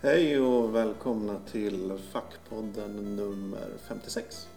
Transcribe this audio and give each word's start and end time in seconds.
Hej 0.00 0.40
och 0.40 0.74
välkomna 0.74 1.40
till 1.50 1.98
Fackpodden 2.12 3.16
nummer 3.16 3.68
56. 3.88 4.48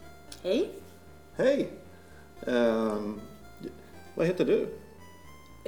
Hej. 0.41 0.70
Hej! 1.34 1.71
Ehm, 2.48 3.20
vad 4.16 4.27
heter 4.27 4.46
du? 4.46 4.68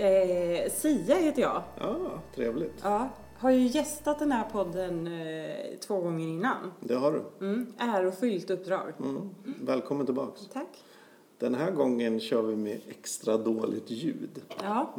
Eh, 0.03 0.71
Sia 0.71 1.15
heter 1.15 1.41
jag. 1.41 1.63
Ja, 1.79 2.21
trevligt. 2.35 2.73
Ja, 2.83 3.09
har 3.37 3.51
ju 3.51 3.67
gästat 3.67 4.19
den 4.19 4.31
här 4.31 4.49
podden 4.49 5.07
eh, 5.07 5.79
två 5.87 6.01
gånger 6.01 6.27
innan. 6.27 6.71
Det 6.79 6.95
har 6.95 7.11
du. 7.11 7.45
Mm, 7.45 7.73
ärofyllt 7.77 8.49
uppdrag. 8.49 8.93
Mm. 8.99 9.29
Välkommen 9.61 10.05
tillbaks. 10.05 10.47
Tack. 10.53 10.83
Den 11.37 11.55
här 11.55 11.71
gången 11.71 12.19
kör 12.19 12.41
vi 12.41 12.55
med 12.55 12.81
extra 12.87 13.37
dåligt 13.37 13.91
ljud. 13.91 14.41
Ja, 14.63 14.93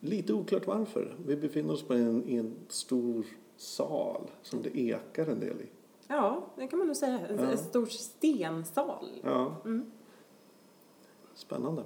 Lite 0.00 0.32
oklart 0.32 0.66
varför. 0.66 1.16
Vi 1.26 1.36
befinner 1.36 1.72
oss 1.74 1.82
på 1.82 1.94
en, 1.94 2.28
i 2.28 2.36
en 2.36 2.54
stor 2.68 3.24
sal 3.56 4.30
som 4.42 4.62
det 4.62 4.78
ekar 4.78 5.26
en 5.26 5.40
del 5.40 5.60
i. 5.60 5.66
ja 6.08 6.44
det 6.56 6.66
kan 6.66 6.78
man 6.78 6.86
nog 6.88 6.96
säga. 6.96 7.18
En, 7.28 7.38
Ja. 7.50 7.56
stor 7.56 7.86
stensal. 7.86 9.08
Ja. 9.24 9.54
Mm. 9.64 9.90
Spännande. 11.34 11.82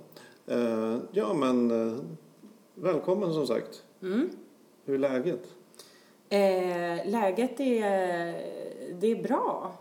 Eh, 0.47 0.99
ja, 1.13 1.35
men 1.35 1.71
eh, 1.71 1.99
välkommen 2.75 3.33
som 3.33 3.47
sagt. 3.47 3.85
Mm. 4.03 4.31
Hur 4.85 4.95
är 4.95 4.99
läget? 4.99 5.55
Eh, 6.29 7.11
läget 7.11 7.61
är, 7.61 7.83
det 9.01 9.07
är 9.07 9.23
bra. 9.23 9.73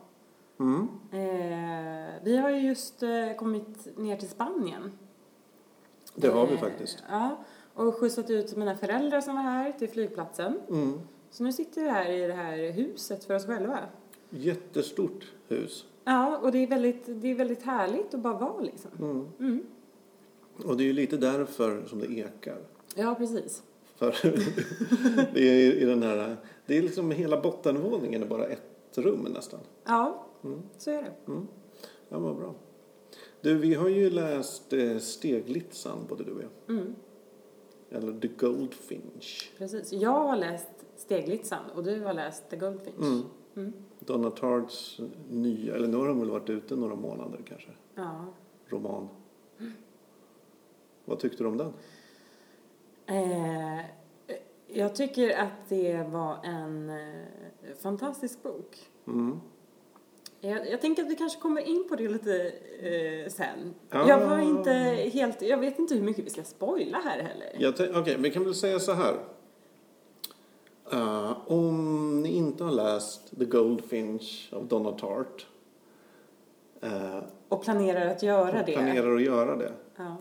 Mm. 0.60 0.88
Eh, 1.12 2.14
vi 2.24 2.38
har 2.38 2.50
ju 2.50 2.60
just 2.68 3.04
eh, 3.04 3.34
kommit 3.38 3.98
ner 3.98 4.18
till 4.18 4.30
Spanien. 4.30 4.92
Det 6.16 6.28
har 6.28 6.48
vi 6.48 6.54
Eh, 6.54 6.60
faktiskt. 6.60 7.04
Ja, 7.10 7.38
och 7.74 7.96
skjutsat 7.96 8.30
ut 8.30 8.56
mina 8.56 8.76
föräldrar 8.76 9.22
som 9.22 9.36
var 9.36 9.42
här 9.44 9.72
till 9.72 9.90
flygplatsen. 9.90 10.60
Mm. 10.70 11.00
Så 11.32 11.44
nu 11.44 11.52
sitter 11.54 11.82
vi 11.82 11.90
här 11.90 12.12
i 12.12 12.28
det 12.28 12.34
här 12.34 12.72
huset 12.72 13.24
för 13.24 13.36
oss 13.36 13.46
själva. 13.46 13.80
Jättestort 14.30 15.32
hus. 15.48 15.86
Ja, 16.04 16.38
och 16.38 16.52
det 16.52 16.58
är 16.64 16.68
väldigt, 16.68 17.04
det 17.08 17.28
är 17.32 17.36
väldigt 17.36 17.62
härligt 17.62 18.14
att 18.14 18.20
bara 18.20 18.38
vara 18.38 18.62
liksom. 18.62 18.92
Mm. 19.00 19.28
Mm. 19.40 19.64
Och 20.66 20.78
det 20.78 20.84
är 20.84 20.86
ju 20.86 20.94
lite 20.94 21.18
därför 21.18 21.86
som 21.86 22.00
det 22.00 22.12
ekar. 22.12 22.58
Ja, 22.96 23.16
precis. 23.16 23.64
För 23.96 24.16
det 25.34 25.42
är 25.50 25.74
i 25.74 25.86
den 25.86 26.04
här, 26.04 26.38
det 26.66 26.78
är 26.78 26.82
liksom 26.82 27.12
hela 27.12 27.42
bottenvåningen 27.42 28.24
är 28.24 28.28
bara 28.28 28.46
ett 28.46 28.98
rum 28.98 29.28
nästan. 29.34 29.60
Ja, 29.86 30.26
Mm. 30.44 30.62
så 30.78 30.92
är 30.92 31.02
det. 31.02 31.32
Mm. 31.32 31.48
Ja, 32.10 32.20
vad 32.20 32.36
bra. 32.36 32.56
Du, 33.42 33.58
vi 33.58 33.74
har 33.74 33.90
ju 33.90 34.10
läst 34.10 34.74
eh, 34.74 34.98
Steglitsan, 34.98 35.98
både 36.10 36.24
du 36.24 36.32
och 36.32 36.42
jag. 36.42 36.76
Mm, 36.78 36.96
Eller 37.92 38.20
The 38.20 38.28
Goldfinch. 38.28 39.52
precis. 39.58 39.94
Jag 39.94 40.10
har 40.28 40.36
läst 40.38 40.68
Steglitsan 40.98 41.70
och 41.76 41.84
du 41.84 42.00
har 42.02 42.14
läst 42.14 42.50
The 42.50 42.58
Goldfinch. 42.58 42.98
Mm. 43.02 43.22
Mm. 43.56 43.74
Donna 44.00 44.30
Tarts 44.32 45.00
nya, 45.30 45.76
eller 45.76 45.88
nu 45.88 45.98
har 45.98 46.08
de 46.08 46.20
väl 46.20 46.30
varit 46.30 46.50
ute 46.50 46.76
några 46.76 46.96
månader 46.96 47.40
kanske, 47.48 47.70
Ja. 47.96 48.26
roman. 48.68 49.08
Vad 51.06 51.20
tyckte 51.20 51.44
du 51.44 51.48
om 51.48 51.58
den? 51.58 51.74
Eh, 53.06 53.86
jag 54.68 54.96
tycker 54.96 55.38
att 55.38 55.70
det 55.70 56.04
var 56.12 56.38
en 56.44 56.90
eh, 56.90 57.26
fantastisk 57.80 58.44
bok. 58.44 58.90
Mm. 59.08 59.40
Jag, 60.42 60.70
jag 60.72 60.82
tänker 60.82 61.04
att 61.04 61.10
vi 61.12 61.16
kanske 61.16 61.40
kommer 61.42 61.62
in 61.62 61.86
på 61.90 61.96
det 61.96 62.08
lite 62.08 62.52
eh, 62.80 63.30
sen. 63.32 63.74
Ja. 63.90 64.10
Jag 64.10 64.28
var 64.30 64.40
inte 64.40 64.72
helt, 65.14 65.42
jag 65.42 65.58
vet 65.58 65.80
inte 65.80 65.96
hur 65.96 66.02
mycket 66.02 66.26
vi 66.26 66.30
ska 66.30 66.44
spoila 66.44 66.98
här 66.98 67.24
heller. 67.24 68.00
Okej, 68.00 68.16
vi 68.20 68.32
kan 68.32 68.44
väl 68.44 68.56
säga 68.56 68.80
så 68.80 68.92
här. 68.94 69.16
Eh, 70.92 71.38
om 71.52 72.22
ni 72.22 72.30
inte 72.30 72.64
har 72.64 72.72
läst 72.72 73.38
The 73.40 73.46
Goldfinch 73.46 74.50
av 74.54 74.68
Donna 74.68 74.92
Tartt 74.92 75.46
eh, 76.82 77.20
Och 77.50 77.64
planerar 77.64 78.10
att 78.10 78.24
göra 78.24 78.64
det. 78.66 78.74
planerar 78.74 79.16
att 79.16 79.22
göra 79.22 79.56
det 79.56 79.72
Ja. 79.96 80.18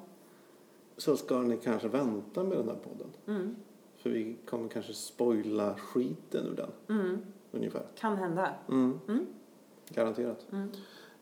så 0.97 1.17
ska 1.17 1.39
ni 1.43 1.57
kanske 1.57 1.89
vänta 1.89 2.45
med 2.45 2.59
den 2.59 2.69
här 2.69 2.77
podden. 2.77 3.07
Mm. 3.27 3.57
För 3.97 4.11
vi 4.11 4.37
kommer 4.47 4.69
kanske 4.69 4.93
spoila 4.95 5.75
skiten 5.75 6.47
ur 6.47 6.57
den, 6.57 6.71
Mm. 7.01 7.19
ungefär. 7.53 7.83
Kan 7.99 8.17
hända. 8.17 8.55
Mm. 8.69 9.01
Mm. 9.91 10.05
Garanterat. 10.05 10.47
Mm. 10.53 10.69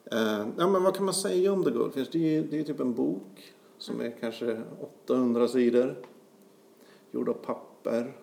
Eh, 0.05 0.49
ja, 0.59 0.69
men 0.69 0.83
vad 0.83 0.95
kan 0.95 1.05
man 1.05 1.15
säga 1.15 1.53
om 1.53 1.65
The 1.65 1.71
Goldfinch? 1.71 2.09
Det 2.13 2.37
är 2.37 2.43
det 2.43 2.59
är 2.59 2.65
typ 2.65 2.81
en 2.81 2.95
bok 2.95 3.55
som 3.79 4.01
är 4.01 4.11
kanske 4.21 4.63
800 4.81 5.49
sidor. 5.49 5.97
Gjord 7.11 7.29
av 7.29 7.35
papper. 7.35 8.17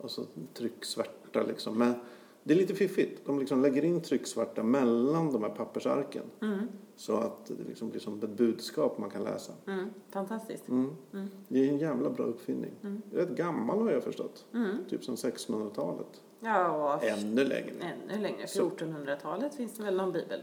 Och 0.00 0.10
så 0.10 0.24
trycksvärta 0.54 1.42
liksom. 1.42 1.78
Men 1.78 1.94
det 2.42 2.54
är 2.54 2.58
lite 2.58 2.74
fiffigt. 2.74 3.26
De 3.26 3.38
liksom 3.38 3.62
lägger 3.62 3.84
in 3.84 4.02
trycksvärta 4.02 4.62
mellan 4.62 5.32
de 5.32 5.42
här 5.42 5.50
pappersarken. 5.50 6.22
Mm. 6.42 6.58
Så 6.96 7.16
att 7.16 7.46
det 7.46 7.68
liksom 7.68 7.90
blir 7.90 8.00
som 8.00 8.22
ett 8.22 8.30
budskap 8.30 8.98
man 8.98 9.10
kan 9.10 9.24
läsa. 9.24 9.52
Mm. 9.66 9.90
Fantastiskt. 10.10 10.68
Mm. 10.68 10.90
Mm. 11.12 11.28
Det 11.48 11.58
är 11.58 11.68
en 11.68 11.78
jävla 11.78 12.10
bra 12.10 12.24
uppfinning. 12.24 12.72
Mm. 12.82 13.02
Rätt 13.12 13.28
gammal 13.30 13.78
har 13.78 13.90
jag 13.90 14.02
förstått. 14.02 14.46
Mm. 14.54 14.76
Typ 14.88 15.04
som 15.04 15.14
1600-talet. 15.14 16.22
Ja, 16.40 17.00
Ännu 17.02 17.44
längre. 17.44 17.72
ännu 17.80 18.22
längre. 18.22 18.46
Så- 18.46 18.70
1400-talet 18.70 19.54
finns 19.54 19.72
det 19.76 19.82
väl 19.82 19.96
någon 19.96 20.12
bibel? 20.12 20.40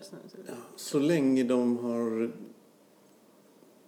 Ja, 0.48 0.54
så 0.76 1.00
länge 1.00 1.44
de 1.44 1.78
har 1.78 2.32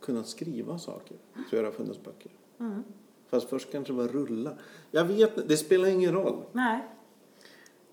kunnat 0.01 0.27
skriva 0.27 0.77
saker 0.79 1.17
så 1.49 1.55
har 1.55 1.63
det 1.63 1.71
funnits 1.71 2.03
böcker. 2.03 2.31
Mm. 2.59 2.83
Fast 3.27 3.49
först 3.49 3.71
kanske 3.71 3.93
det 3.93 3.97
var 3.97 4.07
rulla. 4.07 4.53
Jag 4.91 5.05
vet 5.05 5.47
det 5.49 5.57
spelar 5.57 5.87
ingen 5.87 6.13
roll. 6.13 6.43
Nej. 6.51 6.79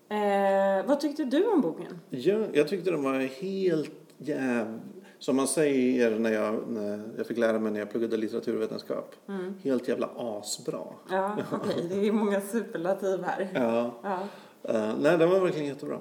Eh, 0.09 0.85
vad 0.87 0.99
tyckte 0.99 1.23
du 1.25 1.47
om 1.47 1.61
boken? 1.61 1.99
Jag, 2.09 2.55
jag 2.57 2.67
tyckte 2.67 2.91
den 2.91 3.03
var 3.03 3.19
helt 3.19 3.91
jäv... 4.17 4.79
Som 5.19 5.35
man 5.35 5.47
säger 5.47 6.19
när 6.19 6.31
jag, 6.31 6.67
när 6.67 7.09
jag 7.17 7.27
fick 7.27 7.37
lära 7.37 7.59
mig 7.59 7.71
när 7.71 7.79
jag 7.79 7.91
pluggade 7.91 8.17
litteraturvetenskap. 8.17 9.15
Mm. 9.27 9.53
Helt 9.63 9.87
jävla 9.87 10.09
asbra. 10.15 10.83
Ja, 11.09 11.37
okej. 11.51 11.85
Det 11.89 12.07
är 12.07 12.11
många 12.11 12.41
superlativ 12.41 13.23
här. 13.23 13.49
Ja. 13.53 13.93
Ja. 14.03 14.27
Eh, 14.63 14.95
nej, 14.99 15.17
den 15.17 15.29
var 15.29 15.39
verkligen 15.39 15.67
jättebra. 15.67 15.99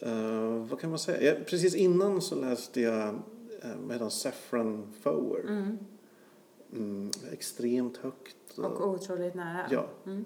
Eh, 0.00 0.66
vad 0.70 0.80
kan 0.80 0.90
man 0.90 0.98
säga? 0.98 1.22
Jag, 1.22 1.46
precis 1.46 1.74
innan 1.74 2.20
så 2.20 2.34
läste 2.34 2.80
jag 2.80 3.08
uh, 3.08 3.70
vad 3.82 3.92
heter? 3.92 4.08
Saffron 4.08 4.92
Foer. 5.02 5.40
Mm. 5.48 5.78
Mm, 6.72 7.10
extremt 7.32 7.96
högt. 7.96 8.58
Och 8.58 8.88
otroligt 8.88 9.34
nära. 9.34 9.66
Ja. 9.70 9.86
Mm. 10.06 10.24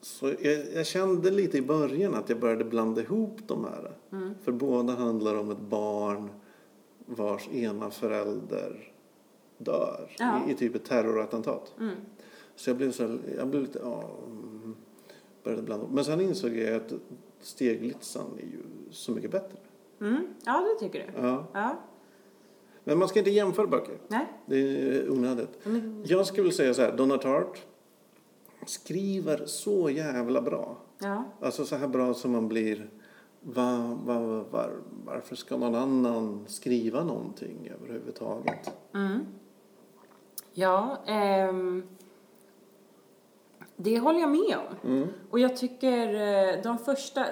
Så 0.00 0.32
jag, 0.40 0.64
jag 0.74 0.86
kände 0.86 1.30
lite 1.30 1.58
i 1.58 1.62
början 1.62 2.14
att 2.14 2.28
jag 2.28 2.40
började 2.40 2.64
blanda 2.64 3.02
ihop 3.02 3.38
de 3.46 3.64
här. 3.64 3.92
Mm. 4.12 4.34
För 4.44 4.52
båda 4.52 4.92
handlar 4.92 5.38
om 5.38 5.50
ett 5.50 5.60
barn 5.60 6.30
vars 7.06 7.48
ena 7.48 7.90
förälder 7.90 8.92
dör 9.58 10.10
Ja. 10.18 10.40
i, 10.48 10.50
i 10.50 10.54
typ 10.54 10.74
ett 10.74 10.84
terrorattentat. 10.84 11.74
Mm. 11.80 11.94
Så 12.56 12.70
jag 12.70 12.76
blev, 12.76 12.92
så 12.92 13.02
här, 13.06 13.18
jag 13.36 13.48
blev 13.48 13.62
lite, 13.62 13.78
ja, 13.82 14.10
mm, 14.26 14.74
började 15.44 15.62
blanda. 15.62 15.86
Men 15.92 16.04
sen 16.04 16.20
insåg 16.20 16.56
jag 16.56 16.76
att 16.76 16.92
Steglitsan 17.40 18.26
är 18.38 18.42
ju 18.46 18.62
så 18.90 19.12
mycket 19.12 19.30
bättre. 19.30 19.58
Mm. 20.00 20.26
Ja, 20.44 20.60
det 20.80 20.86
tycker 20.86 21.06
du. 21.06 21.26
Ja. 21.26 21.46
Ja. 21.52 21.76
Men 22.84 22.98
man 22.98 23.08
ska 23.08 23.18
inte 23.18 23.30
jämföra 23.30 23.66
böcker. 23.66 23.98
Nej. 24.08 24.26
Det 24.46 24.56
är 24.56 25.10
onödigt. 25.10 25.58
Men, 25.64 26.04
Jag 26.06 26.26
skulle 26.26 26.52
säga 26.52 26.74
så 26.74 26.82
här, 26.82 26.96
Donna 26.96 27.18
Tartt 27.18 27.62
skriver 28.66 29.46
så 29.46 29.90
jävla 29.90 30.42
bra. 30.42 30.76
ja. 30.98 31.24
Alltså 31.40 31.64
så 31.64 31.76
här 31.76 31.88
bra 31.88 32.14
som 32.14 32.30
man 32.32 32.48
blir. 32.48 32.90
Va, 33.46 33.98
va, 34.04 34.44
var, 34.50 34.72
varför 35.04 35.36
ska 35.36 35.56
någon 35.56 35.74
annan 35.74 36.44
skriva 36.46 37.04
någonting 37.04 37.70
överhuvudtaget? 37.74 38.70
Mm. 38.94 39.26
Ja, 40.52 40.98
ehm, 41.06 41.82
det 43.76 43.98
håller 43.98 44.20
jag 44.20 44.30
med 44.30 44.56
om. 44.58 44.90
Mm. 44.90 45.08
Och 45.30 45.38
jag 45.38 45.56
tycker 45.56 46.14
eh, 46.14 46.62
de 46.62 46.78
första, 46.78 47.26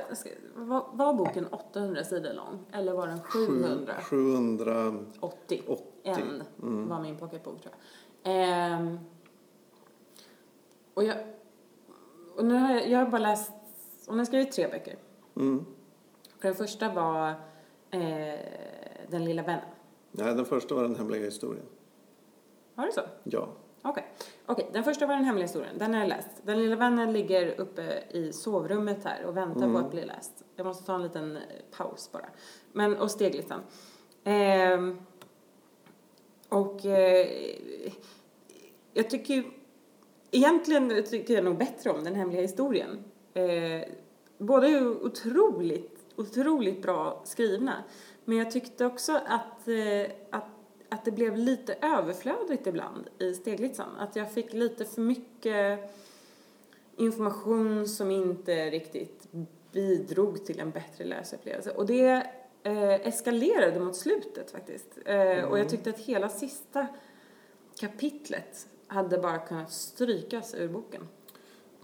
var, 0.54 0.86
var 0.92 1.14
boken 1.14 1.46
800 1.46 2.04
sidor 2.04 2.32
lång? 2.34 2.58
Eller 2.72 2.92
var 2.92 3.06
den 3.06 3.20
700? 3.22 3.94
780. 4.02 5.62
80. 5.66 5.84
En 6.02 6.42
Mm. 6.62 6.88
var 6.88 7.00
min 7.02 7.16
pocketbok 7.16 7.62
tror 7.62 7.74
jag. 7.74 8.32
Ehm, 8.32 8.98
och 10.94 11.04
jag, 11.04 11.16
och 12.36 12.44
nu 12.44 12.54
har 12.54 12.74
jag, 12.74 12.90
jag 12.90 12.98
har 12.98 13.06
bara 13.06 13.18
läst, 13.22 13.52
nu 14.08 14.16
har 14.18 14.24
skrivit 14.24 14.52
tre 14.52 14.68
böcker. 14.68 14.96
Mm. 15.36 15.64
För 16.42 16.48
den 16.48 16.56
första 16.56 16.88
var 16.92 17.28
eh, 17.90 18.38
Den 19.08 19.24
lilla 19.24 19.42
vännen. 19.42 19.64
Nej, 20.12 20.34
den 20.34 20.44
första 20.44 20.74
var 20.74 20.82
den 20.82 20.96
hemliga 20.96 21.24
historien. 21.24 21.64
Var 22.74 22.86
det 22.86 22.92
så? 22.92 23.00
Ja. 23.24 23.48
Okej. 23.82 24.04
Okej, 24.46 24.70
den 24.72 24.84
första 24.84 25.06
var 25.06 25.14
den 25.14 25.24
hemliga 25.24 25.46
historien. 25.46 25.78
Den 25.78 25.94
har 25.94 26.00
jag 26.00 26.08
läst. 26.08 26.28
Den 26.42 26.58
lilla 26.58 26.76
vännen 26.76 27.12
ligger 27.12 27.60
uppe 27.60 28.02
i 28.10 28.32
sovrummet 28.32 29.04
här 29.04 29.24
och 29.24 29.36
väntar 29.36 29.62
Mm. 29.62 29.72
på 29.72 29.78
att 29.78 29.90
bli 29.90 30.04
läst. 30.04 30.44
Jag 30.56 30.66
måste 30.66 30.84
ta 30.86 30.94
en 30.94 31.02
liten 31.02 31.36
eh, 31.36 31.42
paus 31.76 32.12
bara. 32.12 32.26
Men, 32.72 32.96
och 32.96 33.10
steglistan. 33.10 33.60
Ehm, 34.24 34.98
och 36.48 36.84
eh, 36.86 37.26
jag 38.92 39.10
tycker 39.10 39.34
ju- 39.34 39.50
Egentligen 40.34 41.04
tycker 41.04 41.34
jag 41.34 41.44
nog 41.44 41.58
bättre 41.58 41.90
om 41.90 42.04
den 42.04 42.14
hemliga 42.14 42.40
historien. 42.42 43.04
Eh, 43.34 43.88
båda 44.38 44.66
är 44.66 44.70
ju 44.70 44.88
otroligt, 44.90 46.01
otroligt 46.16 46.82
bra 46.82 47.20
skrivna. 47.24 47.84
Men 48.24 48.36
jag 48.38 48.50
tyckte 48.50 48.86
också 48.86 49.20
att, 49.26 49.68
eh, 49.68 50.10
att, 50.30 50.44
att 50.88 51.04
det 51.04 51.10
blev 51.10 51.36
lite 51.36 51.74
överflödigt 51.82 52.66
ibland 52.66 53.08
i 53.18 53.34
Steglitsan. 53.34 53.96
Att 53.98 54.16
jag 54.16 54.32
fick 54.32 54.52
lite 54.52 54.84
för 54.84 55.00
mycket 55.00 55.80
information 56.96 57.88
som 57.88 58.10
inte 58.10 58.70
riktigt 58.70 59.28
bidrog 59.72 60.44
till 60.46 60.60
en 60.60 60.70
bättre 60.70 61.04
läsupplevelse. 61.04 61.70
Och 61.70 61.86
det 61.86 62.26
eh, 62.62 63.06
eskalerade 63.08 63.80
mot 63.80 63.96
slutet 63.96 64.50
faktiskt. 64.50 64.98
Eh, 65.04 65.44
Och 65.44 65.58
jag 65.58 65.68
tyckte 65.68 65.90
att 65.90 65.98
hela 65.98 66.28
sista 66.28 66.86
kapitlet 67.80 68.66
hade 68.86 69.18
bara 69.18 69.38
kunnat 69.38 69.72
strykas 69.72 70.54
ur 70.54 70.68
boken. 70.68 71.08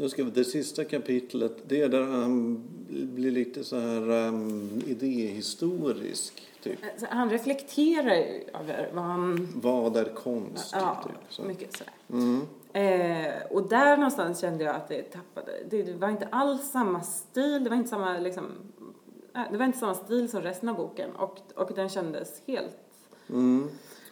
Nu 0.00 0.08
ska 0.08 0.24
vi, 0.24 0.30
det 0.30 0.44
sista 0.44 0.84
kapitlet, 0.84 1.52
det 1.68 1.82
är 1.82 1.88
där 1.88 2.02
han 2.02 2.62
blir 2.88 3.30
lite 3.30 3.64
så 3.64 3.76
här 3.78 4.10
um, 4.28 4.82
idéhistorisk. 4.86 6.42
Typ. 6.62 6.78
Alltså, 6.92 7.06
han 7.10 7.30
reflekterar 7.30 8.24
över 8.60 8.90
vad 8.92 9.04
han... 9.04 9.48
Vad 9.54 9.96
är 9.96 10.04
konst? 10.04 10.70
Ja, 10.72 11.04
typ, 11.06 11.32
så. 11.32 11.42
mycket 11.42 11.76
sådär. 11.76 11.92
Mm. 12.10 12.40
Eh, 12.72 13.42
och 13.50 13.68
där 13.68 13.96
någonstans 13.96 14.40
kände 14.40 14.64
jag 14.64 14.76
att 14.76 14.88
det 14.88 15.02
tappade. 15.02 15.52
Det, 15.70 15.92
var 15.92 16.08
inte 16.08 16.26
alls 16.26 16.70
samma 16.70 17.02
stil, 17.02 17.64
det 17.64 17.70
var 17.70 17.76
inte 17.76 17.88
samma 17.88 18.18
liksom... 18.18 18.44
eh, 19.34 19.42
Det 19.52 19.58
var 19.58 19.64
inte 19.64 19.78
samma 19.78 19.94
stil 19.94 20.28
som 20.28 20.42
resten 20.42 20.68
av 20.68 20.76
boken 20.76 21.10
och, 21.10 21.38
och 21.54 21.70
den 21.74 21.88
kändes 21.88 22.42
helt 22.46 22.78
Mm. 23.30 23.68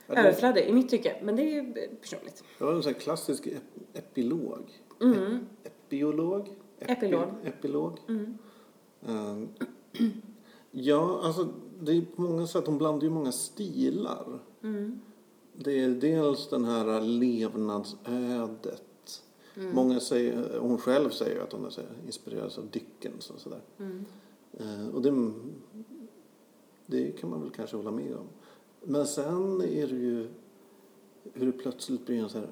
Överflödig 0.09 0.65
i 0.65 0.73
mitt 0.73 0.89
tycke. 0.89 1.17
Men 1.23 1.37
det 1.37 1.43
är 1.43 1.89
personligt. 2.01 2.45
det 2.59 2.65
var 2.65 2.73
en 2.73 2.83
sån 2.83 2.93
här 2.93 3.01
klassisk 3.01 3.47
ep 3.47 3.63
epilog. 3.95 4.81
Mm. 5.03 5.47
Epiolog? 5.87 6.49
Epi- 6.79 6.93
Epilog. 6.93 7.29
Epilog. 7.45 7.99
Mm. 8.09 8.39
Um, 9.07 9.49
ja, 10.71 11.21
alltså 11.23 11.49
det 11.81 11.93
är 11.93 12.03
på 12.17 12.23
många 12.23 12.47
sätt, 12.47 12.67
hon 12.67 12.79
blandar 12.79 13.05
ju 13.05 13.11
många 13.11 13.33
stilar. 13.33 14.41
Mm. 14.63 15.01
Det 15.53 15.83
är 15.83 15.89
dels 15.89 16.49
den 16.49 16.65
här 16.65 17.01
levnadsödet. 17.01 18.83
Mm. 19.57 19.75
Många 19.75 20.01
säger, 20.01 20.59
hon 20.59 20.79
själv 20.79 21.11
säger 21.11 21.41
att 21.41 21.53
hon 21.53 21.65
är 21.65 21.71
inspirerad 22.07 22.53
av 22.59 22.71
Dickens 22.71 23.31
och 23.31 23.41
sådär. 23.41 23.61
Mm. 23.79 24.05
Eh, 24.53 24.89
och 24.89 25.03
det, 25.03 25.33
det 26.87 27.13
kan 27.13 27.31
man 27.31 27.41
väl 27.41 27.51
kanske 27.51 27.77
hålla 27.77 27.91
med 27.91 28.15
om. 28.17 28.27
Men 28.83 29.07
sen 29.07 29.61
är 29.61 29.87
det 29.87 29.97
ju 29.97 30.29
hur 31.33 31.47
det 31.47 31.53
plötsligt 31.53 32.07
blir 32.07 32.23
en 32.23 32.29
så 32.29 32.39
här 32.39 32.49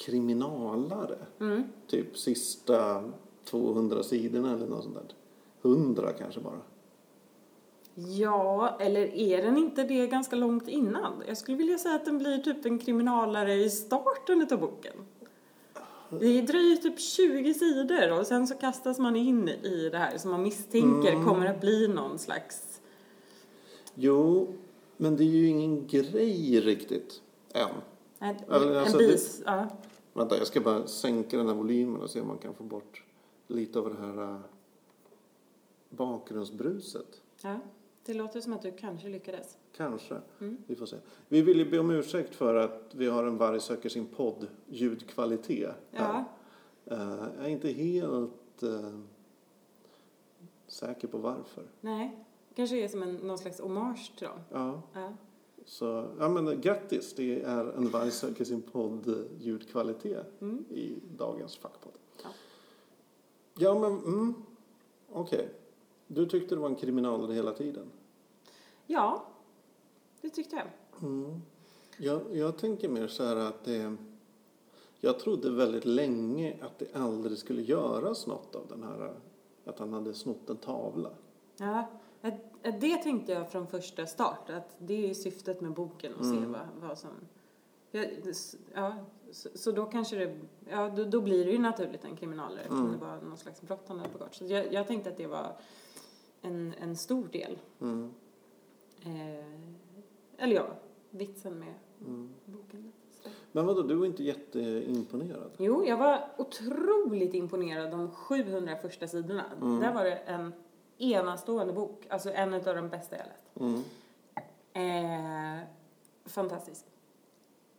kriminalare. 0.00 1.18
Mm. 1.40 1.64
Typ 1.86 2.18
sista 2.18 3.04
200 3.44 4.02
sidorna 4.02 4.54
eller 4.54 4.66
något 4.66 4.84
sånt 4.84 4.94
där. 4.96 5.70
100 5.70 6.12
kanske 6.12 6.40
bara. 6.40 6.60
Ja, 7.94 8.76
eller 8.80 9.14
är 9.14 9.42
den 9.42 9.56
inte 9.58 9.82
det 9.82 10.06
ganska 10.06 10.36
långt 10.36 10.68
innan? 10.68 11.22
Jag 11.28 11.36
skulle 11.36 11.56
vilja 11.56 11.78
säga 11.78 11.94
att 11.94 12.04
den 12.04 12.18
blir 12.18 12.38
typ 12.38 12.66
en 12.66 12.78
kriminalare 12.78 13.54
i 13.54 13.70
starten 13.70 14.46
av 14.50 14.60
boken. 14.60 14.94
Det 16.10 16.40
dröjer 16.40 16.76
typ 16.76 17.00
20 17.00 17.54
sidor 17.54 18.18
och 18.18 18.26
sen 18.26 18.46
så 18.46 18.54
kastas 18.54 18.98
man 18.98 19.16
in 19.16 19.48
i 19.48 19.88
det 19.92 19.98
här 19.98 20.18
som 20.18 20.30
man 20.30 20.42
misstänker 20.42 21.12
Mm. 21.12 21.26
kommer 21.26 21.46
att 21.46 21.60
bli 21.60 21.88
någon 21.88 22.18
slags... 22.18 22.80
Jo, 23.94 24.54
men 24.96 25.16
det 25.16 25.24
är 25.24 25.26
ju 25.26 25.46
ingen 25.46 25.86
grej 25.86 26.60
riktigt 26.60 27.22
än. 27.52 27.68
En 28.18 28.36
alltså, 28.76 28.98
bis... 28.98 29.42
Ja. 29.46 29.68
Vänta, 30.20 30.38
jag 30.38 30.46
ska 30.46 30.60
bara 30.60 30.86
sänka 30.86 31.36
den 31.36 31.46
här 31.48 31.54
volymen 31.54 32.00
och 32.02 32.10
se 32.10 32.20
om 32.20 32.28
man 32.28 32.38
kan 32.38 32.54
få 32.54 32.62
bort 32.64 33.04
lite 33.46 33.78
av 33.78 33.94
det 33.94 34.00
här 34.00 34.22
äh, 34.22 34.40
bakgrundsbruset. 35.90 37.22
ja. 37.42 37.58
Det 38.04 38.14
låter 38.14 38.40
som 38.40 38.52
att 38.52 38.62
du 38.62 38.72
kanske 38.72 39.08
lyckades. 39.08 39.58
Kanske. 39.76 40.20
Mm. 40.40 40.56
Vi 40.66 40.76
får 40.76 40.86
se. 40.86 40.96
Vi 41.28 41.42
vill 41.42 41.58
ju 41.58 41.70
be 41.70 41.78
om 41.78 41.90
ursäkt 41.90 42.34
för 42.34 42.54
att 42.54 42.94
vi 42.94 43.06
har 43.06 43.24
en 43.24 43.36
Varg 43.36 43.60
söker 43.60 43.88
sin 43.88 44.06
podd 44.06 44.46
ljudkvalitet. 44.66 45.74
här. 45.90 46.24
Ja. 46.84 46.94
Eh, 46.96 47.24
jag 47.36 47.44
är 47.44 47.48
inte 47.48 47.68
helt 47.68 48.62
eh, 48.62 48.98
säker 50.66 51.08
på 51.08 51.18
varför. 51.18 51.64
Nej, 51.80 52.24
kanske 52.54 52.76
är 52.84 52.88
som 52.88 53.02
en, 53.02 53.14
någon 53.14 53.38
slags 53.38 53.60
hommage 53.60 54.12
till 54.18 54.26
dem. 54.26 54.40
Ja, 54.50 54.82
Ja. 54.94 55.12
Så, 55.70 56.08
ja 56.18 56.28
men 56.28 56.60
grattis. 56.60 57.14
Det 57.14 57.42
är 57.42 57.64
en 57.64 57.90
Varg 57.90 58.10
söker 58.10 58.44
sin 58.44 58.62
podd 58.62 59.08
eh, 59.08 59.14
ljudkvalitet 59.40 60.40
Mm. 60.40 60.64
i 60.70 60.98
dagens 61.16 61.56
fackpodd. 61.56 61.92
Ja. 62.22 62.28
Ja, 63.58 63.78
men 63.78 63.92
mm, 63.98 64.34
okej. 65.12 65.48
Du 66.06 66.26
tyckte 66.26 66.54
det 66.54 66.60
var 66.60 66.68
en 66.68 66.74
kriminalare 66.76 67.32
hela 67.32 67.52
tiden? 67.52 67.86
ja, 68.86 69.24
det 70.20 70.30
tyckte 70.30 70.56
jag. 70.56 70.66
Mm. 71.08 71.42
Jag, 71.98 72.20
jag 72.36 72.58
tänker 72.58 72.88
mer 72.88 73.08
så 73.08 73.24
här 73.24 73.36
att 73.36 73.64
det... 73.64 73.96
Jag 75.00 75.18
trodde 75.18 75.50
väldigt 75.50 75.84
länge 75.84 76.56
att 76.60 76.78
det 76.78 76.94
aldrig 76.96 77.38
skulle 77.38 77.62
göras 77.62 78.26
något 78.26 78.54
av 78.54 78.66
den 78.68 78.82
här... 78.82 79.14
Att 79.64 79.78
han 79.78 79.92
hade 79.92 80.14
snott 80.14 80.50
en 80.50 80.56
tavla. 80.56 81.10
Ja, 81.56 81.86
det 82.80 82.96
tänkte 82.96 83.32
jag 83.32 83.48
från 83.50 83.66
första 83.66 84.06
start, 84.06 84.50
att 84.50 84.76
det 84.78 85.10
är 85.10 85.14
syftet 85.14 85.60
med 85.60 85.72
boken 85.72 86.12
att 86.20 86.26
se 86.26 86.36
Mm. 86.36 86.52
vad, 86.52 86.88
vad 86.88 86.98
som... 86.98 87.10
Ja, 87.90 88.04
ja, 88.74 88.94
så, 89.32 89.48
så 89.54 89.72
då 89.72 89.84
kanske 89.86 90.16
det... 90.16 90.36
Ja, 90.70 90.88
då, 90.96 91.04
då 91.04 91.20
blir 91.20 91.44
det 91.44 91.50
ju 91.50 91.58
naturligt 91.58 92.04
en 92.04 92.16
kriminalare 92.16 92.60
eftersom 92.60 92.86
Mm. 92.86 92.98
det 93.00 93.06
var 93.06 93.20
någon 93.20 93.36
slags 93.38 93.62
brott 93.62 93.84
han 93.88 93.98
hade 93.98 94.12
begått. 94.12 94.34
Så 94.34 94.44
jag, 94.44 94.72
jag 94.72 94.86
tänkte 94.86 95.10
att 95.10 95.16
det 95.16 95.26
var 95.26 95.56
en, 96.42 96.74
en 96.80 96.96
stor 96.96 97.28
del. 97.32 97.58
Mm. 97.80 98.10
Eh, 99.04 100.44
eller 100.44 100.56
ja, 100.56 100.66
vitsen 101.10 101.58
med 101.58 101.74
Mm. 102.06 102.30
boken. 102.44 102.92
Men 103.52 103.66
vadå, 103.66 103.82
du 103.82 103.94
var 103.94 104.06
inte 104.06 104.24
jätteimponerad? 104.24 105.50
Jo, 105.58 105.84
jag 105.86 105.96
var 105.96 106.28
otroligt 106.38 107.34
imponerad 107.34 107.90
de 107.90 108.10
700 108.10 108.76
första 108.76 109.06
sidorna. 109.08 109.44
Mm. 109.60 109.80
Där 109.80 109.94
var 109.94 110.04
det 110.04 110.14
en 110.16 110.52
enastående 111.00 111.72
bok, 111.72 112.06
alltså 112.08 112.30
en 112.30 112.54
av 112.54 112.62
de 112.62 112.88
bästa 112.88 113.16
jag 113.16 113.26
läst. 113.26 113.56
Mm. 113.60 113.84
Eh, 114.72 115.64
fantastisk. 116.24 116.84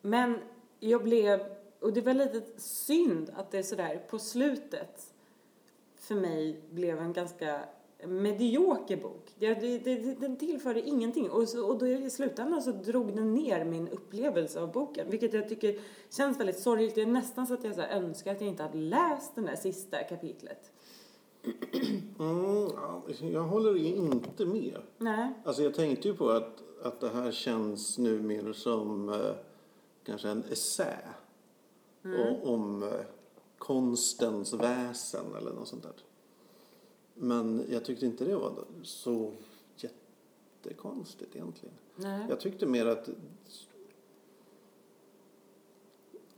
Men 0.01 0.40
jag 0.80 1.04
blev, 1.04 1.46
och 1.80 1.94
det 1.94 2.01
var 2.01 2.13
lite 2.13 2.42
synd 2.62 3.32
att 3.36 3.51
det 3.51 3.63
sådär 3.63 4.01
på 4.10 4.20
slutet 4.20 5.13
för 5.96 6.16
mig 6.16 6.62
blev 6.70 7.00
en 7.00 7.13
ganska 7.13 7.62
medioker 8.08 8.98
bok. 8.98 9.36
Det, 9.40 9.54
det, 9.54 9.78
det, 9.78 10.20
den 10.20 10.38
tillförde 10.38 10.82
ingenting 10.82 11.30
och, 11.30 11.50
så, 11.50 11.68
och 11.68 11.78
då 11.78 11.88
i 11.88 12.10
slutändan 12.10 12.62
så 12.62 12.72
drog 12.72 13.16
den 13.16 13.34
ner 13.34 13.66
min 13.66 13.88
upplevelse 13.88 14.62
av 14.62 14.72
boken. 14.72 15.10
Vilket 15.10 15.34
jag 15.34 15.50
tycker 15.50 15.80
känns 16.10 16.40
väldigt 16.40 16.60
sorgligt. 16.60 16.96
Det 16.96 17.01
är 17.01 17.06
nästan 17.06 17.48
så 17.48 17.54
att 17.54 17.63
jag 17.63 17.75
så 17.75 17.82
önskar 17.82 18.32
att 18.32 18.42
jag 18.42 18.48
inte 18.48 18.63
hade 18.63 18.78
läst 18.78 19.36
det 19.36 19.42
där 19.42 19.56
sista 19.56 20.04
kapitlet. 20.04 20.72
Mm, 22.20 22.70
ja, 22.76 23.04
jag 23.22 23.44
håller 23.44 23.78
inte 23.78 24.46
med. 24.46 24.78
Nej. 24.98 25.34
Alltså 25.44 25.64
jag 25.64 25.74
tänkte 25.74 26.08
ju 26.08 26.14
på 26.14 26.30
att, 26.30 26.64
att 26.84 27.00
det 27.00 27.10
här 27.10 27.32
känns 27.32 27.98
nu 27.98 28.22
mer 28.22 28.54
som 28.54 29.10
eh, 29.10 29.36
kanske 30.04 30.30
en 30.30 30.44
essä. 30.52 30.98
Och, 32.04 32.54
om 32.54 32.84
eh, 32.84 32.90
konstens 33.58 34.54
väsen 34.54 35.36
eller 35.38 35.54
något 35.54 35.68
sånt 35.68 35.84
där. 35.84 35.94
Men 37.14 37.66
jag 37.70 37.86
tyckte 37.86 38.06
inte 38.06 38.26
det 38.26 38.36
var 38.36 38.54
så 38.84 39.34
jättekonstigt 39.76 41.36
egentligen. 41.36 41.76
Nej. 41.96 42.26
Jag 42.30 42.40
tyckte 42.40 42.66
mer 42.66 42.86
att 42.86 43.10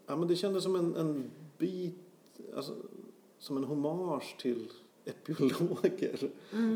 ja, 0.06 0.16
men 0.16 0.28
det 0.28 0.36
kändes 0.36 0.64
som 0.64 0.76
en, 0.76 0.96
en 0.96 1.32
bit, 1.58 1.96
alltså, 2.56 2.76
som 3.40 3.58
en 3.58 3.64
hommage 3.64 4.36
till 4.40 4.70
epiologer. 5.06 6.30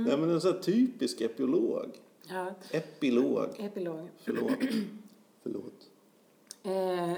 Ja, 0.10 0.18
men 0.18 0.30
en 0.30 0.42
sån 0.42 0.54
här 0.54 0.60
typisk 0.60 1.22
epiolog. 1.22 1.92
Ja. 2.30 2.54
Epilog. 2.72 3.50
Epilog. 3.60 4.08
Förlåt. 4.24 4.52
Förlåt. 5.44 5.90
Eh, 6.64 6.72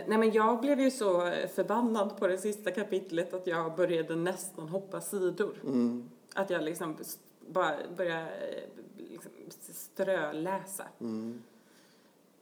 nej 0.08 0.18
men 0.18 0.32
jag 0.32 0.62
blev 0.62 0.80
ju 0.80 0.92
så 0.92 1.32
förbannad 1.56 2.18
på 2.18 2.28
det 2.28 2.38
sista 2.38 2.72
kapitlet 2.72 3.34
att 3.34 3.48
jag 3.48 3.76
började 3.76 4.16
nästan 4.16 4.68
hoppa 4.70 5.02
sidor. 5.02 5.56
Mm, 5.64 6.10
Att 6.34 6.50
jag 6.50 6.64
liksom 6.64 6.96
bara 7.50 7.76
började 7.98 8.30
eh, 8.30 8.64
liksom 9.12 9.32
ströläsa. 9.74 10.84
mm, 11.00 11.42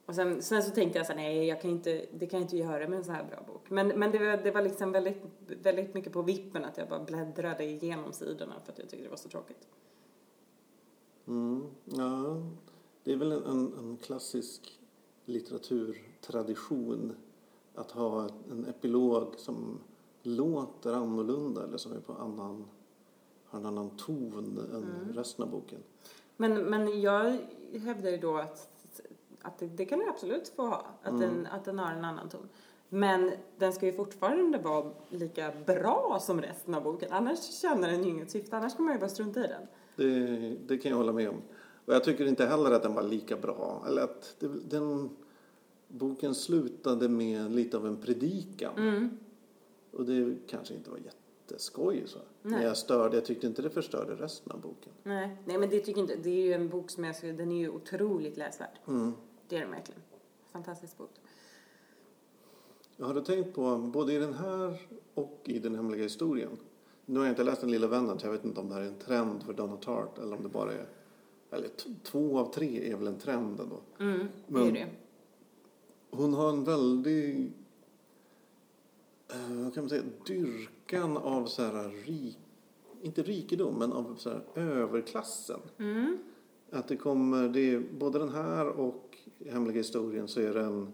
Och 0.07 0.15
sen, 0.15 0.41
sen 0.41 0.63
så 0.63 0.71
tänkte 0.71 0.99
jag 0.99 1.05
så 1.07 1.13
här, 1.13 1.19
nej 1.19 1.47
jag 1.47 1.61
kan 1.61 1.71
inte, 1.71 2.05
det 2.13 2.27
kan 2.27 2.39
jag 2.39 2.45
inte 2.45 2.57
göra 2.57 2.87
med 2.87 2.97
en 2.97 3.03
så 3.05 3.11
här 3.11 3.23
bra 3.23 3.43
bok. 3.47 3.69
Men, 3.69 3.87
men 3.87 4.11
det, 4.11 4.17
var, 4.19 4.37
det 4.43 4.51
var 4.51 4.61
liksom 4.61 4.91
väldigt, 4.91 5.23
väldigt 5.47 5.93
mycket 5.93 6.13
på 6.13 6.21
vippen 6.21 6.65
att 6.65 6.77
jag 6.77 6.89
bara 6.89 7.03
bläddrade 7.03 7.63
igenom 7.63 8.13
sidorna 8.13 8.53
för 8.65 8.71
att 8.71 8.79
jag 8.79 8.89
tyckte 8.89 9.03
det 9.03 9.09
var 9.09 9.17
så 9.17 9.29
tråkigt. 9.29 9.67
mm. 11.27 11.63
Ja, 11.85 12.43
det 13.03 13.11
är 13.13 13.17
väl 13.17 13.31
en, 13.31 13.73
en, 13.77 13.97
klassisk 13.97 14.79
litteraturtradition 15.25 17.15
att 17.75 17.91
ha 17.91 18.29
en 18.51 18.65
epilog 18.65 19.33
som 19.37 19.79
låter 20.23 20.93
annorlunda 20.93 21.63
eller 21.63 21.77
som 21.77 21.91
är 21.91 21.99
på 21.99 22.13
annan, 22.13 22.65
har 23.45 23.59
en 23.59 23.65
annan 23.65 23.89
ton 23.89 24.57
än 24.73 24.83
Mm. 24.83 25.13
resten 25.13 25.43
av 25.45 25.51
boken. 25.51 25.79
Men, 26.37 26.63
men 26.63 27.01
jag 27.01 27.37
hävdar 27.73 28.09
ju 28.09 28.17
då 28.17 28.37
att, 28.37 28.69
att 29.41 29.59
det, 29.59 29.65
det 29.67 29.85
kan 29.85 29.99
den 29.99 30.09
absolut 30.09 30.47
få 30.55 30.61
ha, 30.65 30.85
att, 31.03 31.09
Mm. 31.09 31.19
den, 31.21 31.47
att 31.51 31.65
den 31.65 31.79
har 31.79 31.91
en 31.91 32.05
annan 32.05 32.29
ton. 32.29 32.49
Men 32.89 33.31
den 33.57 33.73
ska 33.73 33.85
ju 33.85 33.93
fortfarande 33.93 34.57
vara 34.57 34.91
lika 35.09 35.51
bra 35.65 36.17
som 36.21 36.41
resten 36.41 36.73
av 36.73 36.83
boken, 36.83 37.09
annars 37.11 37.39
tjänar 37.61 37.87
den 37.91 38.03
ju 38.03 38.09
inget 38.09 38.31
syfte, 38.31 38.57
annars 38.57 38.75
kan 38.75 38.85
man 38.85 38.93
ju 38.93 38.99
bara 38.99 39.09
strunta 39.09 39.45
i 39.45 39.47
den. 39.47 39.61
Det, 39.95 40.55
det 40.67 40.77
kan 40.77 40.89
jag 40.91 40.97
hålla 40.97 41.13
med 41.13 41.29
om. 41.29 41.35
Och 41.85 41.93
jag 41.93 42.03
tycker 42.03 42.25
inte 42.27 42.45
heller 42.45 42.71
att 42.71 42.83
den 42.83 42.93
var 42.93 43.03
lika 43.03 43.37
bra. 43.37 43.83
Eller 43.87 44.01
att 44.01 44.35
det, 44.39 44.47
den 44.47 45.09
boken 45.87 46.35
slutade 46.35 47.09
med 47.09 47.51
lite 47.51 47.77
av 47.77 47.87
en 47.87 47.97
predikan. 47.97 48.73
Mm. 48.77 49.09
Och 49.91 50.05
det 50.05 50.35
kanske 50.47 50.73
inte 50.73 50.89
var 50.89 50.97
jätteskoj 50.97 52.03
så. 52.05 52.19
Men 52.41 52.61
jag 52.61 52.77
störde, 52.77 53.17
jag 53.17 53.25
tyckte 53.25 53.47
inte 53.47 53.61
det 53.61 53.69
förstörde 53.69 54.15
resten 54.15 54.51
av 54.51 54.61
boken. 54.61 54.91
Nej, 55.03 55.37
nej 55.45 55.57
men 55.57 55.69
det 55.69 55.79
tycker 55.79 56.01
inte, 56.01 56.15
det 56.15 56.29
är 56.29 56.43
ju 56.43 56.53
en 56.53 56.69
bok 56.69 56.89
som 56.89 57.03
jag 57.03 57.15
skulle, 57.15 57.33
den 57.33 57.51
är 57.51 57.57
ju 57.57 57.69
otroligt 57.69 58.37
läsvärd. 58.37 58.79
Mm. 58.87 59.13
Det 59.47 59.55
är 59.55 59.61
den 59.61 59.71
verkligen. 59.71 60.01
Fantastisk 60.51 60.97
bok. 60.97 61.11
Har 62.99 63.13
du 63.13 63.21
tänkt 63.21 63.53
på, 63.55 63.77
både 63.77 64.13
i 64.13 64.17
den 64.17 64.33
här 64.33 64.81
och 65.13 65.41
i 65.43 65.59
Den 65.59 65.75
hemliga 65.75 66.03
historien. 66.03 66.57
Nu 67.05 67.19
har 67.19 67.25
jag 67.25 67.31
inte 67.31 67.43
läst 67.43 67.61
Den 67.61 67.71
lilla 67.71 67.87
vännen 67.87 68.19
så 68.19 68.25
jag 68.25 68.31
vet 68.31 68.45
inte 68.45 68.59
om 68.59 68.69
det 68.69 68.75
här 68.75 68.81
är 68.81 68.87
en 68.87 68.99
trend 68.99 69.43
för 69.43 69.53
Donna 69.53 69.77
Tartt 69.77 70.19
eller 70.19 70.35
om 70.37 70.43
det 70.43 70.49
bara 70.49 70.73
är, 70.73 70.85
eller 71.51 71.69
två 72.03 72.39
av 72.39 72.53
tre 72.53 72.91
är 72.91 72.95
väl 72.95 73.07
en 73.07 73.19
trend 73.19 73.59
ändå. 73.59 73.79
Mm, 73.99 74.27
det 74.47 74.59
är 74.59 74.71
det. 74.71 74.87
Hon 76.09 76.33
har 76.33 76.49
en 76.49 76.63
väldig, 76.63 77.51
eh, 79.29 79.63
vad 79.63 79.73
kan 79.73 79.83
man 79.83 79.89
säga, 79.89 80.03
dyrkan 80.27 81.17
av 81.17 81.45
så 81.45 81.61
här 81.61 81.89
rik, 82.05 82.37
inte 83.01 83.23
rikedom, 83.23 83.75
men 83.75 83.93
av 83.93 84.15
så 84.17 84.29
här 84.29 84.41
överklassen. 84.55 85.59
Mm. 85.77 86.17
Att 86.71 86.87
det 86.87 86.97
kommer, 86.97 87.49
det 87.49 87.73
är 87.73 87.83
både 87.99 88.19
den 88.19 88.29
här 88.29 88.67
och 88.67 89.06
i 89.39 89.49
Hemliga 89.49 89.77
historien 89.77 90.27
så 90.27 90.39
är 90.41 90.53
det 90.53 90.61
en, 90.63 90.93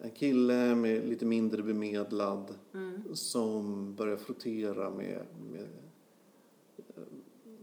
en 0.00 0.10
kille 0.10 0.74
med 0.74 1.08
lite 1.08 1.26
mindre 1.26 1.62
bemedlad 1.62 2.54
Mm. 2.74 3.02
som 3.14 3.94
börjar 3.94 4.16
frottera 4.16 4.90
med, 4.90 5.22
med 5.52 5.66
eh, 6.78 6.84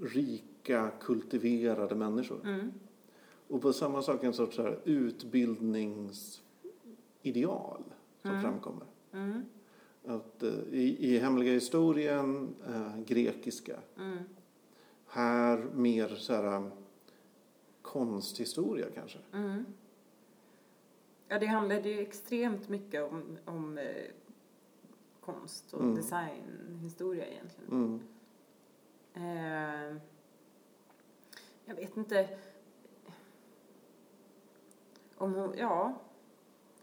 rika, 0.02 0.92
kultiverade 1.02 1.96
människor. 1.96 2.40
Mm. 2.44 2.72
Och 3.48 3.62
på 3.62 3.74
samma 3.74 4.02
sak 4.02 4.24
en 4.24 4.34
sorts 4.34 4.58
här 4.58 4.80
utbildningsideal 4.84 7.84
som 8.22 8.30
Mm. 8.32 8.42
framkommer. 8.42 8.86
Mm. 9.14 9.42
Att, 10.06 10.44
eh, 10.44 10.50
i, 10.72 10.98
I 11.14 11.18
hemliga 11.18 11.54
historien, 11.54 12.56
eh, 12.68 13.00
grekiska. 13.06 13.80
Mm. 13.98 14.18
Här 15.06 15.66
mer 15.76 16.08
så 16.08 16.34
här 16.34 16.72
konsthistoria 17.82 18.86
kanske. 18.96 19.18
Mm. 21.32 21.36
Ja, 21.36 21.40
det 21.40 21.46
handlade 21.46 21.90
ju 21.90 22.00
extremt 22.00 22.70
mycket 22.70 23.04
om, 23.12 23.38
om 23.46 23.78
eh, 23.78 23.86
konst 25.22 25.74
och 25.74 25.82
Mm. 25.82 25.96
designhistoria 25.96 27.26
egentligen. 27.28 27.72
Mm. 27.72 28.02
Eh, 29.14 29.98
jag 31.66 31.76
vet 31.76 31.98
inte 31.98 32.30
om 35.18 35.34
hon, 35.34 35.54
ja, 35.58 35.94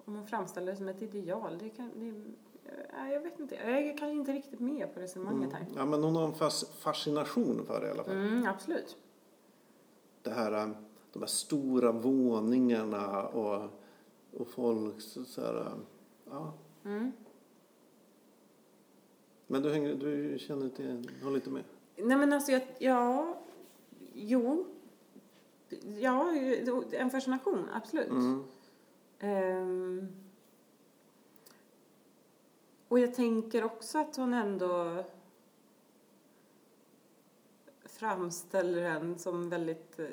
om 0.04 0.14
hon 0.14 0.26
framställer 0.26 0.72
det 0.72 0.76
som 0.76 0.88
ett 0.88 1.02
ideal. 1.02 1.58
Det 1.58 1.68
kan, 1.70 1.90
det, 1.94 2.08
eh, 2.70 3.12
jag 3.12 3.20
vet 3.20 3.40
inte, 3.40 3.54
jag 3.54 3.98
kan 3.98 4.08
inte 4.10 4.32
riktigt 4.32 4.60
med 4.60 4.94
på 4.94 5.00
resonemanget 5.00 5.52
här. 5.52 5.60
Mm. 5.60 5.72
Ja, 5.76 5.84
men 5.84 6.02
hon 6.02 6.16
har 6.16 6.24
en 6.24 6.34
fas, 6.34 6.70
fascination 6.70 7.64
för 7.66 7.80
det 7.80 7.86
i 7.86 7.90
alla 7.90 8.04
fall. 8.04 8.14
Mm, 8.16 8.46
absolut. 8.46 8.96
Det 10.22 10.30
här, 10.30 10.52
eh, 10.52 10.68
de 11.12 11.18
här 11.18 11.26
stora 11.26 11.92
våningarna 11.92 13.26
och, 13.26 13.70
och 14.38 14.48
folk 14.48 15.00
så 15.00 15.24
så 15.24 15.40
här, 15.40 15.60
eh, 15.60 15.78
ja. 16.24 16.54
Mm. 16.84 17.12
Men 19.46 19.62
du, 19.62 19.70
hänger, 19.72 19.94
du 19.94 20.38
känner 20.38 20.64
inte, 20.64 21.02
håller 21.22 21.36
inte 21.36 21.50
med? 21.50 21.64
Nej 21.96 22.16
men 22.16 22.32
alltså, 22.32 22.52
jag, 22.52 22.62
ja, 22.78 23.38
jo, 24.14 24.66
ja, 26.00 26.34
en 26.92 27.10
fascination, 27.10 27.68
absolut. 27.72 28.08
Mm. 28.08 28.44
Ehm, 29.18 30.08
och 32.88 32.98
jag 32.98 33.14
tänker 33.14 33.64
också 33.64 33.98
att 33.98 34.16
hon 34.16 34.34
ändå 34.34 35.04
framställer 37.84 38.82
den 38.82 39.18
som 39.18 39.48
väldigt, 39.48 39.98
eh, 39.98 40.06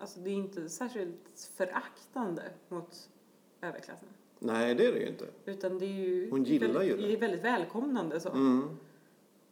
alltså 0.00 0.20
det 0.20 0.30
är 0.30 0.34
inte 0.34 0.68
särskilt 0.68 1.50
föraktande 1.56 2.42
mot 2.68 3.10
överklassen. 3.60 4.08
Nej, 4.38 4.74
det 4.74 4.86
är 4.86 4.92
det 4.92 4.98
ju 4.98 5.08
inte. 5.08 5.26
Utan 5.44 5.78
det 5.78 5.84
är 5.84 5.88
ju, 5.88 6.30
Hon 6.30 6.44
gillar 6.44 6.68
väldigt, 6.68 6.90
ju 6.92 6.96
det. 6.96 7.06
det 7.06 7.12
är 7.16 7.20
väldigt 7.20 7.44
välkomnande 7.44 8.20
så. 8.20 8.28
Mm. 8.28 8.68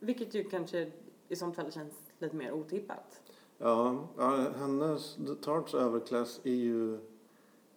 Vilket 0.00 0.34
ju 0.34 0.44
kanske 0.44 0.90
i 1.28 1.36
sånt 1.36 1.56
fall 1.56 1.72
känns 1.72 1.94
lite 2.18 2.36
mer 2.36 2.52
otippat. 2.52 3.20
Ja, 3.58 4.08
ja, 4.16 4.36
hennes 4.56 5.18
Tarts 5.42 5.74
överklass 5.74 6.40
är 6.44 6.54
ju 6.54 6.98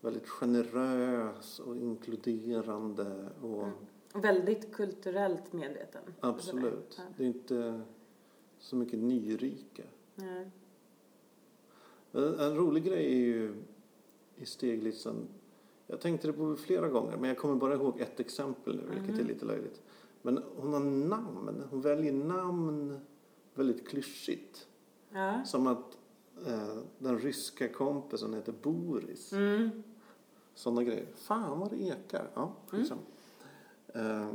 väldigt 0.01 0.27
generös 0.29 1.60
och 1.60 1.75
inkluderande 1.77 3.29
och 3.41 3.63
Mm. 3.63 3.74
Väldigt 4.13 4.74
kulturellt 4.74 5.53
medveten. 5.53 6.01
absolut. 6.19 7.01
Det 7.17 7.24
är 7.24 7.27
inte 7.27 7.81
så 8.60 8.75
mycket 8.75 9.00
nyrika. 9.00 9.84
Nej. 10.15 10.50
En, 12.12 12.39
en 12.39 12.55
rolig 12.55 12.84
grej 12.84 13.05
är 13.05 13.25
ju 13.25 13.55
i 14.36 14.46
steglistan. 14.46 15.27
Jag 15.88 16.00
tänkte 16.01 16.27
det 16.27 16.34
på 16.34 16.56
flera 16.56 16.89
gånger 16.89 17.17
men 17.17 17.27
jag 17.29 17.38
kommer 17.38 17.56
bara 17.56 17.74
ihåg 17.74 18.00
ett 18.00 18.20
exempel 18.20 18.75
nu 18.75 18.84
vilket 18.89 19.10
Mhm. 19.15 19.20
är 19.20 19.24
lite 19.24 19.46
löjligt. 19.46 19.82
Men 20.22 20.44
hon 20.56 20.74
har 20.74 20.79
namn. 20.79 21.63
Hon 21.70 21.82
väljer 21.82 22.13
namn 22.13 23.00
väldigt 23.53 23.88
klyschigt. 23.88 24.67
Ja. 25.10 25.44
Som 25.46 25.67
att 25.67 25.98
eh, 26.48 26.77
den 27.00 27.20
ryska 27.20 27.67
kompisen 27.74 28.34
heter 28.34 28.53
Boris. 28.62 29.34
Mm. 29.34 29.70
Sådana 30.53 30.84
grejer. 30.84 31.06
Fan 31.15 31.60
vad 31.60 31.70
det 31.70 31.77
ekar. 31.82 32.29
Ja, 32.34 32.53
skitsamma. 32.67 33.01
Eh, 33.88 34.29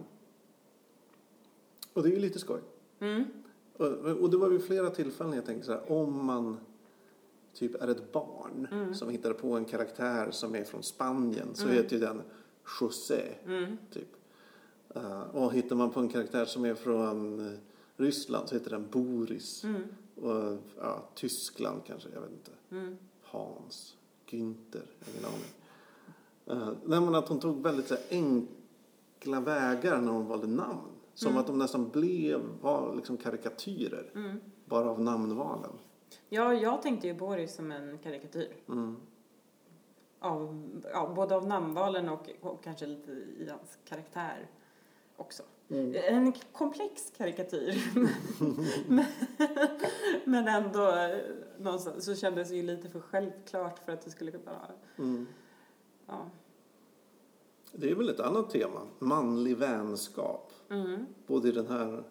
och 1.93 2.03
det 2.03 2.09
är 2.09 2.13
ju 2.13 2.19
lite 2.19 2.39
skoj. 2.39 2.61
Mm. 2.99 3.25
Och, 3.77 3.87
och 4.21 4.31
det 4.31 4.37
var 4.37 4.49
vid 4.49 4.65
flera 4.65 4.91
tillfällen 4.91 5.33
jag 5.33 5.47
tänkte 5.47 5.67
så 5.67 5.73
här, 5.73 5.93
om 5.93 6.25
man 6.27 6.57
typ 7.55 7.83
är 7.83 7.89
ett 7.89 8.13
barn 8.13 8.69
Mm. 8.73 8.95
som 8.95 9.09
hittar 9.09 9.33
på 9.33 9.53
en 9.53 9.65
karaktär 9.65 10.31
som 10.31 10.55
är 10.55 10.65
från 10.65 10.83
Spanien 10.83 11.49
så 11.55 11.65
Mm. 11.65 11.77
heter 11.77 11.97
ju 11.97 12.01
den 12.01 12.23
José, 12.81 13.23
Mm. 13.47 13.77
typ. 13.93 14.09
Eh, 14.95 15.21
och 15.23 15.53
hittar 15.53 15.77
man 15.77 15.91
på 15.91 16.01
en 16.01 16.09
karaktär 16.09 16.45
som 16.45 16.65
är 16.65 16.75
från 16.75 17.47
eh, 17.47 17.59
Ryssland 17.97 18.49
så 18.49 18.55
heter 18.55 18.71
den 18.71 18.87
Boris. 18.91 19.65
Mm. 19.65 19.83
Och 20.17 20.59
ja, 20.79 21.09
Tyskland 21.15 21.81
kanske, 21.87 22.09
jag 22.15 22.21
vet 22.21 22.31
inte. 22.31 22.51
Mm. 22.71 22.97
Hans, 23.23 23.97
Günther, 24.31 24.83
ingen 25.09 25.25
aning. 25.25 25.53
Uh, 26.51 26.73
nej 26.85 27.01
men 27.01 27.15
att 27.15 27.29
hon 27.29 27.41
tog 27.41 27.63
väldigt 27.63 27.87
så 27.89 27.95
här, 27.95 28.03
enkla 28.11 29.41
vägar 29.41 30.01
när 30.01 30.13
hon 30.13 30.27
valde 30.27 30.47
namn. 30.47 30.81
Som 31.15 31.29
Mm. 31.31 31.41
att 31.41 31.47
de 31.47 31.59
nästan 31.59 31.89
blev, 31.89 32.41
var 32.61 32.97
liksom 32.97 33.17
karikatyrer. 33.17 34.11
Bara 34.65 34.91
av 34.91 35.01
namnvalen. 35.01 35.71
Ja, 36.29 36.55
jag 36.55 36.83
tänkte 36.83 37.07
ju 37.07 37.15
Boris 37.15 37.55
som 37.55 37.73
en 37.73 37.99
karikatyr. 37.99 38.53
Mm. 38.69 38.97
Av, 40.19 40.71
ja, 40.93 41.13
både 41.17 41.35
av 41.37 41.47
namnvalen 41.47 42.09
och, 42.09 42.31
och 42.41 42.65
kanske 42.65 42.87
lite 42.87 43.11
i 43.13 43.49
hans 43.51 43.79
karaktär 43.85 44.51
också. 45.17 45.43
Mm. 45.69 45.95
En 46.09 46.33
komplex 46.53 47.13
karikatyr. 47.17 47.75
men, 48.89 49.05
men 50.25 50.49
ändå 50.49 50.93
någonstans 51.59 52.05
så 52.05 52.15
kändes 52.15 52.49
det 52.49 52.57
ju 52.57 52.63
lite 52.63 52.89
för 52.89 53.01
självklart 53.01 53.79
för 53.79 53.93
att 53.93 54.03
det 54.03 54.11
skulle 54.11 54.31
vara... 54.31 54.71
Mm. 54.99 55.27
Ja. 56.07 56.31
Det 57.73 57.91
är 57.91 57.95
väl 57.95 58.09
ett 58.09 58.21
annat 58.21 58.51
tema. 58.51 58.81
Manlig 58.99 59.57
vänskap. 59.57 60.53
Mm. 60.71 61.07
Både 61.27 61.49
i 61.49 61.53
den 61.53 61.67
här... 61.67 62.05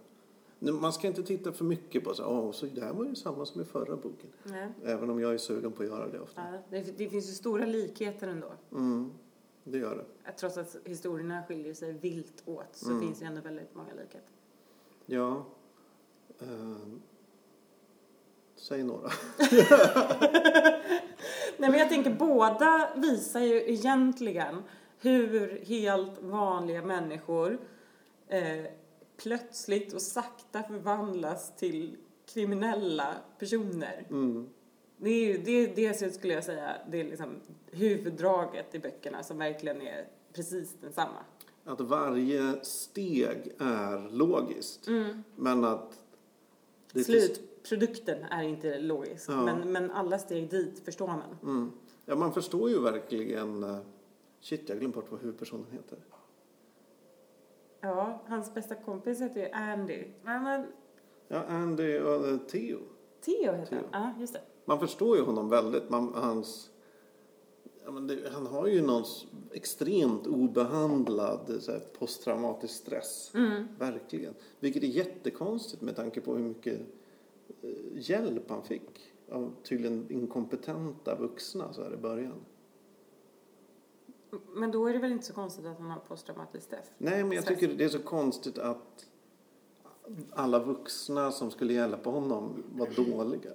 Man 0.63 0.93
ska 0.93 1.07
inte 1.07 1.23
titta 1.23 1.51
för 1.51 1.65
mycket 1.65 2.03
på 2.03 2.13
så, 2.13 2.23
oh, 2.23 2.51
så 2.51 2.65
det 2.65 2.81
här 2.81 2.93
var 2.93 3.05
ju 3.05 3.15
samma 3.15 3.45
som 3.45 3.61
i 3.61 3.65
förra 3.65 3.95
boken. 3.95 4.29
Nej. 4.43 4.67
Även 4.83 5.09
om 5.09 5.19
jag 5.19 5.33
är 5.33 5.37
sugen 5.37 5.71
på 5.71 5.83
att 5.83 5.89
göra 5.89 6.07
det 6.07 6.19
ofta. 6.19 6.41
Ja, 6.51 6.57
det, 6.69 6.97
det 6.97 7.09
finns 7.09 7.29
ju 7.29 7.33
stora 7.33 7.65
likheter 7.65 8.27
ändå. 8.27 8.51
Mm. 8.71 9.11
Det 9.63 9.77
gör 9.77 9.95
det. 9.95 10.29
Att 10.29 10.37
Trots 10.37 10.57
att 10.57 10.75
historierna 10.85 11.43
skiljer 11.47 11.73
sig 11.73 11.91
vilt 11.93 12.43
åt 12.45 12.65
så 12.75 12.89
Mm. 12.89 13.01
finns 13.01 13.19
det 13.19 13.25
ändå 13.25 13.41
väldigt 13.41 13.75
många 13.75 13.93
likheter. 13.93 14.29
Ja. 15.05 15.45
Eh, 16.39 16.47
säg 18.55 18.83
några. 18.83 19.09
Nej 21.57 21.69
men 21.69 21.73
jag 21.79 21.89
tänker 21.89 22.13
båda 22.13 22.89
visar 22.95 23.39
ju 23.39 23.71
egentligen 23.71 24.63
hur 24.99 25.65
helt 25.65 26.21
vanliga 26.21 26.81
människor 26.81 27.57
eh, 28.27 28.65
plötsligt 29.23 29.93
och 29.93 30.01
sakta 30.01 30.63
förvandlas 30.63 31.55
till 31.55 31.97
kriminella 32.33 33.15
personer. 33.39 34.07
Mm. 34.09 34.49
Det 34.97 35.09
är 35.09 35.25
ju 35.25 35.37
det, 35.37 35.75
det 35.75 36.13
skulle 36.13 36.33
jag 36.33 36.43
säga, 36.43 36.75
det 36.91 36.99
är 36.99 37.03
liksom 37.03 37.35
huvuddraget 37.71 38.75
i 38.75 38.79
böckerna 38.79 39.23
som 39.23 39.37
verkligen 39.37 39.81
är 39.81 40.07
precis 40.33 40.75
densamma. 40.81 41.19
Att 41.63 41.81
varje 41.81 42.63
steg 42.63 43.55
är 43.59 44.09
logiskt. 44.09 44.87
Mm. 44.87 45.23
Men 45.35 45.63
att... 45.65 46.03
Slutprodukten 47.05 48.23
är 48.23 48.43
inte 48.43 48.79
logisk, 48.79 49.29
Ja. 49.29 49.45
men, 49.45 49.71
men 49.71 49.91
alla 49.91 50.19
steg 50.19 50.49
dit 50.49 50.81
förstår 50.85 51.07
man. 51.07 51.21
Mm. 51.43 51.71
Ja, 52.05 52.15
man 52.15 52.33
förstår 52.33 52.69
ju 52.69 52.81
verkligen... 52.81 53.77
Shit, 54.41 54.69
jag 54.69 54.79
glömde 54.79 54.95
bort 54.95 55.11
vad 55.11 55.21
huvudpersonen 55.21 55.65
heter. 55.71 55.97
Ja, 57.81 58.21
hans 58.27 58.53
bästa 58.53 58.75
kompis 58.75 59.21
heter 59.21 59.41
ju 59.41 59.49
Andy. 59.51 60.03
Men, 60.23 60.43
men 60.43 60.65
Ja, 61.27 61.43
Andy 61.47 61.99
och 61.99 62.27
eh, 62.27 62.37
Theo. 62.37 62.79
Theo 63.21 63.53
heter 63.53 63.65
Theo. 63.65 63.79
han. 63.91 64.13
Ja, 64.15 64.19
just 64.19 64.33
det. 64.33 64.41
Man 64.65 64.79
förstår 64.79 65.17
ju 65.17 65.23
honom 65.23 65.49
väldigt. 65.49 65.89
Man, 65.89 66.13
hans, 66.13 66.69
ja, 67.85 67.91
men 67.91 68.07
det, 68.07 68.29
han 68.33 68.47
har 68.47 68.67
ju 68.67 68.81
någon 68.81 69.03
extremt 69.51 70.27
obehandlad 70.27 71.57
så 71.59 71.71
här, 71.71 71.79
posttraumatisk 71.79 72.73
stress. 72.73 73.31
Mm. 73.35 73.67
Verkligen. 73.79 74.33
Vilket 74.59 74.83
är 74.83 74.87
jättekonstigt 74.87 75.81
med 75.81 75.95
tanke 75.95 76.21
på 76.21 76.35
hur 76.35 76.43
mycket 76.43 76.79
eh, 77.61 77.69
hjälp 77.93 78.49
han 78.49 78.63
fick 78.63 79.13
av 79.31 79.53
tydligen 79.63 80.05
inkompetenta 80.09 81.15
vuxna 81.15 81.73
så 81.73 81.83
här 81.83 81.93
i 81.93 81.97
början. 81.97 82.45
Men 84.53 84.71
då 84.71 84.87
är 84.87 84.93
det 84.93 84.99
väl 84.99 85.11
inte 85.11 85.25
så 85.25 85.33
konstigt 85.33 85.65
att 85.65 85.79
han 85.79 85.91
har 85.91 85.99
posttraumatisk 85.99 86.65
stress? 86.65 86.91
Nej, 86.97 87.23
men 87.23 87.31
jag 87.31 87.45
tycker 87.45 87.67
det 87.67 87.83
är 87.83 87.89
så 87.89 87.99
konstigt 87.99 88.57
att 88.57 89.05
alla 90.31 90.59
vuxna 90.59 91.31
som 91.31 91.51
skulle 91.51 91.73
hjälpa 91.73 92.09
honom 92.09 92.63
var 92.71 92.87
dåliga. 92.95 93.51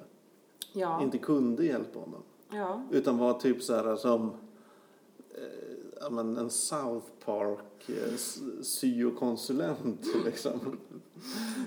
Ja. 0.73 1.02
Inte 1.02 1.18
kunde 1.18 1.64
hjälpa 1.64 1.99
honom. 1.99 2.23
Ja. 2.50 2.83
Utan 2.90 3.18
var 3.18 3.35
typ 3.35 3.62
så 3.62 3.75
här 3.75 3.97
som 3.97 4.30
eh, 5.35 6.11
men 6.11 6.37
en 6.37 6.50
South 6.50 7.06
Park 7.25 7.88
eh, 7.88 8.16
syokonsulent 8.62 10.06
liksom. 10.25 10.78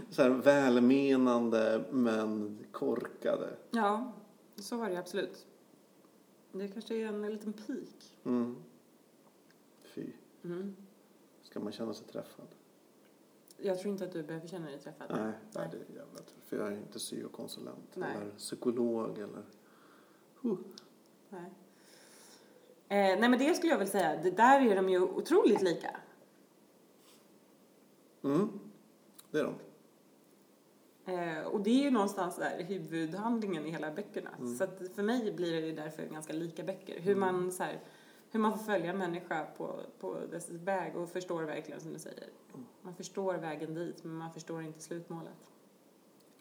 Så 0.10 0.22
här 0.22 0.30
välmenande 0.30 1.84
men 1.92 2.60
korkade. 2.72 3.50
Ja, 3.72 4.12
så 4.56 4.78
var 4.78 4.90
det 4.90 4.98
absolut. 4.98 5.46
Det 6.52 6.68
kanske 6.68 6.96
är 6.96 7.06
en 7.06 7.32
liten 7.32 7.54
pik. 7.54 8.18
Mm. 8.24 8.56
Mm. 10.44 10.76
ska 11.42 11.60
man 11.60 11.72
känna 11.72 11.94
sig 11.94 12.08
träffad? 12.08 12.48
Jag 13.58 13.80
tror 13.80 13.92
inte 13.92 14.06
att 14.06 14.12
du 14.12 14.24
behöver 14.24 14.48
känna 14.48 14.66
dig 14.66 14.80
träffad. 14.80 15.08
Nej, 15.10 15.34
nej 15.56 15.70
det 15.72 15.78
är 15.78 15.96
jävla 15.96 16.18
tråkigt. 16.18 16.46
För 16.46 16.58
jag 16.58 16.68
är 16.68 16.78
inte 16.78 17.00
syokonsulent 17.00 17.96
Nej. 17.96 18.16
eller 18.16 18.32
psykolog 18.32 19.18
eller... 19.18 19.44
Huh. 20.42 20.58
Nej. 21.30 21.52
Eh, 22.88 23.20
nej 23.20 23.30
men 23.30 23.40
det 23.40 23.54
skulle 23.54 23.72
jag 23.72 23.80
väl 23.80 23.88
säga, 23.88 24.24
det 24.24 24.32
där 24.32 24.62
är 24.62 24.76
de 24.76 24.90
ju 24.90 25.02
otroligt 25.02 25.62
lika. 25.62 26.00
Mm. 28.24 28.60
Det 29.32 29.40
är 29.40 29.44
de. 29.44 29.56
Eh, 31.12 31.44
och 31.44 31.62
det 31.62 31.70
är 31.70 31.84
ju 31.84 31.92
någonstans 31.92 32.36
där 32.36 32.64
huvudhandlingen 32.64 33.66
i 33.66 33.70
hela 33.70 33.92
böckerna. 33.92 34.30
Mm. 34.40 34.58
Så 34.58 34.64
att 34.64 34.96
för 34.96 35.04
mig 35.04 35.32
blir 35.32 35.62
det 35.62 35.72
därför 35.72 36.06
ganska 36.06 36.34
lika 36.34 36.64
böcker. 36.64 37.00
Hur 37.00 37.16
man 37.16 37.52
så 37.52 37.64
här, 37.64 37.80
hur 38.32 38.40
man 38.40 38.52
får 38.58 38.66
följa 38.66 38.90
en 38.92 38.98
människa 38.98 39.46
på, 39.58 39.80
på 40.00 40.18
dess 40.32 40.50
väg 40.50 40.96
och 40.98 41.10
förstår 41.10 41.44
verkligen 41.44 41.80
som 41.82 41.94
du 41.94 42.00
säger. 42.00 42.28
Man 42.82 42.96
förstår 42.96 43.34
vägen 43.34 43.74
dit 43.74 44.04
men 44.04 44.14
man 44.16 44.34
förstår 44.34 44.62
inte 44.64 44.80
slutmålet. 44.82 45.52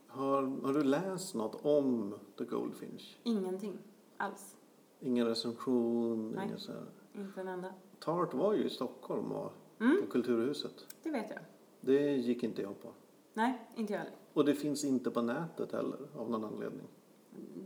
Har, 0.06 0.42
har 0.66 0.72
du 0.72 0.82
läst 0.84 1.34
något 1.34 1.64
om 1.64 2.14
The 2.38 2.44
Goldfinch? 2.44 3.18
Ingenting 3.22 3.78
alls. 4.16 4.56
Ingen 5.00 5.26
recension? 5.26 6.30
Nej. 6.30 6.46
Ingen 6.46 6.58
så 6.58 6.72
här. 6.72 6.86
Inte 7.14 7.40
en 7.40 7.48
enda. 7.48 7.74
Tart 7.98 8.34
var 8.34 8.54
ju 8.54 8.64
i 8.64 8.70
Stockholm 8.70 9.32
och 9.32 9.52
Mm. 9.80 9.96
på 10.02 10.06
Kulturhuset. 10.12 10.86
Det 11.02 11.10
vet 11.10 11.30
jag. 11.30 11.38
Det 11.80 12.16
gick 12.16 12.42
inte 12.42 12.62
jag 12.62 12.82
på. 12.82 12.88
Nej, 13.34 13.58
inte 13.76 13.92
jag 13.92 14.00
heller. 14.00 14.14
Och 14.32 14.44
det 14.44 14.54
finns 14.54 14.84
inte 14.84 15.10
på 15.10 15.22
nätet 15.22 15.72
heller 15.72 15.98
av 16.16 16.30
någon 16.30 16.44
anledning. 16.44 16.86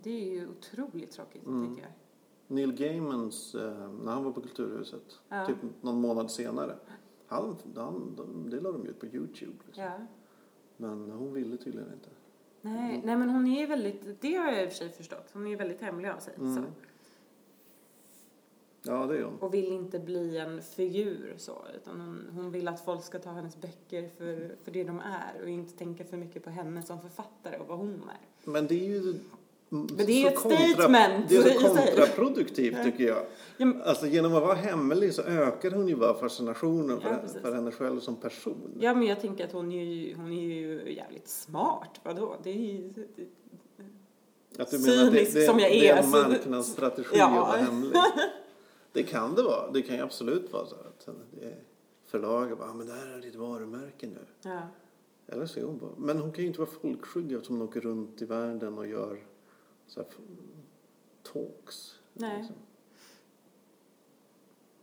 Det 0.02 0.10
är 0.10 0.32
ju 0.34 0.48
otroligt 0.48 1.10
tråkigt 1.10 1.46
Mm. 1.46 1.68
tycker 1.74 1.82
jag. 1.88 1.92
Neil 2.52 2.72
Gaimans, 2.72 3.54
eh, 3.54 3.90
när 3.92 4.12
han 4.12 4.24
var 4.24 4.32
på 4.32 4.40
Kulturhuset, 4.40 5.18
Ja. 5.28 5.46
typ 5.46 5.56
någon 5.80 6.00
månad 6.00 6.30
senare, 6.30 6.76
han, 7.26 7.56
han, 7.76 8.14
de, 8.16 8.50
det 8.50 8.60
la 8.60 8.72
de 8.72 8.86
ut 8.86 9.00
på 9.00 9.06
Youtube. 9.06 9.52
Liksom. 9.66 9.84
Ja. 9.84 9.92
Men 10.76 11.10
hon 11.10 11.32
ville 11.32 11.56
tydligen 11.56 11.92
inte. 11.92 12.08
Nej, 12.60 13.00
nej, 13.04 13.16
men 13.16 13.30
hon 13.30 13.46
är 13.46 13.66
väldigt, 13.66 14.20
det 14.20 14.34
har 14.34 14.52
jag 14.52 14.62
i 14.62 14.66
och 14.66 14.70
för 14.70 14.76
sig 14.78 14.88
förstått, 14.88 15.30
hon 15.32 15.46
är 15.46 15.56
väldigt 15.56 15.80
hemlig 15.80 16.08
av 16.08 16.18
sig. 16.18 16.34
Mm. 16.38 16.54
Så. 16.54 16.62
Ja, 18.84 19.06
det 19.06 19.18
är 19.18 19.22
hon. 19.24 19.38
Och 19.40 19.54
vill 19.54 19.72
inte 19.72 19.98
bli 19.98 20.38
en 20.38 20.62
figur 20.62 21.34
så, 21.36 21.52
utan 21.76 22.00
hon, 22.00 22.26
hon 22.34 22.50
vill 22.50 22.68
att 22.68 22.84
folk 22.84 23.04
ska 23.04 23.18
ta 23.18 23.30
hennes 23.30 23.60
böcker 23.60 24.08
för, 24.08 24.56
för 24.64 24.70
det 24.70 24.84
de 24.84 25.00
är 25.00 25.42
och 25.42 25.48
inte 25.48 25.78
tänka 25.78 26.04
för 26.04 26.16
mycket 26.16 26.44
på 26.44 26.50
henne 26.50 26.82
som 26.82 27.00
författare 27.00 27.58
och 27.58 27.68
vad 27.68 27.78
hon 27.78 27.94
är. 27.94 28.50
Men 28.50 28.66
det 28.66 28.74
är 28.74 28.88
ju... 28.88 29.14
Men 29.74 30.06
det 30.06 30.22
är 30.24 30.28
ett 30.28 30.38
statement 30.38 31.28
Det 31.28 31.36
är 31.36 31.42
så 31.42 31.68
kontraproduktivt 31.68 32.76
tycker 32.84 33.04
jag. 33.04 33.24
Alltså 33.84 34.06
genom 34.06 34.34
att 34.34 34.42
vara 34.42 34.54
hemlig 34.54 35.14
så 35.14 35.22
ökar 35.22 35.70
hon 35.70 35.88
ju 35.88 35.96
bara 35.96 36.14
fascinationen 36.14 37.00
för, 37.00 37.08
Ja, 37.10 37.16
precis. 37.22 37.40
för 37.42 37.54
henne 37.54 37.70
själv 37.70 38.00
som 38.00 38.16
person. 38.16 38.70
Ja, 38.80 38.94
men 38.94 39.06
jag 39.06 39.20
tänker 39.20 39.44
att 39.44 39.52
hon 39.52 39.72
är 39.72 39.84
ju, 39.84 40.14
hon 40.16 40.32
är 40.32 40.42
ju 40.42 40.92
jävligt 40.94 41.28
smart. 41.28 42.00
Vadå? 42.02 42.36
Det 42.42 42.50
är 42.50 42.54
ju... 42.54 42.92
Att 44.58 44.70
du 44.70 44.78
menar 44.78 45.06
att 45.06 45.12
det, 45.12 45.34
det, 45.34 45.46
som 45.46 45.58
jag 45.58 45.70
det 45.70 45.88
är 45.88 45.96
är, 45.96 46.02
en 46.02 46.10
marknadsstrategi 46.10 47.16
Ja. 47.18 47.26
att 47.26 47.48
vara 47.48 47.56
hemlig. 47.56 47.92
Det 48.92 49.02
kan 49.02 49.34
det 49.34 49.42
vara. 49.42 49.70
Det 49.70 49.82
kan 49.82 49.96
ju 49.96 50.02
absolut 50.02 50.52
vara 50.52 50.66
så 50.66 50.74
att 50.74 51.08
är 51.42 51.56
förlaget 52.06 52.58
bara, 52.58 52.70
"Ah, 52.70 52.74
men 52.74 52.86
det 52.86 52.92
här 52.92 53.06
är 53.18 53.20
ditt 53.22 53.34
varumärke 53.34 54.06
nu. 54.06 54.18
ja. 54.44 54.60
Eller 55.26 55.46
så 55.46 55.60
är 55.60 55.64
hon 55.64 55.78
bara, 55.78 55.90
men 55.96 56.18
hon 56.18 56.32
kan 56.32 56.42
ju 56.42 56.46
inte 56.48 56.60
vara 56.60 56.70
folkskygg 56.82 57.32
eftersom 57.32 57.58
hon 57.58 57.68
åker 57.68 57.80
runt 57.80 58.22
i 58.22 58.24
världen 58.24 58.78
och 58.78 58.86
gör 58.86 59.18
så 59.92 60.04
talks. 61.22 61.98
Nej. 62.12 62.38
liksom. 62.38 62.56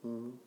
Mm. 0.04 0.40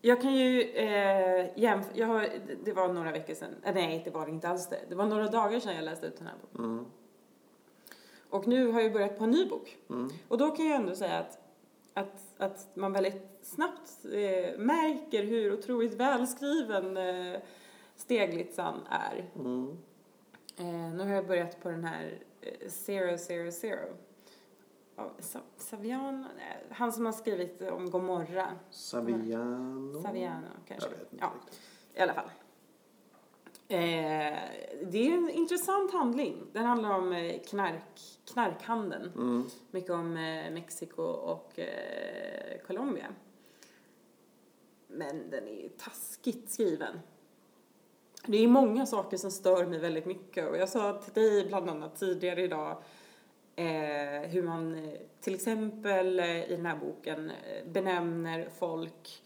Jag 0.00 0.22
kan 0.22 0.34
ju 0.34 0.62
eh, 0.62 1.58
jämföra, 1.58 1.92
jag 1.96 2.06
har, 2.06 2.28
det 2.64 2.72
var 2.72 2.92
några 2.92 3.12
veckor 3.12 3.34
sedan, 3.34 3.54
eh, 3.64 3.74
nej 3.74 4.02
det 4.04 4.10
var 4.10 4.28
inte 4.28 4.48
alls 4.48 4.68
det. 4.68 4.80
Det 4.88 4.94
var 4.94 5.06
några 5.06 5.28
dagar 5.28 5.60
sedan 5.60 5.74
jag 5.74 5.84
läste 5.84 6.06
ut 6.06 6.16
den 6.16 6.26
här 6.26 6.34
boken. 6.42 6.64
Mm. 6.64 6.84
Och 8.30 8.46
nu 8.46 8.66
har 8.66 8.80
jag 8.80 8.92
börjat 8.92 9.18
på 9.18 9.24
en 9.24 9.30
ny 9.30 9.48
bok. 9.48 9.78
Mm. 9.90 10.10
Och 10.28 10.38
då 10.38 10.50
kan 10.50 10.66
jag 10.66 10.76
ändå 10.76 10.94
säga 10.94 11.18
att, 11.18 11.38
att, 11.94 12.34
att 12.36 12.76
man 12.76 12.92
väldigt 12.92 13.38
snabbt 13.42 14.04
eh, 14.04 14.58
märker 14.58 15.24
hur 15.24 15.52
otroligt 15.52 15.94
välskriven 15.94 16.96
eh, 16.96 17.40
Steglitzan 17.96 18.80
är. 18.90 19.30
Mm. 19.34 19.78
Eh, 20.56 20.94
nu 20.94 21.04
har 21.04 21.14
jag 21.14 21.26
börjat 21.26 21.62
på 21.62 21.70
den 21.70 21.84
här 21.84 22.18
Zero 22.68 23.18
Zero 23.18 23.50
Zero. 23.52 23.88
Av 24.96 25.10
Sa- 25.18 25.40
Saviano, 25.56 26.24
nej, 26.36 26.64
han 26.70 26.92
som 26.92 27.06
har 27.06 27.12
skrivit 27.12 27.62
om 27.62 27.90
Gomorra. 27.90 28.50
Saviano? 28.70 30.02
Saviano 30.02 30.46
kanske. 30.68 30.88
Jag 30.90 30.96
vet 30.98 31.12
inte 31.12 31.24
Ja, 31.24 31.32
riktigt. 31.44 31.60
i 31.94 32.00
alla 32.00 32.14
fall. 32.14 32.30
Eh, 33.68 34.38
det 34.90 35.08
är 35.08 35.12
en 35.16 35.30
intressant 35.30 35.92
handling. 35.92 36.42
Den 36.52 36.64
handlar 36.64 36.90
om 36.98 37.12
eh, 37.12 37.40
knark, 37.42 38.00
knarkhandeln. 38.32 39.12
Mm. 39.14 39.44
Mycket 39.70 39.90
om 39.90 40.16
eh, 40.16 40.50
Mexiko 40.52 41.02
och 41.02 41.58
eh, 41.58 42.58
Colombia. 42.66 43.06
Men 44.88 45.30
den 45.30 45.48
är 45.48 45.62
ju 45.62 45.68
taskigt 45.68 46.50
skriven. 46.50 47.00
Det 48.26 48.44
är 48.44 48.48
många 48.48 48.86
saker 48.86 49.16
som 49.16 49.30
stör 49.30 49.66
mig 49.66 49.78
väldigt 49.78 50.06
mycket 50.06 50.48
och 50.48 50.56
jag 50.56 50.68
sa 50.68 50.92
till 50.92 51.12
dig 51.12 51.46
bland 51.46 51.70
annat 51.70 51.96
tidigare 51.96 52.42
idag 52.42 52.82
eh, 53.56 54.30
hur 54.30 54.42
man 54.42 54.74
eh, 54.74 54.90
till 55.20 55.34
exempel 55.34 56.20
eh, 56.20 56.50
i 56.50 56.56
den 56.56 56.66
här 56.66 56.76
boken 56.76 57.30
eh, 57.30 57.72
benämner 57.72 58.48
folk 58.58 59.22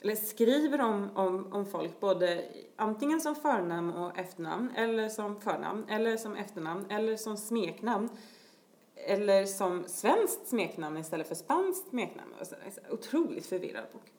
eller 0.00 0.14
skriver 0.14 0.80
om, 0.80 1.10
om, 1.14 1.52
om 1.52 1.66
folk 1.66 2.00
både 2.00 2.44
antingen 2.76 3.20
som 3.20 3.34
förnamn 3.34 3.92
och 3.92 4.18
efternamn 4.18 4.70
eller 4.76 5.08
som 5.08 5.40
förnamn 5.40 5.86
eller 5.88 6.16
som 6.16 6.36
efternamn 6.36 6.86
eller 6.90 7.16
som 7.16 7.36
smeknamn 7.36 8.08
eller 8.94 9.44
som 9.44 9.84
svenskt 9.84 10.48
smeknamn 10.48 10.96
istället 10.96 11.28
för 11.28 11.34
spanskt 11.34 11.88
smeknamn. 11.88 12.34
Alltså, 12.38 12.56
otroligt 12.90 13.46
förvirrad 13.46 13.84
bok. 13.92 14.15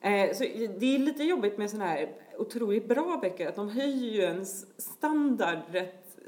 Eh, 0.00 0.32
så 0.34 0.44
det 0.78 0.94
är 0.94 0.98
lite 0.98 1.22
jobbigt 1.24 1.58
med 1.58 1.70
sådana 1.70 1.90
här 1.90 2.12
otroligt 2.38 2.88
bra 2.88 3.18
böcker 3.22 3.48
att 3.48 3.56
de 3.56 3.68
höjer 3.68 4.10
ju 4.12 4.20
ens 4.20 4.80
standard 4.80 5.58
rätt 5.70 6.18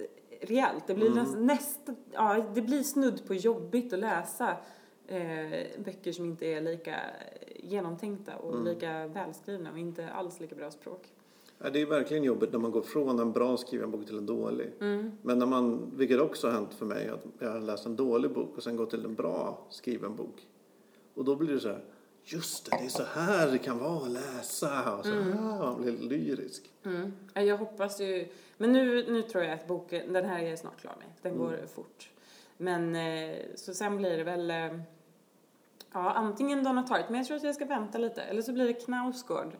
rejält. 0.41 0.87
Det 0.87 0.95
blir 0.95 1.07
Mm. 1.07 1.19
nästan, 1.19 1.47
nästa, 1.47 1.95
ja, 2.13 2.45
det 2.55 2.63
blir 2.63 2.83
snudd 2.83 3.27
på 3.27 3.35
jobbigt 3.35 3.93
att 3.93 3.99
läsa 3.99 4.57
eh, 5.07 5.51
böcker 5.85 6.13
som 6.13 6.25
inte 6.25 6.47
är 6.47 6.61
lika 6.61 6.97
genomtänkta 7.57 8.37
och 8.37 8.53
Mm. 8.55 8.65
lika 8.65 9.07
välskrivna 9.07 9.71
och 9.73 9.79
inte 9.79 10.09
alls 10.11 10.41
lika 10.41 10.55
bra 10.55 10.71
språk. 10.71 11.13
Ja, 11.59 11.71
det 11.71 11.81
är 11.81 11.87
verkligen 11.87 12.25
jobbigt 12.25 12.53
när 12.53 12.59
man 12.59 12.71
går 12.71 12.83
från 12.83 13.19
en 13.19 13.33
bra 13.33 13.57
skriven 13.57 13.91
bok 13.91 14.07
till 14.07 14.19
en 14.19 14.27
dålig. 14.27 14.71
Mm. 14.81 15.13
Men 15.23 15.39
när 15.39 15.47
man, 15.47 15.93
vilket 15.97 16.21
också 16.21 16.47
har 16.47 16.55
hänt 16.55 16.75
för 16.75 16.87
mig, 16.87 17.09
att 17.09 17.27
jag 17.39 17.51
har 17.51 17.61
läst 17.61 17.87
en 17.87 17.97
dålig 17.97 18.31
bok 18.31 18.57
och 18.57 18.63
sen 18.63 18.77
gått 18.77 18.91
till 18.91 19.05
en 19.05 19.15
bra 19.15 19.67
skriven 19.71 20.17
bok. 20.17 20.47
Och 21.15 21.25
då 21.25 21.37
blir 21.37 21.55
det 21.55 21.61
så 21.61 21.69
här, 21.69 21.85
just 22.25 22.71
det, 22.71 22.77
det 22.77 22.85
är 22.85 22.89
så 22.89 23.03
här 23.05 23.51
det 23.51 23.59
kan 23.59 23.79
vara 23.79 24.03
att 24.07 24.11
läsa. 24.11 24.97
Och 24.97 25.05
så 25.07 25.13
här, 25.13 25.35
man 25.59 25.83
blir 25.83 25.93
lyrisk. 25.99 26.71
Mm. 26.85 27.13
Ja, 27.35 27.43
Jag 27.43 27.57
hoppas 27.57 28.01
ju, 28.01 28.29
men 28.59 28.73
nu, 28.73 29.13
nu 29.13 29.23
tror 29.23 29.45
jag 29.45 29.53
att 29.53 29.67
boken, 29.69 30.13
den 30.13 30.25
här 30.25 30.43
är 30.43 30.57
snart 30.57 30.81
klar 30.81 30.97
med. 30.99 31.09
Den 31.23 31.39
går 31.39 31.55
Mm. 31.55 31.69
fort. 31.69 32.11
Men 32.57 32.97
eh, 32.97 33.37
så 33.55 33.75
sen 33.75 33.97
blir 33.97 34.17
det 34.19 34.25
väl, 34.25 34.51
eh, 34.51 34.81
ja 35.93 36.11
antingen 36.13 36.65
Donna 36.65 36.83
Tartt, 36.83 37.09
men 37.09 37.19
jag 37.19 37.27
tror 37.27 37.37
att 37.37 37.43
jag 37.43 37.55
ska 37.55 37.65
vänta 37.65 37.99
lite. 37.99 38.23
Eller 38.23 38.43
så 38.43 38.53
blir 38.53 38.67
det 38.67 38.73
Knausgård, 38.73 39.57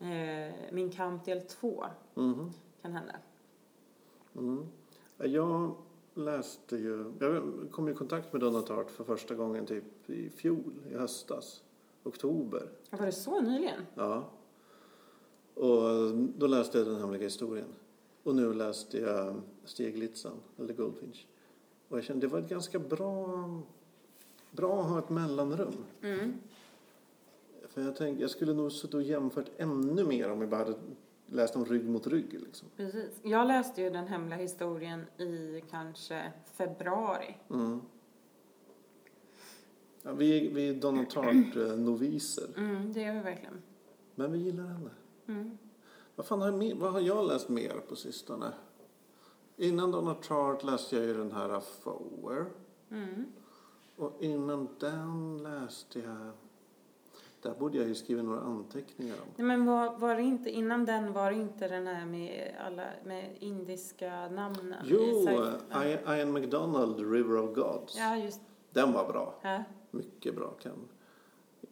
eh, 0.00 0.54
Min 0.72 0.90
kamp 0.92 1.24
del 1.24 1.40
2, 1.40 1.84
Mhm. 2.14 2.52
kan 2.82 2.92
hända. 2.92 3.12
Mm. 4.36 4.66
Ja, 5.18 5.26
Jag 5.26 5.74
läste 6.14 6.76
ju, 6.76 7.12
jag 7.20 7.42
kom 7.70 7.88
i 7.88 7.94
kontakt 7.94 8.32
med 8.32 8.40
Donna 8.42 8.62
Tartt 8.62 8.90
för 8.90 9.04
första 9.04 9.34
gången 9.34 9.66
typ 9.66 10.10
i 10.10 10.30
fjol, 10.30 10.72
i 10.90 10.94
höstas, 10.94 11.62
oktober. 12.06 12.68
Var 12.90 13.06
det 13.06 13.12
så 13.12 13.40
nyligen? 13.40 13.80
Ja. 13.94 14.30
Och 15.54 16.16
då 16.38 16.46
läste 16.46 16.78
jag 16.78 16.86
Den 16.86 17.00
hemliga 17.00 17.22
historien. 17.22 17.68
Och 18.22 18.34
nu 18.34 18.54
läste 18.54 18.98
jag 18.98 19.40
Steglitzan, 19.64 20.40
eller 20.58 20.74
Goldfinch. 20.74 21.26
Och 21.88 21.96
jag 21.96 22.04
kände 22.04 22.26
det 22.26 22.32
var 22.32 22.38
ett 22.38 22.48
ganska 22.48 22.78
bra, 22.78 23.48
bra 24.50 24.80
att 24.80 24.88
ha 24.88 24.98
ett 24.98 25.10
mellanrum. 25.10 25.84
Mm. 26.02 26.32
För 27.68 27.82
jag 27.82 27.96
tänkte, 27.96 28.22
jag 28.22 28.30
skulle 28.30 28.54
nog 28.54 28.72
suttit 28.72 28.94
och 28.94 29.02
jämfört 29.02 29.50
ännu 29.56 30.04
mer 30.04 30.30
om 30.30 30.40
jag 30.40 30.50
bara 30.50 30.64
hade 30.64 30.74
läst 31.26 31.54
dem 31.54 31.64
rygg 31.64 31.88
mot 31.88 32.06
rygg. 32.06 32.32
Liksom. 32.32 32.68
Precis. 32.76 33.20
Jag 33.22 33.46
läste 33.46 33.82
ju 33.82 33.90
Den 33.90 34.06
hemliga 34.06 34.38
historien 34.38 35.06
i 35.18 35.62
kanske 35.70 36.32
februari. 36.52 37.36
Mm. 37.50 37.80
Ja, 40.06 40.12
vi, 40.12 40.48
vi 40.48 40.68
är 40.68 40.74
Donna 40.74 41.04
Tartt-noviser, 41.10 42.48
Mm, 42.56 42.92
det 42.92 43.00
gör 43.00 43.14
vi 43.14 43.20
verkligen. 43.20 43.62
men 44.14 44.32
vi 44.32 44.38
gillar 44.38 44.64
henne. 44.64 44.90
Mm. 45.28 45.58
Vad 46.16 46.26
fan 46.26 46.40
har 46.40 46.62
jag, 46.62 46.76
vad 46.76 46.92
har 46.92 47.00
jag 47.00 47.26
läst 47.26 47.48
mer 47.48 47.80
på 47.88 47.96
sistone? 47.96 48.52
Innan 49.56 49.90
Donna 49.90 50.14
Tartt 50.14 50.64
läste 50.64 50.96
jag 50.96 51.04
ju 51.04 51.14
den 51.14 51.32
här 51.32 51.60
Fower. 51.60 52.44
Mm. 52.90 53.26
Och 53.96 54.12
innan 54.20 54.68
den 54.80 55.38
läste 55.42 55.98
jag... 56.00 56.30
Där 57.42 57.54
borde 57.58 57.78
jag 57.78 57.88
ju 57.88 57.94
skriva 57.94 58.22
några 58.22 58.40
anteckningar 58.40 59.14
om. 59.14 59.28
Nej, 59.36 59.46
men 59.46 59.66
var, 59.66 59.98
var 59.98 60.14
det 60.14 60.22
inte, 60.22 60.50
innan 60.50 60.84
den 60.84 61.12
var 61.12 61.30
det 61.30 61.36
inte 61.36 61.68
den 61.68 61.86
här 61.86 62.06
med 62.06 62.54
alla, 62.66 62.82
med 63.04 63.36
indiska 63.40 64.28
namnen? 64.28 64.74
Jo, 64.84 65.28
Ian 66.08 66.32
McDonald, 66.32 67.12
River 67.12 67.36
of 67.38 67.54
Gods. 67.54 67.96
ja, 67.98 68.16
just 68.16 68.40
Den 68.70 68.92
var 68.92 69.08
bra. 69.12 69.34
ja. 69.42 69.62
Mycket 69.96 70.34
bra. 70.34 70.54
Kan. 70.62 70.88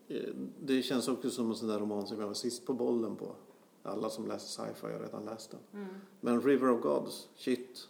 Eh, 0.08 0.34
Det 0.62 0.82
känns 0.82 1.08
också 1.08 1.30
som 1.30 1.50
en 1.50 1.54
sån 1.56 1.68
där 1.68 1.78
roman 1.78 2.06
som 2.06 2.20
jag 2.20 2.26
var 2.26 2.34
sist 2.34 2.66
på 2.66 2.72
bollen 2.72 3.16
på. 3.16 3.34
Alla 3.82 4.10
som 4.10 4.26
läser 4.26 4.64
sci-fi 4.64 4.92
har 4.92 4.98
redan 5.00 5.24
läst 5.24 5.50
den. 5.50 5.60
Mm. 5.82 5.94
Men 6.20 6.40
River 6.42 6.70
of 6.70 6.80
Gods, 6.82 7.28
shit. 7.36 7.88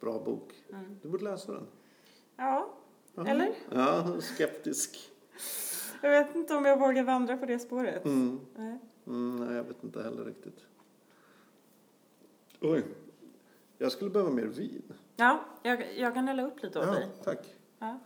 Bra 0.00 0.18
bok. 0.24 0.64
Mm. 0.72 0.96
Du 1.02 1.08
borde 1.08 1.24
läsa 1.24 1.52
den. 1.52 1.66
ja, 2.36 2.68
Ja. 3.14 3.26
eller? 3.26 3.54
Ja, 3.70 4.20
skeptisk. 4.20 5.10
Jag 6.02 6.10
vet 6.10 6.34
inte 6.36 6.54
om 6.54 6.64
jag 6.64 6.78
vågar 6.80 7.02
vandra 7.04 7.36
på 7.36 7.46
det 7.46 7.58
spåret. 7.58 8.04
Mm. 8.04 8.40
Nej. 8.56 8.78
Mm, 9.06 9.36
nej, 9.46 9.56
jag 9.56 9.64
vet 9.64 9.84
inte 9.84 10.02
heller 10.02 10.24
riktigt. 10.24 10.60
Oj. 12.60 12.84
Jag 13.78 13.92
skulle 13.92 14.10
behöva 14.10 14.30
mer 14.30 14.44
vin. 14.46 14.92
Ja, 15.16 15.40
jag, 15.62 15.96
jag 15.98 16.14
kan 16.14 16.28
hälla 16.28 16.46
upp 16.46 16.62
lite 16.62 16.78
åt 16.78 16.86
Ja, 16.86 16.92
dig. 16.92 17.08
tack. 17.24 17.54
Ja. 17.78 17.98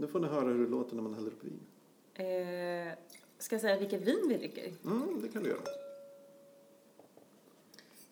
Nu 0.00 0.06
får 0.06 0.20
ni 0.20 0.28
höra 0.28 0.48
hur 0.48 0.64
det 0.64 0.70
låter 0.70 0.94
när 0.94 1.02
man 1.02 1.14
häller 1.14 1.26
upp 1.26 1.44
vin. 1.44 1.60
Eh, 2.14 2.92
ska 3.38 3.54
jag 3.54 3.60
säga 3.60 3.78
vilket 3.78 4.00
vin 4.00 4.26
vi 4.28 4.36
dricker? 4.36 4.72
Mm, 4.84 5.20
det 5.22 5.28
kan 5.28 5.42
du 5.42 5.48
göra. 5.48 5.60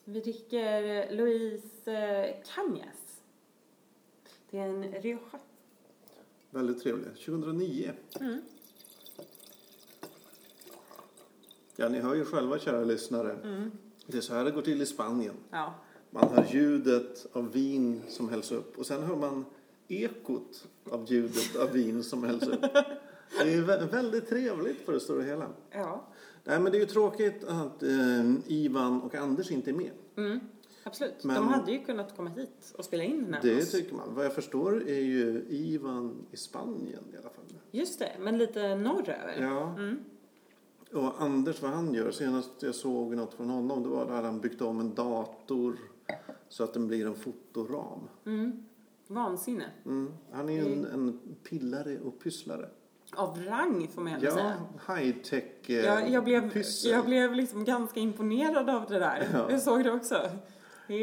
Vi 0.05 0.21
dricker 0.21 1.13
Louise 1.13 1.93
eh, 1.93 2.37
Cañas. 2.45 3.21
Det 4.51 4.59
är 4.59 4.69
en 4.69 4.93
Rioja. 4.93 5.39
Väldigt 6.51 6.83
trevlig. 6.83 7.07
2009. 7.07 7.93
Mm. 8.21 8.41
Ja, 11.77 11.89
ni 11.89 12.01
hör 12.01 12.15
ju 12.15 12.25
själva, 12.25 12.59
kära 12.59 12.85
lyssnare. 12.85 13.33
Mm. 13.33 13.71
Det 14.07 14.17
är 14.17 14.21
så 14.21 14.35
här 14.35 14.45
det 14.45 14.51
går 14.51 14.63
till 14.63 14.83
i 14.83 14.87
Spanien. 14.87 15.35
Ja. 15.51 15.75
Man 16.11 16.29
hör 16.29 16.47
ljudet 16.51 17.27
av 17.33 17.53
vin 17.53 18.03
som 18.09 18.29
hälls 18.29 18.53
upp 18.53 18.79
och 18.79 18.87
sen 18.87 19.03
hör 19.03 19.17
man 19.17 19.45
ekot 19.89 20.67
av 20.91 21.05
ljudet 21.13 21.57
av 21.57 21.73
vin 21.73 22.03
som 22.05 22.23
hälls 22.25 22.43
upp. 22.49 22.61
Det 23.43 23.55
är 23.55 23.63
vä- 23.63 23.91
väldigt 23.91 24.29
trevligt 24.29 24.87
på 24.87 24.93
det 24.93 25.01
stora 25.01 25.23
hela. 25.23 25.49
Ja. 25.71 26.07
Nej, 26.45 26.61
men 26.61 26.73
det 26.73 26.79
är 26.79 26.81
ju 26.81 26.87
tråkigt 26.87 27.45
att 27.45 27.83
eh, 27.83 28.35
Ivan 28.47 29.03
och 29.03 29.15
Anders 29.15 29.51
inte 29.51 29.71
är 29.71 29.75
med. 29.75 29.91
Mm. 30.17 30.41
Absolut. 30.83 31.25
Men- 31.25 31.37
De 31.37 31.49
hade 31.49 31.73
ju 31.73 31.85
kunnat 31.85 32.17
komma 32.17 32.31
hit 32.31 32.75
och 32.79 32.85
spela 32.85 33.05
in 33.05 33.25
den 33.25 33.35
här 33.35 33.43
med 33.43 33.57
Det 33.57 33.63
oss. 33.63 33.71
tycker 33.71 33.95
man. 33.95 34.15
Vad 34.15 34.25
jag 34.25 34.35
förstår 34.35 34.89
är 34.89 35.01
ju 35.01 35.45
Ivan 35.49 36.27
i 36.31 36.37
Spanien 36.37 37.05
i 37.13 37.17
alla 37.17 37.31
fall. 37.31 37.45
Just 37.71 37.99
det, 37.99 38.13
men 38.21 38.39
lite 38.39 38.75
norröver. 38.75 39.37
Ja. 39.41 39.75
Mm. 39.79 39.99
Och 40.93 41.23
Anders, 41.23 41.63
vad 41.63 41.71
han 41.71 41.95
gör, 41.95 42.11
senast 42.11 42.51
jag 42.63 42.75
såg 42.75 43.17
något 43.17 43.35
från 43.35 43.49
honom, 43.51 43.83
det 43.83 43.89
var 43.89 44.07
där 44.07 44.23
han 44.23 44.41
byggt 44.41 44.63
om 44.63 44.81
en 44.81 44.95
dator 44.95 45.77
så 46.49 46.65
att 46.65 46.73
den 46.75 46.87
blir 46.87 47.07
en 47.07 47.15
fotoram. 47.15 48.01
Mm. 48.27 48.65
Vansinne. 49.07 49.65
Mm. 49.85 50.13
Han 50.33 50.49
är 50.49 50.53
ju 50.53 50.73
en, 50.73 50.85
en 50.87 51.21
pillare 51.49 51.99
och 52.01 52.21
pysslare. 52.21 52.69
Av 53.17 53.45
rang 53.45 53.89
får 53.89 54.03
man 54.03 54.13
ändå 54.13 54.27
Ja, 54.27 54.33
säga. 54.33 54.57
high-tech 54.89 55.45
eh, 55.71 55.75
Jag, 55.77 56.11
jag, 56.11 56.25
blev, 56.25 56.51
pyssel. 56.53 56.91
jag 56.91 57.05
blev 57.05 57.35
liksom 57.35 57.65
ganska 57.65 58.01
imponerad 58.01 58.71
av 58.71 58.87
det 58.89 58.99
där. 58.99 59.29
Ja. 59.33 59.51
Jag 59.51 59.63
såg 59.63 59.85
det 59.85 59.93
också. 59.93 60.31
Det 60.87 61.03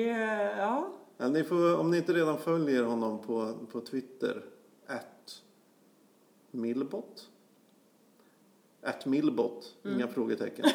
Ja. 0.57 0.87
Ja, 1.17 1.27
ni 1.29 1.43
får, 1.43 1.77
om 1.79 1.91
ni 1.91 1.97
inte 1.97 2.13
redan 2.13 2.37
följer 2.37 2.83
honom 2.83 3.19
på, 3.21 3.53
på 3.71 3.81
Twitter, 3.81 4.45
at 4.87 5.41
Millbot. 6.51 7.29
At 8.85 9.05
Millbot, 9.05 9.75
Mm. 9.83 9.97
inga 9.97 10.07
frågetecken. 10.07 10.65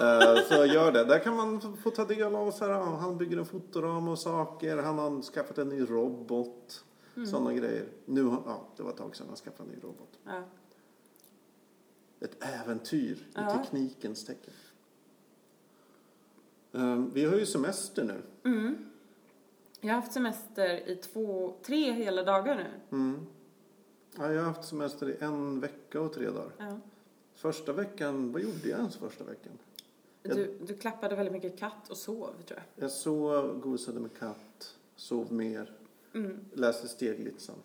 Eh, 0.00 0.36
så 0.48 0.64
gör 0.66 0.92
det. 0.92 1.04
Där 1.04 1.18
kan 1.18 1.36
man 1.36 1.76
få- 1.76 1.90
ta 1.90 2.04
del 2.04 2.34
av 2.34 2.50
så 2.50 2.64
här, 2.64 2.72
han 2.80 3.18
bygger 3.18 3.36
en 3.38 3.46
fotoram 3.46 4.08
och 4.08 4.18
saker, 4.18 4.76
han 4.76 4.98
har 4.98 5.22
skaffat 5.22 5.58
en 5.58 5.68
ny 5.68 5.80
robot, 5.80 6.84
Mm. 7.16 7.26
sådana 7.26 7.52
grejer. 7.52 7.88
Nu, 8.04 8.22
har- 8.22 8.42
ja, 8.46 8.68
det 8.76 8.82
var 8.82 8.90
ett 8.90 8.96
tag 8.96 9.16
sedan 9.16 9.26
han 9.28 9.36
skaffade 9.36 9.70
en 9.70 9.76
ny 9.76 9.82
robot. 9.84 10.18
ja. 10.24 10.42
Ett 12.20 12.44
äventyr 12.44 13.26
Ja. 13.34 13.50
i 13.54 13.58
teknikens 13.58 14.24
tecken. 14.24 14.52
Eh, 16.72 16.96
vi 17.12 17.24
har 17.24 17.36
ju 17.36 17.46
semester 17.46 18.04
nu. 18.04 18.22
Mm. 18.50 18.76
Jag 19.80 19.94
har 19.94 20.00
haft 20.00 20.12
semester 20.12 20.88
i 20.90 20.96
två, 20.96 21.54
tre 21.62 21.92
hela 21.92 22.22
dagar 22.22 22.54
nu. 22.56 22.96
Mm. 22.96 23.26
Ja, 24.18 24.32
jag 24.32 24.42
har 24.42 24.48
haft 24.48 24.64
semester 24.68 25.08
i 25.10 25.16
en 25.20 25.60
vecka 25.60 26.00
och 26.00 26.12
tre 26.12 26.26
dagar. 26.30 26.52
Ja. 26.58 26.78
Första 27.38 27.72
veckan, 27.72 28.32
vad 28.32 28.42
gjorde 28.42 28.68
jag 28.68 28.78
ens 28.78 28.96
första 28.96 29.24
veckan? 29.24 29.52
Du, 30.22 30.58
du 30.66 30.74
klappade 30.76 31.16
väldigt 31.16 31.32
mycket 31.32 31.58
katt 31.58 31.90
och 31.90 31.96
sov, 31.96 32.30
tror 32.46 32.60
jag. 32.76 32.84
Jag 32.84 32.90
sov, 32.90 33.60
gosade 33.60 34.00
med 34.00 34.10
katt, 34.18 34.76
sov 34.96 35.32
mer, 35.32 35.72
Mm. 36.14 36.38
läste 36.52 36.88
Steglitzan. 36.88 37.56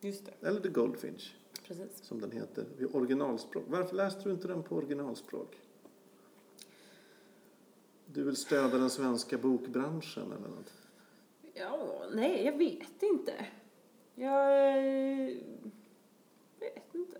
Just 0.00 0.26
det, 0.26 0.46
Eller 0.48 0.60
The 0.60 0.68
Goldfinch, 0.68 1.36
precis. 1.66 2.02
som 2.02 2.20
den 2.20 2.30
heter, 2.30 2.64
vid 2.76 2.94
originalspråk. 2.94 3.64
Varför 3.68 3.96
läste 3.96 4.22
du 4.24 4.30
inte 4.30 4.48
den 4.48 4.62
på 4.62 4.76
originalspråk? 4.76 5.58
Du 8.06 8.24
vill 8.24 8.36
stödja 8.36 8.78
den 8.78 8.90
svenska 8.90 9.38
bokbranschen 9.38 10.32
eller 10.32 10.48
något? 10.48 10.72
Ja, 11.54 12.02
nej, 12.14 12.44
jag 12.44 12.58
vet 12.58 13.02
inte. 13.02 13.46
Jag 14.14 14.68
eh, 14.78 15.36
vet 16.60 16.94
inte. 16.94 17.17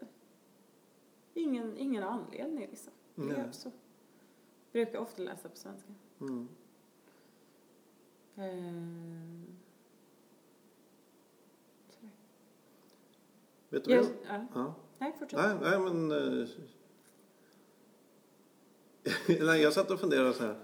Ingen, 1.39 1.77
ingen 1.77 2.03
anledning 2.03 2.69
liksom. 2.71 2.93
Det 3.15 3.25
Nej. 3.25 3.37
är 3.37 3.53
så. 3.53 3.71
Brukar 4.73 4.99
ofta 4.99 5.23
läsa 5.23 5.49
på 5.49 5.57
svenska. 5.57 5.93
Mm. 6.21 6.49
Ehm. 8.37 9.47
Vet 13.69 13.85
du 13.85 13.97
vad 13.97 14.05
Jag, 14.05 14.05
jag... 14.05 14.41
ja. 14.41 14.47
Ja. 14.55 14.75
Nej, 14.99 15.15
fortsätt. 15.19 15.41
Nej, 15.41 15.57
nej 15.61 15.79
men... 15.79 16.11
eh, 16.11 16.49
nej, 19.47 19.63
jag 19.63 19.73
satt 19.73 19.91
och 19.91 20.01
funderade 20.01 20.33
så 20.33 20.43
här. 20.43 20.57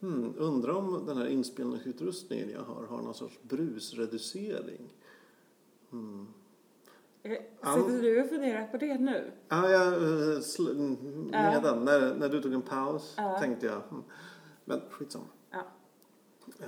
Hmm, 0.00 0.34
undrar 0.36 0.72
om 0.72 1.06
den 1.06 1.16
här 1.16 1.26
inspelningsutrustningen 1.26 2.50
jag 2.50 2.62
har 2.62 2.86
har 2.86 3.02
någon 3.02 3.14
sorts 3.14 3.42
brusreducering. 3.42 4.92
Hmm. 5.90 6.26
Eh, 7.22 7.32
Ja. 7.60 7.76
Sitter 7.76 8.02
du 8.02 8.22
och 8.22 8.28
funderar 8.28 8.66
på 8.66 8.76
det 8.76 8.98
nu? 8.98 9.30
Ah, 9.48 9.68
jag, 9.68 9.86
eh, 9.92 10.38
sl- 10.38 10.96
Ja. 11.32 11.50
medan, 11.52 11.84
när, 11.84 12.14
när 12.14 12.28
du 12.28 12.42
tog 12.42 12.52
en 12.54 12.62
paus 12.62 13.14
Ja. 13.16 13.38
tänkte 13.40 13.66
jag. 13.66 13.80
Hmm. 13.88 14.02
Men 14.64 14.80
skitsamma. 14.90 15.24
Ja. 15.50 15.62
Eh, 16.60 16.66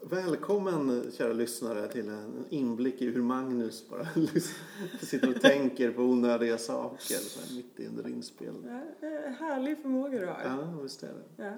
välkommen 0.00 1.10
kära 1.12 1.32
lyssnare 1.32 1.88
till 1.88 2.08
en 2.08 2.44
inblick 2.48 3.02
i 3.02 3.10
hur 3.10 3.22
Magnus 3.22 3.88
bara 3.90 4.06
sitter 5.00 5.30
och 5.36 5.40
tänker 5.42 5.90
på 5.90 6.02
onödiga 6.02 6.58
saker 6.58 7.14
så 7.14 7.40
här 7.40 7.56
mitt 7.56 7.88
under 7.88 8.08
inspelning. 8.08 8.64
Ja, 9.00 9.08
härlig 9.38 9.78
förmåga 9.82 10.18
du 10.20 10.26
har. 10.26 10.40
Ja, 10.44 10.80
visst 10.82 11.02
är 11.02 11.08
det. 11.36 11.44
Ja. 11.44 11.52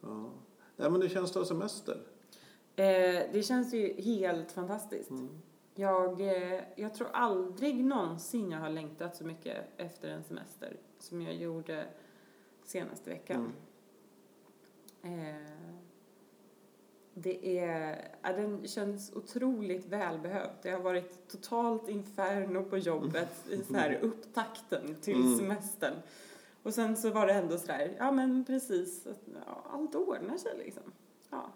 Ja. 0.00 0.30
Nej, 0.76 0.90
men 0.90 1.00
det 1.00 1.08
känns 1.08 1.30
att 1.30 1.36
ha 1.36 1.44
semester. 1.44 1.96
Eh, 2.76 2.84
det 3.32 3.44
känns 3.46 3.74
ju 3.74 3.92
helt 4.02 4.52
fantastiskt. 4.52 5.10
Mm. 5.10 5.28
Jag, 5.74 6.20
eh, 6.20 6.60
jag 6.76 6.94
tror 6.94 7.08
aldrig 7.12 7.84
någonsin 7.84 8.50
jag 8.50 8.58
har 8.58 8.70
längtat 8.70 9.16
så 9.16 9.24
mycket 9.24 9.56
efter 9.76 10.08
en 10.08 10.24
semester 10.24 10.76
som 10.98 11.22
jag 11.22 11.34
gjorde 11.34 11.84
senaste 12.64 13.10
veckan. 13.10 13.52
Mm. 15.02 15.28
Eh, 15.36 15.50
det 17.14 17.58
är, 17.58 18.08
ja, 18.22 18.32
den 18.32 18.66
känns 18.68 19.12
otroligt 19.12 19.86
välbehövd. 19.86 20.50
Det 20.62 20.70
har 20.70 20.80
varit 20.80 21.28
totalt 21.28 21.88
inferno 21.88 22.64
på 22.64 22.78
jobbet 22.78 23.46
i 23.50 23.62
så 23.64 23.74
här 23.74 23.98
upptakten 24.02 24.94
till 25.00 25.14
Mm. 25.20 25.38
semestern. 25.38 25.94
Och 26.62 26.74
sen 26.74 26.96
så 26.96 27.10
var 27.10 27.26
det 27.26 27.32
ändå 27.32 27.58
sådär, 27.58 27.94
ja 27.98 28.12
men 28.12 28.44
precis, 28.44 29.06
ja, 29.46 29.64
allt 29.70 29.94
ordnar 29.94 30.36
sig 30.36 30.58
liksom. 30.58 30.82
Ja. 31.30 31.50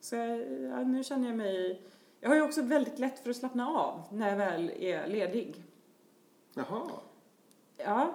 Så 0.00 0.16
jag, 0.16 0.38
ja, 0.62 0.84
nu 0.84 1.04
känner 1.04 1.28
jag 1.28 1.36
mig, 1.36 1.82
jag 2.22 2.28
har 2.28 2.36
ju 2.36 2.42
också 2.42 2.62
väldigt 2.62 2.98
lätt 2.98 3.18
för 3.18 3.30
att 3.30 3.36
slappna 3.36 3.68
av 3.68 4.02
när 4.10 4.28
jag 4.28 4.36
väl 4.36 4.70
är 4.78 5.06
ledig. 5.06 5.64
Jaha. 6.54 6.90
Ja. 7.76 8.14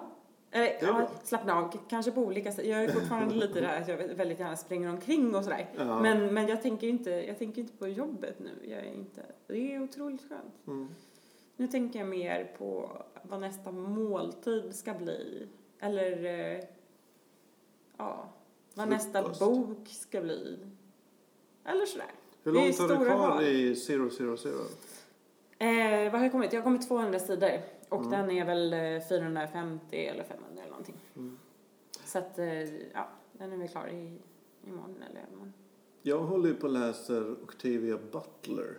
Eller, 0.50 0.66
är 0.66 0.78
ja, 0.82 1.08
slappna 1.24 1.54
av, 1.56 1.78
kanske 1.88 2.12
på 2.12 2.20
olika 2.20 2.52
sätt. 2.52 2.66
Jag 2.66 2.84
är 2.84 2.88
fortfarande 2.88 3.34
lite 3.46 3.60
där 3.60 3.82
att 3.82 3.88
jag 3.88 3.96
väldigt 3.96 4.38
gärna 4.38 4.56
springer 4.56 4.90
omkring 4.90 5.34
och 5.34 5.44
sådär. 5.44 5.68
Ja. 5.76 6.00
Men, 6.00 6.34
men 6.34 6.48
jag 6.48 6.62
tänker 6.62 6.86
inte, 6.86 7.10
jag 7.10 7.38
tänker 7.38 7.60
inte 7.60 7.76
på 7.76 7.88
jobbet 7.88 8.38
nu. 8.38 8.70
Jag 8.70 8.78
är 8.78 8.92
inte, 8.92 9.22
det 9.46 9.74
är 9.74 9.82
otroligt 9.82 10.28
skönt. 10.28 10.66
Mm. 10.66 10.88
Nu 11.56 11.66
tänker 11.66 11.98
jag 11.98 12.08
mer 12.08 12.54
på 12.58 12.90
vad 13.22 13.40
nästa 13.40 13.72
måltid 13.72 14.74
ska 14.74 14.94
bli. 14.94 15.48
Eller, 15.80 16.24
eh, 16.24 16.64
ja, 17.96 18.28
vad 18.74 18.88
nästa 18.88 19.22
Frukost. 19.22 19.40
bok 19.40 19.88
ska 19.88 20.20
bli. 20.20 20.58
Eller 21.64 21.86
sådär. 21.86 22.10
Hur 22.42 22.52
långt 22.52 22.78
har 22.78 22.88
du 22.88 22.96
kvar 22.96 23.28
val. 23.28 23.44
i 23.44 23.74
000? 23.88 24.10
Eh, 25.58 26.02
vad 26.04 26.12
har 26.12 26.22
jag 26.22 26.32
kommit? 26.32 26.52
Jag 26.52 26.60
har 26.60 26.64
kommit 26.64 26.88
200 26.88 27.18
sidor. 27.18 27.50
Och 27.88 28.04
Mm. 28.04 28.10
den 28.10 28.30
är 28.30 28.44
väl 28.44 28.72
eh, 28.72 29.08
450 29.08 29.96
eller 29.96 30.24
500 30.24 30.46
eller 30.62 30.70
någonting. 30.70 30.96
Mm. 31.16 31.38
Så 32.04 32.18
att, 32.18 32.38
eh, 32.38 32.62
ja, 32.92 33.08
den 33.32 33.52
är 33.52 33.56
väl 33.56 33.68
klar 33.68 33.88
i, 33.88 34.18
imorgon 34.68 35.02
eller 35.10 35.24
imorgon. 35.32 35.52
Jag 36.02 36.18
håller 36.18 36.48
ju 36.48 36.54
på 36.54 36.66
och 36.66 36.72
läser 36.72 37.32
Octavia 37.42 37.98
Butler. 38.12 38.78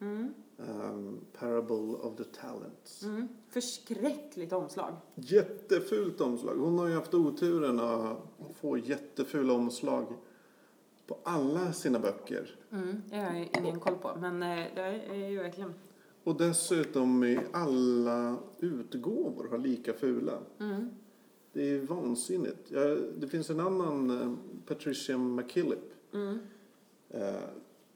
Mm. 0.00 0.34
Um, 0.56 1.20
Parable 1.38 1.76
of 2.02 2.16
the 2.16 2.24
Talents. 2.24 3.02
Mm. 3.02 3.28
Förskräckligt 3.48 4.52
omslag. 4.52 4.92
Jättefult 5.14 6.20
omslag. 6.20 6.54
Hon 6.54 6.78
har 6.78 6.86
ju 6.86 6.94
haft 6.94 7.14
oturen 7.14 7.80
att 7.80 8.16
få 8.60 8.78
jättefula 8.78 9.52
omslag 9.52 10.06
på 11.08 11.18
alla 11.22 11.72
sina 11.72 11.98
böcker. 11.98 12.56
Mm. 12.72 13.02
Det 13.10 13.16
har 13.16 13.34
jag 13.34 13.48
ingen 13.58 13.80
koll 13.80 13.94
på, 13.98 14.16
men 14.20 14.42
eh, 14.42 14.64
det 14.74 14.80
är 14.82 15.28
ju 15.28 15.38
verkligen. 15.38 15.74
Och 16.24 16.36
dessutom 16.36 17.24
i 17.24 17.38
alla 17.52 18.36
utgåvor 18.58 19.48
har 19.50 19.58
lika 19.58 19.92
fula. 19.92 20.38
Mm. 20.60 20.88
Det 21.52 21.62
är 21.70 21.80
vansinnigt. 21.80 22.70
Jag, 22.70 22.98
det 23.18 23.28
finns 23.28 23.50
en 23.50 23.60
annan, 23.60 24.10
eh, 24.22 24.34
Patricia 24.66 25.18
McKillip, 25.18 25.92
Mm. 26.14 26.38
eh, 27.10 27.34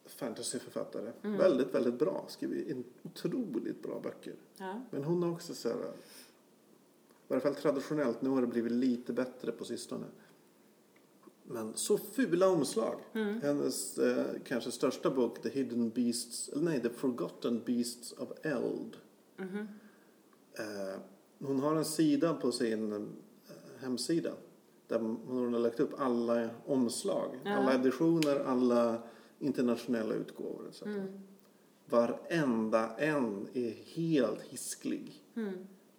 fantasyförfattare. 0.07 1.12
Mm. 1.22 1.38
Väldigt, 1.38 1.75
väldigt 1.75 1.98
bra. 1.98 2.25
Skriver 2.29 2.83
otroligt 3.03 3.83
bra 3.83 4.01
böcker. 4.03 4.35
Ja. 4.57 4.81
Men 4.90 5.05
hon 5.05 5.22
har 5.22 5.31
också 5.31 5.55
så 5.55 5.68
här, 5.68 5.77
i 5.77 5.81
varje 7.29 7.40
fall 7.40 7.55
traditionellt, 7.55 8.22
nu 8.22 8.29
har 8.31 8.40
det 8.40 8.46
blivit 8.46 8.72
lite 8.72 9.12
bättre 9.12 9.53
på 9.53 9.64
sistone. 9.64 10.07
Men 11.44 11.74
så 11.76 11.98
fula 11.98 12.48
omslag. 12.48 13.00
Mm. 13.14 13.40
Hennes 13.40 13.98
eh, 13.98 14.24
kanske 14.44 14.70
största 14.70 15.11
bok, 15.11 15.42
The 15.42 15.48
Hidden 15.48 15.90
Beasts, 15.90 16.48
eller 16.48 16.62
nej, 16.62 16.81
The 16.83 16.90
Forgotten 16.90 17.62
Beasts 17.66 18.12
of 18.12 18.28
Eld. 18.42 18.96
Mhm. 19.37 19.68
Eh, 20.59 21.00
hon 21.38 21.61
har 21.61 21.76
en 21.76 21.85
sida 21.85 22.35
på 22.35 22.52
sin 22.52 22.92
eh, 22.92 23.00
hemsida 23.81 24.33
där 24.87 24.98
hon 24.98 25.52
har 25.52 25.61
lagt 25.61 25.81
upp 25.81 26.00
alla 26.00 26.50
omslag, 26.66 27.40
Ja. 27.44 27.50
alla 27.50 27.74
editioner, 27.74 28.37
alla 28.40 29.02
internationella 29.38 30.14
utgåvor. 30.14 30.68
etc. 30.68 30.83
Mm. 30.83 31.07
Varenda 31.88 32.96
en 32.96 33.48
är 33.55 33.70
helt 33.70 34.40
hisklig. 34.42 35.24
Mm. 35.37 35.52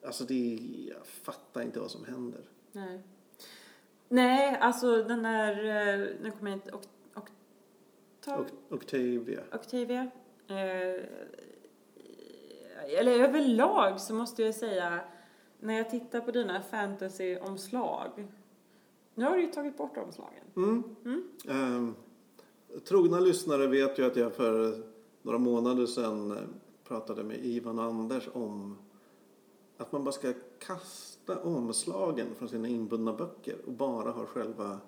Alltså 0.06 0.23
det 0.23 0.53
är, 0.53 0.89
jag 0.89 1.08
fattar 1.08 1.62
inte 1.62 1.79
vad 1.79 1.91
som 1.91 2.06
händer. 2.06 2.41
Nej. 2.71 3.01
Nej, 4.13 4.58
alltså 4.62 5.04
den 5.04 5.23
där, 5.23 5.52
eh, 5.52 6.08
nu 6.21 6.32
kommer 6.32 6.52
jag 6.52 6.58
inte, 6.58 6.71
ta, 8.26 8.36
Och, 8.36 8.45
Octavia. 8.69 9.41
Octavia. 9.54 10.12
Eh, 10.47 11.04
eller 12.99 13.19
överlag 13.19 14.02
så 14.02 14.13
måste 14.13 14.43
jag 14.43 14.56
säga, 14.56 14.99
när 15.60 15.73
jag 15.78 15.89
tittar 15.89 16.21
på 16.21 16.32
dina 16.32 16.62
fantasy-omslag, 16.62 18.28
nu 19.15 19.26
har 19.26 19.36
du 19.36 19.41
ju 19.41 19.52
tagit 19.52 19.78
bort 19.78 19.97
omslagen. 19.97 20.43
Mm. 20.56 20.84
Mm. 21.06 21.30
Ehm, 21.47 21.95
trogna 22.84 23.19
lyssnare 23.19 23.67
vet 23.67 23.99
ju 23.99 24.06
att 24.06 24.15
jag 24.15 24.34
för 24.34 24.84
några 25.21 25.38
månader 25.38 25.86
sedan 25.86 26.32
eh, 26.32 26.38
pratade 26.84 27.23
med 27.23 27.45
Ivan 27.45 27.80
Anders 27.80 28.30
om 28.34 28.78
att 29.78 29.91
man 29.91 30.04
bara 30.04 30.12
ska 30.12 30.34
kasta 30.60 31.12
omslagen 31.29 32.27
från 32.36 32.49
sina 32.49 32.67
inbundna 32.67 33.13
böcker 33.13 33.55
och 33.65 33.73
bara 33.73 34.12
ha 34.12 34.25
själva 34.25 34.79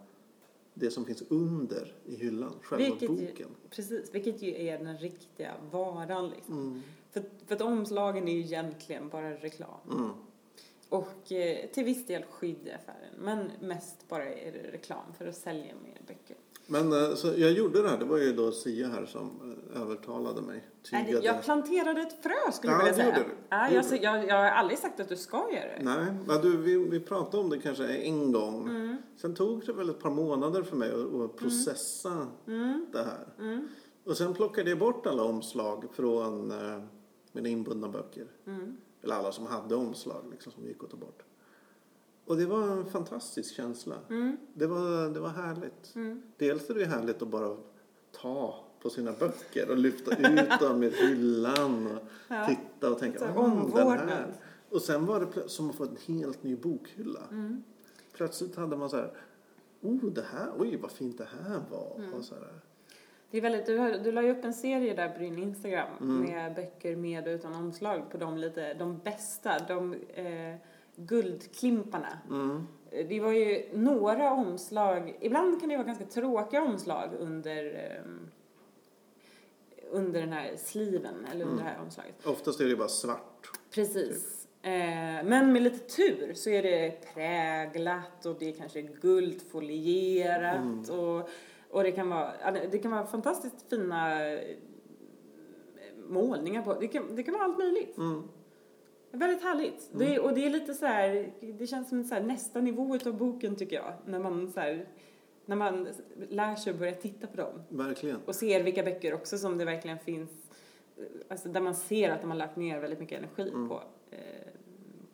det 0.74 0.92
som 0.92 1.06
finns 1.06 1.24
under 1.30 1.94
i 2.06 2.16
hyllan, 2.16 2.54
själva 2.62 2.86
Vilket 2.86 3.10
ju- 3.10 3.28
boken. 3.28 3.50
Precis, 3.70 4.16
vilket 4.16 4.42
ju 4.42 4.68
är 4.68 4.80
den 4.80 4.98
riktiga 4.98 5.54
varan 5.72 6.30
liksom. 6.30 6.54
Mm. 6.54 6.82
För, 7.12 7.24
för 7.48 7.56
att 7.56 7.62
omslagen 7.62 8.28
är 8.28 8.34
ju 8.34 8.40
egentligen 8.40 9.10
bara 9.10 9.32
reklam. 9.32 9.80
Mm. 9.92 10.10
Och 10.90 11.32
eh, 11.32 11.70
till 11.70 11.84
viss 11.84 12.06
del 12.06 12.24
skydd 12.24 12.68
i 12.68 12.72
affären, 12.72 13.14
men 13.20 13.52
mest 13.62 14.08
bara 14.10 14.26
är 14.26 14.52
det 14.52 14.72
reklam 14.72 15.14
för 15.18 15.28
att 15.28 15.36
sälja 15.36 15.74
mer 15.84 16.02
böcker. 16.08 16.38
Men 16.68 16.94
eh, 16.94 17.16
så 17.16 17.28
jag 17.28 17.52
gjorde 17.52 17.82
det 17.82 17.90
här, 17.90 17.98
det 17.98 18.06
var 18.06 18.18
ju 18.18 18.34
då 18.34 18.52
Sia 18.52 18.88
här 18.88 19.06
som 19.06 19.56
eh, 19.76 19.82
övertalade 19.82 20.42
mig. 20.42 20.68
Tygade. 20.84 21.26
Jag 21.26 21.44
planterade 21.44 22.02
ett 22.02 22.24
frö 22.24 22.52
skulle 22.52 22.74
Ja, 22.74 22.80
jag 22.80 22.86
vilja 22.86 23.14
säga. 23.14 23.26
Ja, 23.50 23.70
jag, 23.72 23.86
jag, 24.04 24.28
jag 24.28 24.36
har 24.36 24.46
aldrig 24.46 24.80
sagt 24.80 25.00
att 25.00 25.10
du 25.10 25.16
ska 25.18 25.38
göra 25.38 25.78
det. 25.78 25.84
Nej, 25.84 26.06
men 26.28 26.42
du, 26.42 26.58
vi, 26.58 26.78
vi 26.78 27.00
pratade 27.00 27.44
om 27.44 27.50
det 27.50 27.60
kanske 27.60 27.88
en 27.88 28.32
gång. 28.32 28.70
Mm. 28.70 28.98
Sen 29.18 29.36
tog 29.36 29.66
det 29.66 29.74
väl 29.74 29.90
ett 29.90 30.00
par 30.00 30.10
månader 30.10 30.64
för 30.64 30.76
mig 30.76 30.92
att, 30.92 31.22
att 31.22 31.36
processa 31.36 32.28
Mm. 32.48 32.86
det 32.92 33.04
här. 33.04 33.28
Mm. 33.40 33.68
Och 34.06 34.18
sen 34.18 34.34
plockade 34.34 34.70
jag 34.70 34.80
bort 34.80 35.08
alla 35.08 35.24
omslag 35.24 35.86
från 35.94 36.52
eh, 36.52 36.84
mina 37.32 37.50
inbundna 37.50 37.90
böcker. 37.90 38.28
Mm. 38.48 38.78
Eller 39.04 39.16
alla 39.16 39.32
som 39.32 39.46
hade 39.46 39.76
omslag 39.76 40.24
liksom, 40.32 40.52
som 40.52 40.66
gick 40.66 40.84
att 40.84 40.90
ta 40.90 40.98
bort. 40.98 41.24
Och 42.26 42.38
det 42.38 42.46
var 42.46 42.62
en 42.64 42.86
fantastisk 42.86 43.56
känsla. 43.56 43.96
Mm. 44.10 44.38
Det 44.54 44.68
var, 44.68 45.14
det 45.14 45.20
var 45.20 45.30
härligt. 45.30 45.96
Mm. 45.96 46.22
Dels 46.38 46.70
är 46.70 46.74
det 46.74 46.86
härligt 46.86 47.22
att 47.22 47.28
bara 47.28 47.58
ta 48.12 48.66
på 48.82 48.90
sina 48.90 49.12
böcker 49.12 49.70
och 49.70 49.78
lyfta 49.78 50.12
ut 50.18 50.60
dem 50.60 50.84
i 50.84 50.90
hyllan 50.90 51.88
och 51.88 52.04
Ja. 52.28 52.48
titta 52.48 52.92
och 52.92 53.00
tänka 53.00 53.34
"Åh, 53.36 53.76
den 53.76 54.10
här. 54.10 54.34
Och 54.70 54.82
sen 54.82 55.06
var 55.06 55.20
det 55.20 55.50
som 55.50 55.70
att 55.70 55.76
få 55.76 55.84
en 55.84 55.98
helt 56.08 56.44
ny 56.44 56.56
bokhylla. 56.56 57.20
Mm. 57.32 57.64
Plötsligt 58.14 58.56
hade 58.56 58.76
man 58.78 58.90
så 58.90 58.96
här, 58.98 59.12
oh 59.82 60.06
det 60.06 60.26
här, 60.34 60.48
oj 60.58 60.78
vad 60.82 60.92
fint 60.92 61.18
det 61.18 61.28
här 61.44 61.60
var. 61.72 61.96
Mm. 61.98 62.14
Och 62.14 62.24
så 62.24 62.36
här. 62.36 62.60
Det 63.32 63.38
är 63.38 63.42
väldigt, 63.42 63.66
du, 63.66 63.78
har, 63.78 63.92
du 63.92 64.12
la 64.12 64.22
ju 64.24 64.32
upp 64.32 64.46
en 64.46 64.54
serie 64.54 64.94
där 64.94 65.10
på 65.10 65.20
din 65.20 65.38
Instagram 65.38 65.88
Mm. 66.02 66.20
med 66.22 66.56
böcker 66.56 66.96
med 66.96 67.24
och 67.28 67.32
utan 67.32 67.54
omslag 67.56 68.12
på 68.12 68.18
de 68.18 68.38
lite, 68.38 68.74
de 68.74 68.98
bästa, 68.98 69.60
de 69.68 69.94
eh, 69.94 70.56
guldklimparna. 70.96 72.20
Mm. 72.30 72.68
Det 73.10 73.20
var 73.20 73.32
ju 73.32 73.66
några 73.74 74.32
omslag, 74.32 75.18
ibland 75.22 75.60
kan 75.60 75.70
det 75.70 75.78
vara 75.78 75.88
ganska 75.88 76.06
tråkiga 76.06 76.62
omslag 76.64 77.10
under, 77.20 77.66
ehm, 77.66 78.30
under 79.92 80.20
den 80.22 80.34
här 80.34 80.56
sliven, 80.58 81.26
eller 81.32 81.46
under 81.46 81.54
Mm. 81.62 81.66
det 81.66 81.72
här 81.72 81.82
omslaget. 81.82 82.26
Oftast 82.26 82.62
är 82.62 82.66
det 82.66 82.76
bara 82.76 82.88
svart. 82.88 83.52
Precis. 83.74 84.48
Eh, 84.62 85.24
men 85.26 85.54
med 85.54 85.62
lite 85.62 85.96
tur 85.96 86.34
så 86.34 86.50
är 86.50 86.64
det 86.64 87.14
präglat 87.14 88.26
och 88.26 88.36
det 88.40 88.50
är 88.50 88.54
kanske 88.54 88.82
guldfolierat 88.82 90.58
Mm. 90.58 90.80
och, 91.00 91.30
och 91.70 91.84
det 91.84 91.92
kan 91.92 92.10
vara, 92.10 92.52
det 92.72 92.78
kan 92.80 92.92
vara 92.92 93.06
fantastiskt 93.06 93.70
fina 93.70 94.26
eh, 94.32 94.56
målningar 96.08 96.62
på, 96.62 96.74
det 96.74 96.88
kan, 96.88 97.16
det 97.16 97.24
kan 97.24 97.34
vara 97.34 97.44
allt 97.44 97.58
möjligt. 97.58 97.98
Mm. 97.98 98.24
Väldigt 99.16 99.44
härligt. 99.44 99.90
Det, 99.94 100.20
och 100.20 100.34
det 100.34 100.46
är 100.46 100.50
lite 100.50 100.74
så 100.74 100.86
här, 100.86 101.34
det 101.60 101.68
känns 101.68 101.90
som 101.90 102.04
så 102.04 102.16
här 102.16 102.24
nästa 102.24 102.62
nivå 102.62 102.98
av 103.06 103.18
boken 103.18 103.56
tycker 103.56 103.76
jag. 103.76 103.94
När 104.06 104.20
man 104.20 104.52
så 104.52 104.60
här 104.60 104.88
när 105.48 105.56
man 105.56 105.88
lär 106.30 106.56
sig 106.56 106.74
att 106.74 106.80
börja 106.80 106.96
titta 106.96 107.28
på 107.28 107.38
dem. 107.38 107.62
Verkligen. 107.70 108.18
Och 108.26 108.36
ser 108.36 108.64
vilka 108.64 108.84
böcker 108.84 109.14
också 109.14 109.38
som 109.38 109.58
det 109.58 109.66
verkligen 109.66 110.00
finns, 110.00 110.30
eh, 110.98 111.04
alltså 111.30 111.50
där 111.50 111.62
man 111.62 111.76
ser 111.76 112.10
att 112.12 112.22
de 112.22 112.30
har 112.30 112.38
lagt 112.38 112.56
ner 112.58 112.80
väldigt 112.80 113.00
mycket 113.00 113.18
energi 113.18 113.50
Mm. 113.50 113.70
på, 113.70 113.84
eh, 114.12 114.20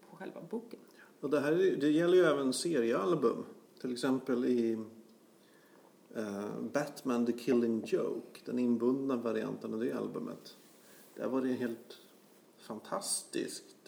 på 0.10 0.16
själva 0.16 0.42
boken. 0.50 0.80
Och 1.22 1.30
det, 1.30 1.40
här, 1.40 1.52
är- 1.52 1.76
det 1.76 1.90
gäller 1.90 2.18
ju 2.18 2.24
även 2.24 2.54
seriealbum. 2.54 3.46
Till 3.82 3.94
exempel 3.94 4.46
i 4.46 4.74
eh, 6.16 6.62
Batman 6.74 7.26
the 7.26 7.32
Killing 7.32 7.84
Joke, 7.86 8.40
den 8.46 8.60
inbundna 8.60 9.16
varianten 9.16 9.74
av 9.74 9.80
det 9.80 9.92
albumet. 9.92 10.58
Där 11.16 11.28
var 11.28 11.42
det 11.42 11.48
helt 11.48 11.98
fantastiskt 12.58 13.81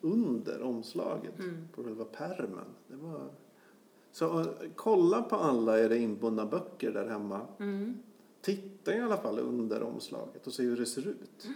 under 0.00 0.62
omslaget 0.62 1.38
Mm. 1.38 1.68
på 1.74 1.84
själva 1.84 2.04
pärmen. 2.04 2.64
Det 2.88 2.96
var... 2.96 3.30
Så 4.12 4.40
eh, 4.40 4.46
kolla 4.76 5.22
på 5.22 5.36
alla 5.36 5.80
era 5.80 5.96
inbundna 5.96 6.46
böcker 6.46 6.92
där 6.92 7.08
hemma. 7.08 7.40
Mm. 7.58 7.94
Titta 8.40 8.94
i 8.96 9.00
alla 9.00 9.16
fall 9.16 9.38
under 9.38 9.82
omslaget 9.82 10.46
och 10.46 10.52
se 10.52 10.62
hur 10.62 10.76
det 10.76 10.86
ser 10.86 11.08
ut. 11.08 11.46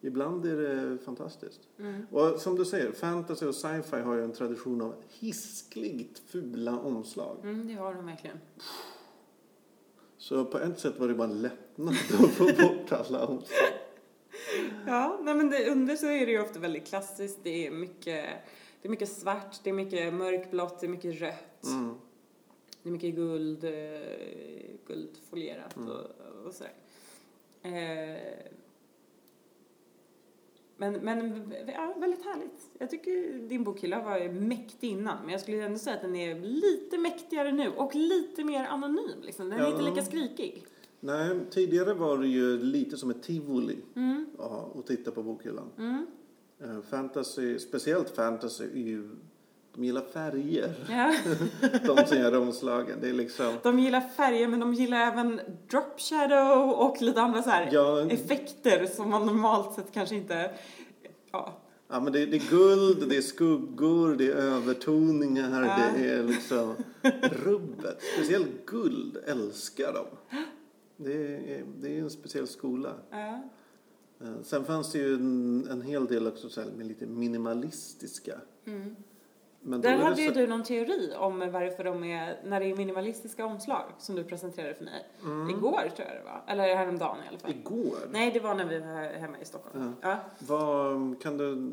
Ibland 0.00 0.46
är 0.46 0.56
det 0.56 0.98
fantastiskt. 0.98 1.60
Mm. 1.78 2.06
Och 2.10 2.40
som 2.40 2.56
du 2.56 2.64
säger, 2.64 2.92
fantasy 2.92 3.46
och 3.46 3.54
sci-fi 3.54 3.96
har 4.00 4.14
ju 4.14 4.24
en 4.24 4.32
tradition 4.32 4.80
av 4.82 4.94
hiskligt 5.08 6.18
fula 6.18 6.78
omslag. 6.78 7.36
Mm, 7.42 7.66
det 7.68 7.74
har 7.74 7.94
de 7.94 8.06
verkligen. 8.06 8.38
Så 10.18 10.44
på 10.44 10.58
ett 10.58 10.78
sätt 10.80 10.98
var 10.98 11.08
det 11.08 11.14
bara 11.14 11.28
en 11.28 11.42
lättnad 11.42 11.94
att 11.94 12.30
få 12.30 12.44
bort 12.44 12.92
alla 12.92 13.26
omslag. 13.26 13.58
Ja, 14.86 15.18
nej 15.22 15.34
men 15.34 15.50
det, 15.50 15.70
under 15.70 15.96
så 15.96 16.06
är 16.06 16.26
det 16.26 16.32
ju 16.32 16.40
ofta 16.42 16.58
väldigt 16.60 16.86
klassiskt. 16.88 17.38
Det 17.42 17.66
är 17.66 17.70
mycket, 17.70 18.24
det 18.82 18.88
är 18.88 18.90
mycket 18.90 19.08
svart, 19.08 19.56
det 19.64 19.70
är 19.70 19.74
mycket 19.74 20.14
mörkblått, 20.14 20.80
det 20.80 20.86
är 20.86 20.88
mycket 20.88 21.20
rött. 21.20 21.64
Mm. 21.64 21.94
Det 22.82 22.88
är 22.88 22.92
mycket 22.92 23.14
guld, 23.14 23.64
eh, 23.64 23.70
guldfolierat 24.86 25.76
Mm. 25.76 25.88
och, 25.90 26.46
och 26.46 26.54
sådär. 26.54 26.72
Eh, 27.62 28.18
men, 30.76 30.92
men 30.92 31.52
ja, 31.74 31.94
väldigt 31.98 32.24
härligt. 32.24 32.70
Jag 32.78 32.90
tycker 32.90 33.38
din 33.48 33.64
bokhylla 33.64 34.02
var 34.02 34.28
mäktig 34.28 34.88
innan, 34.90 35.18
men 35.22 35.30
jag 35.30 35.40
skulle 35.40 35.62
ändå 35.64 35.78
säga 35.78 35.96
att 35.96 36.02
den 36.02 36.16
är 36.16 36.34
lite 36.40 36.98
mäktigare 36.98 37.52
nu 37.52 37.68
och 37.76 37.94
lite 37.94 38.44
mer 38.44 38.64
anonym. 38.64 39.20
Liksom. 39.22 39.48
Den 39.48 39.58
är 39.58 39.62
Ja. 39.64 39.70
inte 39.70 39.82
lika 39.90 40.02
skrikig. 40.04 40.64
Nej, 41.00 41.30
tidigare 41.50 41.94
var 41.94 42.18
det 42.18 42.26
ju 42.26 42.58
lite 42.62 42.96
som 42.96 43.10
ett 43.10 43.22
tivoli 43.22 43.78
Mm, 43.96 44.26
ja, 44.38 44.72
att 44.78 44.86
titta 44.86 45.10
på 45.10 45.22
bokhyllan. 45.22 45.70
mm. 45.78 46.06
Eh, 46.64 46.80
Fantasy, 46.90 47.58
speciellt 47.58 48.10
fantasy, 48.10 48.64
är 48.64 48.86
ju, 48.88 49.08
de 49.74 49.84
gillar 49.84 50.00
färger. 50.12 50.74
Ja. 50.90 51.14
De 51.96 52.06
som 52.06 52.18
gör 52.18 52.38
omslagen. 52.38 52.98
Det 53.00 53.08
är 53.08 53.12
liksom, 53.12 53.52
De 53.62 53.78
gillar 53.78 54.00
färger, 54.00 54.48
men 54.48 54.60
de 54.60 54.74
gillar 54.74 54.98
även 55.12 55.40
drop 55.70 56.00
shadow 56.00 56.70
och 56.70 57.02
lite 57.02 57.20
andra 57.20 57.42
så 57.42 57.50
ja, 57.72 58.00
effekter 58.10 58.86
som 58.86 59.10
man 59.10 59.26
normalt 59.26 59.74
sett 59.74 59.92
kanske 59.92 60.14
inte... 60.14 60.50
Ja, 61.32 61.58
Ja, 61.90 62.00
men 62.00 62.12
det, 62.12 62.26
det 62.26 62.36
är 62.36 62.50
guld, 62.50 63.08
det 63.08 63.16
är 63.16 63.22
skuggor, 63.22 64.14
det 64.16 64.26
är 64.26 64.36
övertoningar, 64.36 65.62
Ja. 65.64 65.76
det 65.98 66.08
är 66.10 66.22
liksom 66.24 66.74
rubbet. 67.44 67.98
Speciellt 68.14 68.66
guld 68.66 69.16
älskar 69.26 69.92
de. 69.92 70.36
Det 71.00 71.36
är, 71.36 71.64
det 71.80 71.98
är 71.98 72.02
en 72.02 72.10
speciell 72.10 72.46
skola. 72.46 72.94
ja. 73.10 73.40
Eh, 74.20 74.42
Sen 74.42 74.64
fanns 74.64 74.92
det 74.92 74.98
ju 74.98 75.14
en, 75.14 75.68
en 75.70 75.82
hel 75.82 76.06
del 76.06 76.26
också 76.26 76.48
så 76.48 76.60
här 76.60 76.70
med 76.70 76.86
lite 76.86 77.06
minimalistiska. 77.06 78.34
Mm. 78.66 78.96
Men 79.60 79.80
Där 79.80 79.96
hade 79.96 80.22
ju 80.22 80.28
så- 80.28 80.34
du 80.34 80.46
någon 80.46 80.62
teori 80.64 81.12
om 81.18 81.38
varför 81.38 81.84
de 81.84 82.04
är, 82.04 82.40
när 82.44 82.60
det 82.60 82.66
är 82.70 82.76
minimalistiska 82.76 83.46
omslag 83.46 83.82
som 83.98 84.14
du 84.14 84.24
presenterade 84.24 84.74
för 84.74 84.84
mig. 84.84 85.06
Mm. 85.22 85.50
Igår 85.50 85.70
tror 85.96 86.08
jag 86.08 86.16
det 86.16 86.24
var, 86.24 86.42
eller 86.46 86.76
häromdagen 86.76 87.16
i 87.24 87.28
alla 87.28 87.38
fall. 87.38 87.50
Igår? 87.50 87.98
Nej, 88.10 88.30
det 88.32 88.40
var 88.40 88.54
när 88.54 88.64
vi 88.64 88.78
var 88.78 89.18
hemma 89.18 89.38
i 89.38 89.44
Stockholm. 89.44 89.94
Ja, 90.02 90.08
ja. 90.10 90.18
Vad, 90.38 91.20
kan 91.22 91.36
du 91.36 91.72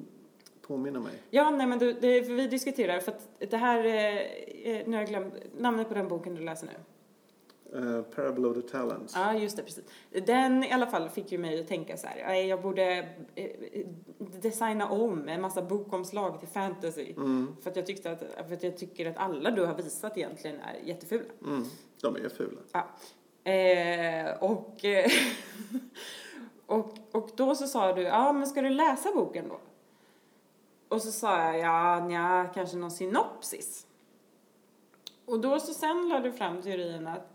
påminna 0.61 0.99
mig? 0.99 1.13
nej 1.31 1.67
men 1.67 1.79
du, 1.79 1.93
det, 1.93 2.21
vi 2.21 2.47
diskuterar 2.47 2.99
för 2.99 3.11
att 3.11 3.29
det 3.51 3.57
här, 3.57 3.85
eh, 3.85 4.77
eh, 4.77 4.87
nu 4.87 4.91
har 4.91 5.01
jag 5.01 5.07
glömt 5.09 5.33
namnet 5.59 5.87
på 5.87 5.93
den 5.93 6.07
boken 6.07 6.35
du 6.35 6.41
läser 6.43 6.67
nu. 6.67 6.73
Uh, 7.75 8.01
Parable 8.01 8.45
of 8.47 8.55
the 8.55 8.61
Talents. 8.61 9.13
Ja, 9.15 9.33
just 9.33 9.57
det, 9.57 9.63
precis. 9.63 9.83
Den 10.25 10.63
i 10.63 10.71
alla 10.71 10.87
fall 10.87 11.09
fick 11.09 11.31
ju 11.31 11.37
mig 11.37 11.59
att 11.59 11.67
tänka 11.67 11.97
så 11.97 12.07
här, 12.07 12.23
"Nej, 12.27 12.47
jag 12.47 12.61
borde 12.61 13.09
eh, 13.35 13.49
designa 14.41 14.89
om 14.89 15.27
en 15.29 15.41
massa 15.41 15.61
bokomslag 15.61 16.39
till 16.39 16.47
fantasy. 16.47 17.11
Mm, 17.17 17.55
För 17.61 17.69
att 17.69 17.75
jag 17.75 17.85
tyckte 17.85 18.11
att, 18.11 18.19
för 18.47 18.53
att 18.53 18.63
jag 18.63 18.77
tycker 18.77 19.09
att 19.09 19.17
alla 19.17 19.51
du 19.51 19.65
har 19.65 19.75
visat 19.75 20.17
egentligen 20.17 20.59
är 20.59 20.79
jättefula. 20.87 21.23
mm, 21.45 21.63
de 22.01 22.15
är 22.15 22.29
fula. 22.29 22.61
Eh, 23.43 24.43
och, 24.43 24.85
eh, 24.85 25.11
och, 26.65 26.93
och 27.11 27.29
då 27.35 27.55
så 27.55 27.67
sa 27.67 27.93
du, 27.93 28.01
ja 28.01 28.33
men 28.33 28.47
ska 28.47 28.61
du 28.61 28.69
läsa 28.69 29.11
boken 29.15 29.47
då? 29.49 29.59
Och 30.89 31.01
så 31.01 31.11
sa 31.11 31.37
jag, 31.43 31.59
ja 31.59 32.05
nja, 32.07 32.49
kanske 32.53 32.77
någon 32.77 32.91
synopsis. 32.91 33.87
Och 35.25 35.39
då 35.39 35.59
så 35.59 35.73
sen 35.73 36.09
lade 36.09 36.23
du 36.29 36.31
fram 36.31 36.61
teorin 36.61 37.07
att 37.07 37.34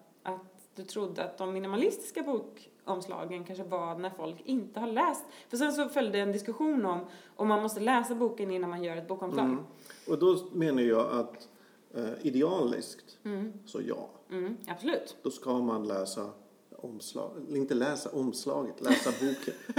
du 0.80 0.86
trodde 0.86 1.24
att 1.24 1.38
de 1.38 1.52
minimalistiska 1.52 2.22
bokomslagen 2.22 3.44
kanske 3.44 3.64
var 3.64 3.94
när 3.94 4.10
folk 4.10 4.36
inte 4.44 4.80
har 4.80 4.86
läst. 4.86 5.24
För 5.48 5.56
sen 5.56 5.72
så 5.72 5.88
följde 5.88 6.18
en 6.18 6.32
diskussion 6.32 6.84
om 6.84 7.00
om 7.36 7.48
man 7.48 7.62
måste 7.62 7.80
läsa 7.80 8.14
boken 8.14 8.50
innan 8.50 8.70
man 8.70 8.84
gör 8.84 8.96
ett 8.96 9.08
bokomslag. 9.08 9.44
Mm. 9.44 9.64
Och 10.08 10.18
då 10.18 10.38
menar 10.52 10.82
jag 10.82 11.12
att 11.12 11.48
eh, 11.94 12.26
idealiskt, 12.26 13.18
Mm, 13.24 13.52
så 13.66 13.80
ja. 13.88 14.10
mm, 14.30 14.56
absolut. 14.68 15.16
Då 15.22 15.30
ska 15.30 15.58
man 15.58 15.88
läsa 15.88 16.30
omslag, 16.76 17.30
inte 17.48 17.74
läsa 17.74 18.10
omslaget, 18.10 18.80
läsa 18.80 19.10
boken. 19.10 19.54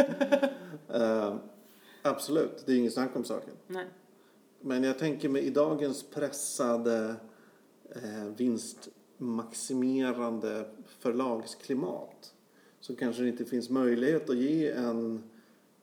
Eh, 0.94 1.36
absolut, 2.02 2.64
det 2.66 2.72
är 2.72 2.78
inget 2.78 2.94
snack 2.94 3.16
om 3.16 3.24
saken. 3.24 3.54
Nej. 3.68 3.86
Men 4.62 4.84
jag 4.84 5.00
tänker 5.00 5.30
mig 5.30 5.42
i 5.42 5.50
dagens 5.50 6.04
pressade 6.04 7.16
eh, 7.96 8.26
vinstmaximerande 8.38 10.66
förlagsklimat 11.02 12.34
så 12.80 12.96
kanske 12.96 13.22
det 13.22 13.30
inte 13.30 13.46
finns 13.46 13.70
möjlighet 13.70 14.30
att 14.30 14.38
ge 14.38 14.72
en 14.72 15.24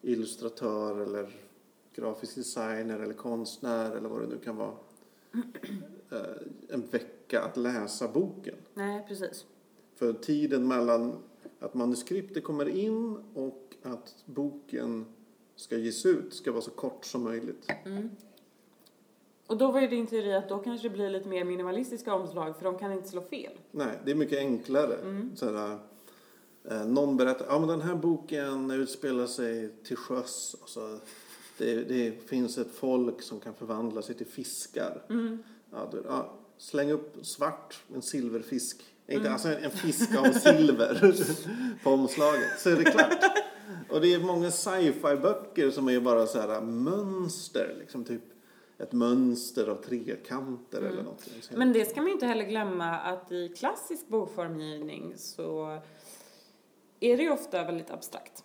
illustratör 0.02 1.00
eller 1.00 1.36
grafisk 1.94 2.34
designer 2.34 3.00
eller 3.00 3.14
konstnär 3.14 3.96
eller 3.96 4.08
vad 4.08 4.20
det 4.20 4.26
nu 4.26 4.38
kan 4.38 4.56
vara 4.56 4.74
eh, 6.10 6.20
en 6.68 6.86
vecka 6.86 7.42
att 7.42 7.56
läsa 7.56 8.08
boken. 8.08 8.54
Nej, 8.74 9.04
precis. 9.08 9.46
För 9.94 10.12
tiden 10.12 10.68
mellan 10.68 11.12
att 11.58 11.74
manuskriptet 11.74 12.44
kommer 12.44 12.68
in 12.68 13.16
och 13.34 13.74
att 13.82 14.14
boken 14.24 15.04
ska 15.56 15.76
ges 15.76 16.06
ut 16.06 16.34
ska 16.34 16.52
vara 16.52 16.62
så 16.62 16.70
kort 16.70 17.04
som 17.04 17.22
möjligt. 17.22 17.66
Mm. 17.84 18.10
Och 19.48 19.56
då 19.56 19.72
var 19.72 19.80
ju 19.80 19.88
din 19.88 20.06
teori 20.06 20.34
att 20.34 20.48
då 20.48 20.58
kanske 20.58 20.88
det 20.88 20.94
blir 20.94 21.10
lite 21.10 21.28
mer 21.28 21.44
minimalistiska 21.44 22.14
omslag 22.14 22.56
för 22.56 22.64
de 22.64 22.78
kan 22.78 22.92
inte 22.92 23.08
slå 23.08 23.22
fel. 23.22 23.52
Nej, 23.70 23.98
det 24.04 24.10
är 24.10 24.14
mycket 24.14 24.38
enklare. 24.38 24.94
Mm. 24.94 25.36
Sådär, 25.36 25.78
eh, 26.70 26.86
någon 26.86 27.16
berättar 27.16 27.46
ja 27.48 27.58
men 27.58 27.68
den 27.68 27.80
här 27.80 27.94
boken 27.94 28.70
utspelar 28.70 29.26
sig 29.26 29.74
till 29.84 29.96
sjöss. 29.96 30.56
Och 30.62 30.68
så, 30.68 30.98
det, 31.58 31.74
det 31.74 32.28
finns 32.28 32.58
ett 32.58 32.74
folk 32.74 33.22
som 33.22 33.40
kan 33.40 33.54
förvandla 33.54 34.02
sig 34.02 34.14
till 34.14 34.26
fiskar. 34.26 35.02
Mm. 35.10 35.38
Ja, 35.72 35.88
då, 35.92 35.98
ja, 36.04 36.34
släng 36.58 36.90
upp 36.90 37.16
svart, 37.22 37.82
en 37.94 38.02
silverfisk. 38.02 38.84
Inte, 39.06 39.20
Mm. 39.20 39.32
Alltså 39.32 39.48
en, 39.48 39.64
en 39.64 39.70
fisk 39.70 40.16
av 40.16 40.32
silver 40.32 41.14
på 41.82 41.90
omslaget. 41.90 42.58
Så 42.58 42.70
är 42.70 42.76
det 42.76 42.84
klart. 42.84 43.18
Och 43.90 44.00
det 44.00 44.14
är 44.14 44.20
många 44.20 44.50
sci-fi-böcker 44.50 45.70
som 45.70 45.88
är 45.88 46.00
bara 46.00 46.26
så 46.26 46.40
här 46.40 46.60
mönster. 46.60 47.76
Liksom 47.78 48.04
typ 48.04 48.22
ett 48.78 48.92
mönster 48.92 49.66
av 49.68 49.74
trekanter 49.74 50.82
eller 50.82 51.02
något. 51.02 51.26
Mm. 51.26 51.58
Men 51.58 51.72
det 51.72 51.84
ska 51.84 52.00
man 52.00 52.06
ju 52.06 52.12
inte 52.12 52.26
heller 52.26 52.44
glömma 52.44 52.90
att 52.98 53.32
i 53.32 53.48
klassisk 53.48 54.08
bokformgivning 54.08 55.12
så 55.16 55.78
är 57.00 57.16
det 57.16 57.22
ju 57.22 57.30
ofta 57.30 57.64
väldigt 57.64 57.90
abstrakt. 57.90 58.44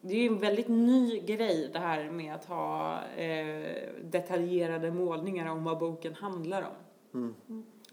Det 0.00 0.14
är 0.14 0.18
ju 0.18 0.26
en 0.28 0.38
väldigt 0.38 0.68
ny 0.68 1.20
grej 1.20 1.70
det 1.72 1.78
här 1.78 2.10
med 2.10 2.34
att 2.34 2.44
ha 2.44 3.02
eh, 3.04 3.88
detaljerade 4.04 4.90
målningar 4.90 5.46
om 5.50 5.64
vad 5.64 5.78
boken 5.78 6.14
handlar 6.14 6.62
om 6.62 6.74
Mm. 7.12 7.34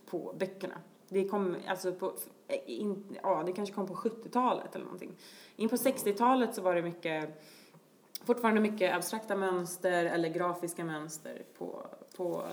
på 0.09 0.35
böckerna. 0.39 0.75
Det 1.09 1.27
kom, 1.27 1.55
alltså 1.67 1.91
på, 1.93 2.13
in, 2.65 3.17
ja 3.23 3.43
det 3.45 3.51
kanske 3.51 3.75
kom 3.75 3.87
på 3.87 3.93
70-talet 3.93 4.75
eller 4.75 4.85
någonting. 4.85 5.11
In 5.55 5.69
på 5.69 5.75
60-talet 5.75 6.55
så 6.55 6.61
var 6.61 6.75
det 6.75 6.81
mycket, 6.81 7.41
fortfarande 8.26 8.61
mycket 8.61 8.95
abstrakta 8.95 9.36
mönster 9.36 10.05
eller 10.05 10.30
grafiska 10.30 10.86
mönster 10.86 11.41
på, 11.57 11.88
på, 12.18 12.43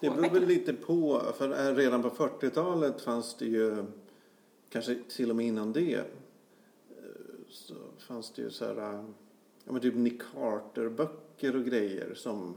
Det 0.00 0.10
beror 0.10 0.30
väl 0.30 0.46
lite 0.46 0.72
på, 0.72 1.22
för 1.38 1.68
eh, 1.68 1.74
redan 1.74 2.02
på 2.02 2.10
40-talet 2.10 3.00
fanns 3.00 3.34
det 3.34 3.46
ju, 3.46 3.84
kanske 4.68 4.96
till 5.08 5.30
och 5.30 5.36
med 5.36 5.46
innan 5.46 5.72
det, 5.72 5.94
eh, 5.94 6.04
så 7.48 7.74
fanns 7.98 8.32
det 8.32 8.42
ju 8.42 8.50
så 8.50 8.64
här, 8.64 8.76
eh, 8.76 9.04
ja 9.64 9.72
men 9.72 9.80
typ 9.80 9.94
Nick 9.94 10.22
Carter-böcker 10.22 11.56
och 11.56 11.64
grejer 11.64 12.14
som 12.14 12.56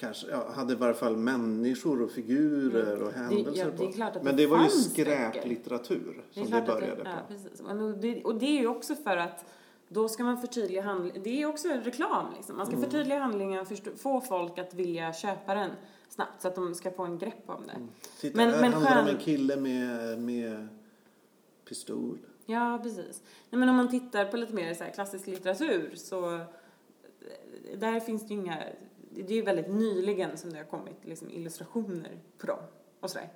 kanske 0.00 0.30
ja, 0.30 0.52
hade 0.54 0.72
i 0.72 0.76
varje 0.76 0.94
fall 0.94 1.16
människor 1.16 2.02
och 2.02 2.10
figurer 2.10 3.02
och 3.02 3.12
händelser 3.12 3.64
ja, 3.78 3.86
det 3.86 3.96
på. 3.98 4.04
att 4.04 4.24
Men 4.24 4.36
det 4.36 4.42
det 4.42 4.46
var 4.46 4.62
ju 4.62 4.68
skräplitteratur 4.68 6.22
Det 6.34 6.40
som 6.40 6.50
det 6.50 6.62
började 6.66 7.02
ja, 7.04 7.36
på. 7.56 7.62
Men 7.62 7.80
Och 7.80 7.98
det, 7.98 8.24
och 8.24 8.34
det 8.34 8.46
är 8.46 8.60
ju 8.60 8.66
också 8.66 8.94
för 8.94 9.16
att 9.16 9.44
då 9.92 10.08
ska 10.08 10.24
man 10.24 10.38
förtydliga 10.38 10.82
handlingen. 10.82 11.22
Det 11.22 11.42
är 11.42 11.46
också 11.46 11.68
en 11.68 11.80
reklam 11.84 12.34
liksom. 12.36 12.56
Man 12.56 12.66
ska 12.66 12.76
Mm. 12.76 12.90
förtydliga 12.90 13.18
handlingen, 13.18 13.66
förstå, 13.66 13.90
få 13.96 14.20
folk 14.20 14.58
att 14.58 14.74
vilja 14.74 15.12
köpa 15.12 15.54
den 15.54 15.70
snabbt 16.08 16.42
så 16.42 16.48
att 16.48 16.54
de 16.54 16.74
ska 16.74 16.90
få 16.90 17.02
en 17.04 17.18
grepp 17.18 17.42
om 17.50 17.66
det. 17.66 17.86
Titta, 18.20 18.36
Men- 18.36 18.50
här 18.50 18.60
men 18.60 18.72
handlar 18.72 18.94
det 18.94 19.00
om 19.02 19.08
en 19.08 19.18
kille 19.18 19.56
med, 19.56 20.18
med 20.18 20.68
pistol. 21.68 22.18
Ja, 22.46 22.80
precis. 22.82 23.22
Nej, 23.50 23.58
men 23.60 23.68
om 23.68 23.76
man 23.76 23.88
tittar 23.90 24.24
på 24.24 24.36
lite 24.36 24.54
mer 24.54 24.74
så 24.74 24.84
här 24.84 24.90
klassisk 24.90 25.26
litteratur 25.26 25.92
så 25.96 26.34
eh, 26.34 26.40
där 27.78 28.00
finns 28.00 28.22
det 28.28 28.34
ju 28.34 28.40
inga, 28.40 28.58
det 29.10 29.20
är 29.32 29.36
ju 29.36 29.42
väldigt 29.42 29.68
nyligen 29.70 30.36
som 30.38 30.50
det 30.52 30.58
har 30.58 30.64
kommit 30.64 30.96
liksom 31.04 31.30
illustrationer 31.30 32.18
på 32.38 32.46
dem 32.46 32.58
och 33.00 33.10
sådär. 33.10 33.28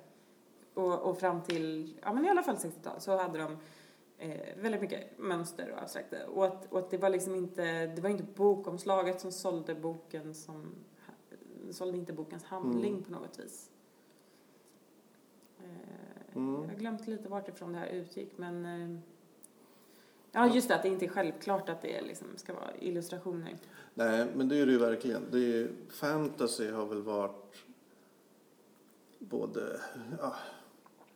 Och, 0.73 0.99
och 1.01 1.19
fram 1.19 1.41
till, 1.41 1.93
ja 2.01 2.13
men 2.13 2.25
i 2.25 2.29
alla 2.29 2.43
fall 2.43 2.55
60-tal 2.55 3.01
så 3.01 3.17
hade 3.17 3.39
de 3.39 3.57
eh, 4.17 4.57
väldigt 4.61 4.81
mycket 4.81 5.19
mönster 5.19 5.71
och 5.71 5.81
abstrakta. 5.81 6.27
Och 6.27 6.45
att, 6.45 6.71
och 6.71 6.79
att 6.79 6.89
det 6.91 6.97
var 6.97 7.09
liksom 7.09 7.35
inte, 7.35 7.85
det 7.85 8.01
var 8.01 8.09
inte 8.09 8.23
bokomslaget 8.35 9.21
som 9.21 9.31
sålde 9.31 9.75
boken 9.75 10.33
som, 10.33 10.75
sålde 11.71 11.97
inte 11.97 12.13
bokens 12.13 12.43
handling 12.43 12.93
Mm. 12.93 13.03
på 13.03 13.11
något 13.11 13.39
vis. 13.39 13.71
Eh, 15.59 15.65
Mm. 16.35 16.61
Jag 16.61 16.69
har 16.69 16.75
glömt 16.75 17.07
lite 17.07 17.29
vart 17.29 17.47
ifrån 17.47 17.73
det 17.73 17.79
här 17.79 17.87
utgick 17.87 18.37
men 18.37 18.65
eh, 18.65 18.99
Ja 20.31 20.47
just 20.55 20.67
det, 20.67 20.75
att 20.75 20.81
det 20.83 20.89
inte 20.89 21.05
är 21.05 21.09
självklart 21.09 21.69
att 21.69 21.81
det 21.81 22.01
liksom 22.01 22.27
ska 22.35 22.53
vara 22.53 22.75
illustrationer. 22.79 23.57
Nej, 23.93 24.27
men 24.35 24.49
det 24.49 24.57
är 24.57 24.65
det 24.65 24.71
ju 24.71 24.77
verkligen. 24.77 25.23
Det 25.31 25.59
är, 25.59 25.69
fantasy 25.89 26.71
har 26.71 26.85
väl 26.85 27.01
varit 27.01 27.63
både 29.19 29.79
ja, 30.19 30.35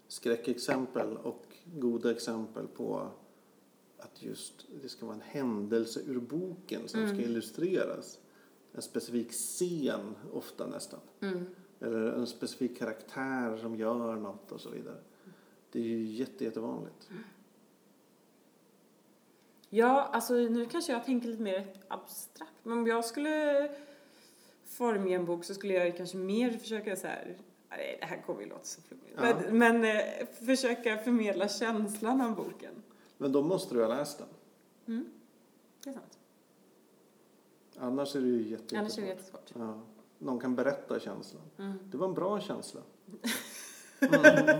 skräckexempel 0.07 1.17
och 1.17 1.45
goda 1.73 2.11
exempel 2.11 2.67
på 2.67 3.11
att 3.97 4.23
just 4.23 4.65
det 4.81 4.89
ska 4.89 5.05
vara 5.05 5.15
en 5.15 5.21
händelse 5.21 5.99
ur 6.05 6.19
boken 6.19 6.87
som 6.87 6.99
Mm. 7.03 7.15
ska 7.15 7.25
illustreras. 7.25 8.19
En 8.71 8.81
specifik 8.81 9.31
scen, 9.31 10.15
ofta 10.33 10.67
nästan. 10.67 10.99
Eller 11.79 12.01
en 12.11 12.27
specifik 12.27 12.77
karaktär 12.79 13.57
som 13.57 13.75
gör 13.75 14.15
något 14.15 14.51
och 14.51 14.61
så 14.61 14.69
vidare. 14.69 14.97
Det 15.71 15.79
är 15.79 15.83
ju 15.83 16.03
jätte, 16.03 16.43
jättevanligt. 16.43 17.09
Ja, 19.69 20.01
alltså 20.13 20.33
nu 20.33 20.65
kanske 20.65 20.91
jag 20.91 21.05
tänker 21.05 21.27
lite 21.27 21.41
mer 21.43 21.67
abstrakt. 21.87 22.53
Men 22.63 22.77
om 22.77 22.87
jag 22.87 23.05
skulle 23.05 23.69
formge 24.65 25.15
en 25.15 25.25
bok 25.25 25.43
så 25.45 25.53
skulle 25.53 25.73
jag 25.73 25.97
kanske 25.97 26.17
mer 26.17 26.51
försöka 26.51 26.95
så 26.95 27.07
här. 27.07 27.37
Nej, 27.69 27.97
det 27.99 28.05
här 28.05 28.21
kommer 28.25 28.41
ju 28.41 28.49
låta 28.49 28.63
så 28.63 28.81
flummigt. 28.81 29.13
Ja. 29.15 29.21
Men, 29.21 29.57
men 29.57 29.83
eh, 29.97 30.27
försöka 30.45 30.97
förmedla 30.97 31.47
känslan 31.47 32.21
av 32.21 32.35
boken. 32.35 32.83
Men 33.17 33.31
då 33.31 33.41
måste 33.41 33.75
du 33.75 33.81
ha 33.81 33.87
läst 33.87 34.17
den. 34.17 34.27
Mm. 34.87 35.09
Det 35.83 35.89
är 35.89 35.93
sant. 35.93 36.19
Annars 37.77 38.15
är 38.15 38.21
det 38.21 38.27
ju 38.27 38.49
jätte, 38.49 38.79
Annars 38.79 38.97
är 38.97 39.01
det 39.01 39.07
jättesvårt. 39.07 39.51
Ja. 39.53 39.79
Någon 40.17 40.39
kan 40.39 40.55
berätta 40.55 40.99
känslan. 40.99 41.41
Mm. 41.57 41.79
Det 41.91 41.97
var 41.97 42.07
en 42.07 42.13
bra 42.13 42.39
känsla. 42.39 42.81
Mm. 43.99 44.59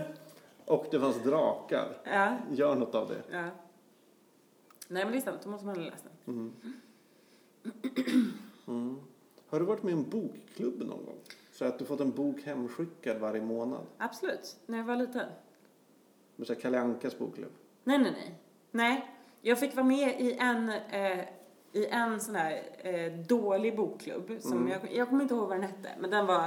Och 0.64 0.86
det 0.90 1.00
fanns 1.00 1.22
drakar. 1.22 2.00
Ja, 2.04 2.36
Gör 2.52 2.74
något 2.76 2.94
av 2.94 3.08
det. 3.08 3.22
ja. 3.30 3.48
Nej 4.88 5.04
men 5.04 5.12
det 5.12 5.18
är 5.18 5.22
sant, 5.22 5.40
då 5.44 5.50
måste 5.50 5.66
man 5.66 5.76
ha 5.76 5.82
läst 5.84 6.04
den. 6.24 6.34
Mm. 6.34 6.52
Mm. 8.66 8.96
Har 9.46 9.60
du 9.60 9.66
varit 9.66 9.82
med 9.82 9.90
i 9.90 9.96
en 9.96 10.10
bokklubb 10.10 10.78
någon 10.78 11.04
gång? 11.04 11.18
Så 11.60 11.66
att 11.66 11.78
du 11.78 11.84
fått 11.84 12.00
en 12.00 12.10
bok 12.12 12.42
hemskickad 12.42 13.18
varje 13.18 13.42
månad? 13.42 13.86
Absolut, 13.98 14.56
när 14.66 14.78
jag 14.78 14.84
var 14.84 14.96
liten. 14.96 15.28
Med 16.36 16.46
så 16.46 16.52
här 16.54 16.60
Kalle 16.60 16.80
Ankas 16.80 17.18
bokklubb? 17.18 17.52
Nej, 17.84 17.98
nej, 17.98 18.12
nej. 18.12 18.34
Nej, 18.70 19.10
jag 19.42 19.58
fick 19.58 19.74
vara 19.76 19.86
med 19.86 20.20
i 20.20 20.32
en, 20.38 20.68
eh, 20.68 21.20
i 21.72 21.86
en 21.86 22.20
sån 22.20 22.34
här 22.34 22.62
eh, 22.78 23.12
dålig 23.12 23.76
bokklubb. 23.76 24.30
Som 24.40 24.52
Mm. 24.52 24.68
jag, 24.68 24.92
jag 24.94 25.08
kommer 25.08 25.22
inte 25.22 25.34
ihåg 25.34 25.48
vad 25.48 25.56
den 25.56 25.62
hette, 25.70 25.88
men 26.00 26.10
den 26.10 26.26
var, 26.26 26.44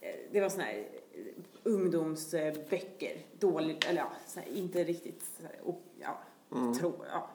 eh, 0.00 0.14
det 0.32 0.40
var 0.40 0.48
sån 0.48 0.60
här 0.60 0.78
eh, 1.12 1.24
ungdomsböcker. 1.62 3.16
Dåligt, 3.38 3.84
eller 3.84 4.00
ja, 4.00 4.12
här, 4.36 4.48
inte 4.54 4.84
riktigt, 4.84 5.22
så 5.22 5.42
här, 5.42 5.60
och, 5.64 5.82
ja, 6.00 6.18
Mm. 6.52 6.74
tro, 6.74 6.94
ja. 7.10 7.30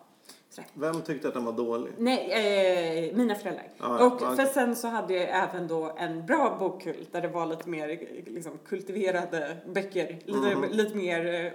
Så 0.51 0.61
här. 0.61 0.69
Vem 0.73 1.01
tyckte 1.01 1.27
att 1.27 1.33
den 1.33 1.45
var 1.45 1.51
dålig? 1.53 1.93
Nej, 1.97 3.07
eh, 3.09 3.15
mina 3.15 3.35
föräldrar. 3.35 3.67
Ja, 3.77 4.05
och 4.05 4.21
ja. 4.21 4.35
för 4.35 4.45
sen 4.45 4.75
så 4.75 4.87
hade 4.87 5.13
jag 5.13 5.29
även 5.29 5.67
då 5.67 5.95
en 5.97 6.25
bra 6.25 6.57
bokkult 6.59 7.11
där 7.13 7.21
det 7.21 7.27
var 7.27 7.45
lite 7.45 7.69
mer 7.69 7.87
liksom, 8.25 8.59
kultiverade 8.65 9.57
böcker. 9.65 10.19
Lite, 10.25 10.55
Mhm. 10.55 10.65
lite 10.71 10.97
mer, 10.97 11.25
eh, 11.45 11.51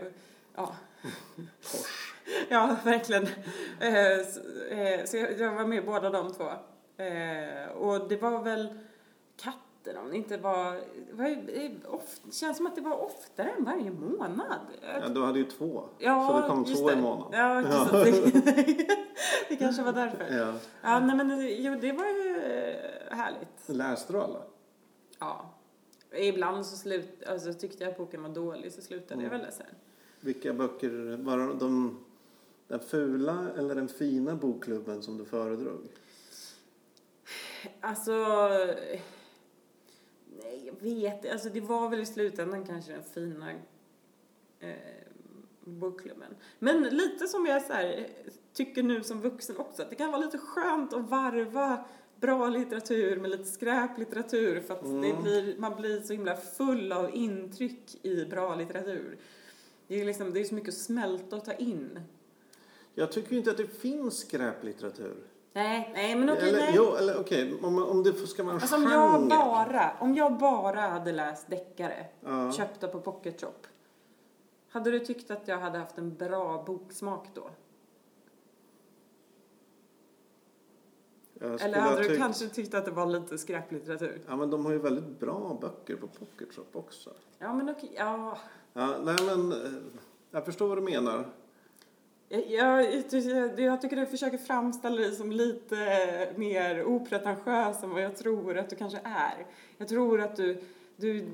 ja. 0.56 0.72
Ja, 2.48 2.76
verkligen. 2.84 3.22
Eh, 3.80 4.26
så, 4.32 4.40
eh, 4.74 5.04
så 5.04 5.16
jag, 5.16 5.40
jag 5.40 5.54
var 5.54 5.64
med 5.66 5.84
båda 5.86 6.10
de 6.10 6.32
två. 6.32 6.44
Eh, 7.02 7.68
och 7.72 8.08
det 8.08 8.16
var 8.16 8.42
väl 8.42 8.78
katter 9.36 9.60
om 9.96 10.10
det 10.10 10.16
inte 10.16 10.36
var, 10.36 10.80
var 11.12 11.36
of, 11.94 12.20
känns 12.32 12.56
som 12.56 12.66
att 12.66 12.74
det 12.74 12.80
var 12.80 13.04
oftare 13.04 13.50
än 13.50 13.64
varje 13.64 13.90
månad. 13.90 14.60
Ja, 14.82 15.08
du 15.08 15.22
hade 15.22 15.38
ju 15.38 15.44
två. 15.44 15.84
Ja, 15.98 16.28
så 16.28 16.40
det 16.40 16.48
kom 16.48 16.64
två 16.64 16.88
det. 16.88 16.94
i 16.94 17.00
månaden. 17.02 17.40
Ja, 17.40 17.60
just 17.60 17.92
det. 18.44 18.86
det 19.48 19.56
kanske 19.56 19.82
var 19.82 19.92
därför. 19.92 20.36
Ja. 20.36 20.52
Ja, 20.82 21.00
nej 21.00 21.16
men 21.16 21.40
jo, 21.62 21.74
det 21.80 21.92
var 21.92 22.04
ju 22.04 22.36
eh, 22.36 23.16
härligt. 23.16 23.68
Läste 23.68 24.12
du 24.12 24.18
alla? 24.20 24.42
Ja. 25.18 25.50
Ibland 26.12 26.66
så 26.66 26.76
slut, 26.76 27.22
alltså, 27.26 27.52
tyckte 27.54 27.84
jag 27.84 27.90
att 27.90 27.98
boken 27.98 28.22
var 28.22 28.28
dålig 28.30 28.72
så 28.72 28.82
slutade 28.82 29.22
jag 29.22 29.32
Mm. 29.32 29.40
väl 29.44 29.52
sen. 29.52 29.66
Vilka 30.20 30.52
böcker 30.52 31.16
var 31.22 31.38
de, 31.38 31.98
den 32.68 32.80
fula 32.80 33.46
eller 33.58 33.74
den 33.74 33.88
fina 33.88 34.34
bokklubben 34.34 35.02
som 35.02 35.18
du 35.18 35.24
föredrog? 35.24 35.88
Alltså, 37.80 38.12
nej 40.42 40.62
jag 40.66 40.80
vet 40.80 41.32
Alltså 41.32 41.48
det 41.48 41.60
var 41.60 41.88
väl 41.90 42.00
i 42.00 42.06
slutändan 42.06 42.64
kanske 42.64 42.92
den 42.92 43.02
fina 43.02 43.52
eh, 44.60 44.74
bokklubben. 45.64 46.34
Men 46.58 46.82
lite 46.82 47.26
som 47.28 47.46
jag 47.46 47.62
så 47.62 47.72
här, 47.72 48.08
tycker 48.52 48.82
nu 48.82 49.02
som 49.02 49.20
vuxen 49.20 49.56
också, 49.56 49.82
att 49.82 49.90
det 49.90 49.96
kan 49.96 50.10
vara 50.12 50.20
lite 50.24 50.38
skönt 50.38 50.92
att 50.92 51.08
varva 51.10 51.84
bra 52.20 52.48
litteratur 52.48 53.16
med 53.20 53.30
lite 53.30 53.44
skräplitteratur 53.44 54.60
för 54.60 54.74
att 54.74 54.82
det 54.82 54.88
Mm. 55.10 55.22
blir, 55.22 55.58
man 55.58 55.76
blir 55.80 56.00
så 56.00 56.12
himla 56.12 56.36
full 56.36 56.92
av 56.92 57.14
intryck 57.16 57.98
i 58.02 58.24
bra 58.24 58.54
litteratur. 58.54 59.18
Det 59.88 60.00
är 60.00 60.04
liksom, 60.04 60.32
det 60.32 60.40
är 60.40 60.44
så 60.44 60.54
mycket 60.54 60.68
att 60.68 60.74
smälta 60.80 61.36
och 61.36 61.44
ta 61.44 61.52
in. 61.52 62.00
Jag 62.94 63.12
tycker 63.12 63.36
inte 63.36 63.50
att 63.50 63.56
det 63.56 63.66
finns 63.66 64.18
skräplitteratur. 64.18 65.16
Nej, 65.56 65.90
nej 65.94 66.14
men 66.16 66.30
okej, 66.30 66.48
eller, 66.48 66.58
nej. 66.58 66.72
Jo, 66.76 66.94
eller 66.94 67.20
okej, 67.20 67.54
om, 67.62 67.82
om 67.82 68.02
det 68.02 68.12
ska 68.26 68.42
vara 68.42 68.54
en 68.54 68.60
Alltså 68.60 68.76
om 68.76 68.82
genre. 68.82 68.94
jag 68.94 69.28
bara, 69.28 69.92
om 70.00 70.14
jag 70.14 70.38
bara 70.38 70.80
hade 70.80 71.12
läst 71.12 71.50
deckare, 71.50 72.06
Ja. 72.20 72.52
köpta 72.52 72.88
på 72.88 73.00
Pocket 73.00 73.40
Shop, 73.40 73.52
hade 74.70 74.90
du 74.90 74.98
tyckt 74.98 75.30
att 75.30 75.48
jag 75.48 75.58
hade 75.58 75.78
haft 75.78 75.98
en 75.98 76.14
bra 76.16 76.62
boksmak 76.66 77.26
då? 77.34 77.50
Eller 81.40 81.80
ha 81.80 81.88
hade 81.88 82.02
du 82.02 82.08
tyckt- 82.08 82.18
kanske 82.20 82.48
tyckt 82.48 82.74
att 82.74 82.84
det 82.84 82.90
var 82.90 83.06
lite 83.06 83.38
skräplitteratur? 83.38 84.20
Ja, 84.28 84.36
men 84.36 84.50
de 84.50 84.64
har 84.64 84.72
ju 84.72 84.78
väldigt 84.78 85.20
bra 85.20 85.58
böcker 85.60 85.96
på 85.96 86.06
Pocket 86.06 86.54
Shop 86.54 86.64
också. 86.78 87.10
Ja, 87.38 87.52
men 87.54 87.68
okej, 87.70 87.92
ja. 87.96 88.38
Ja, 88.72 88.94
nej 89.04 89.16
men, 89.26 89.52
eh, 89.52 89.58
jag 90.30 90.44
förstår 90.44 90.68
vad 90.68 90.78
du 90.78 90.82
menar. 90.82 91.28
Jag, 92.28 92.50
jag, 92.50 92.84
jag, 93.58 93.80
tycker 93.82 93.96
du 93.96 94.06
försöker 94.06 94.38
framställa 94.38 94.96
dig 94.96 95.12
som 95.14 95.32
lite 95.32 95.76
mer 96.36 96.84
opretentiös 96.84 97.82
än 97.82 97.90
vad 97.90 98.02
jag 98.02 98.16
tror 98.16 98.58
att 98.58 98.70
du 98.70 98.76
kanske 98.76 98.98
är. 99.04 99.46
Jag 99.78 99.88
tror 99.88 100.20
att 100.20 100.36
du, 100.36 100.58
du 100.96 101.24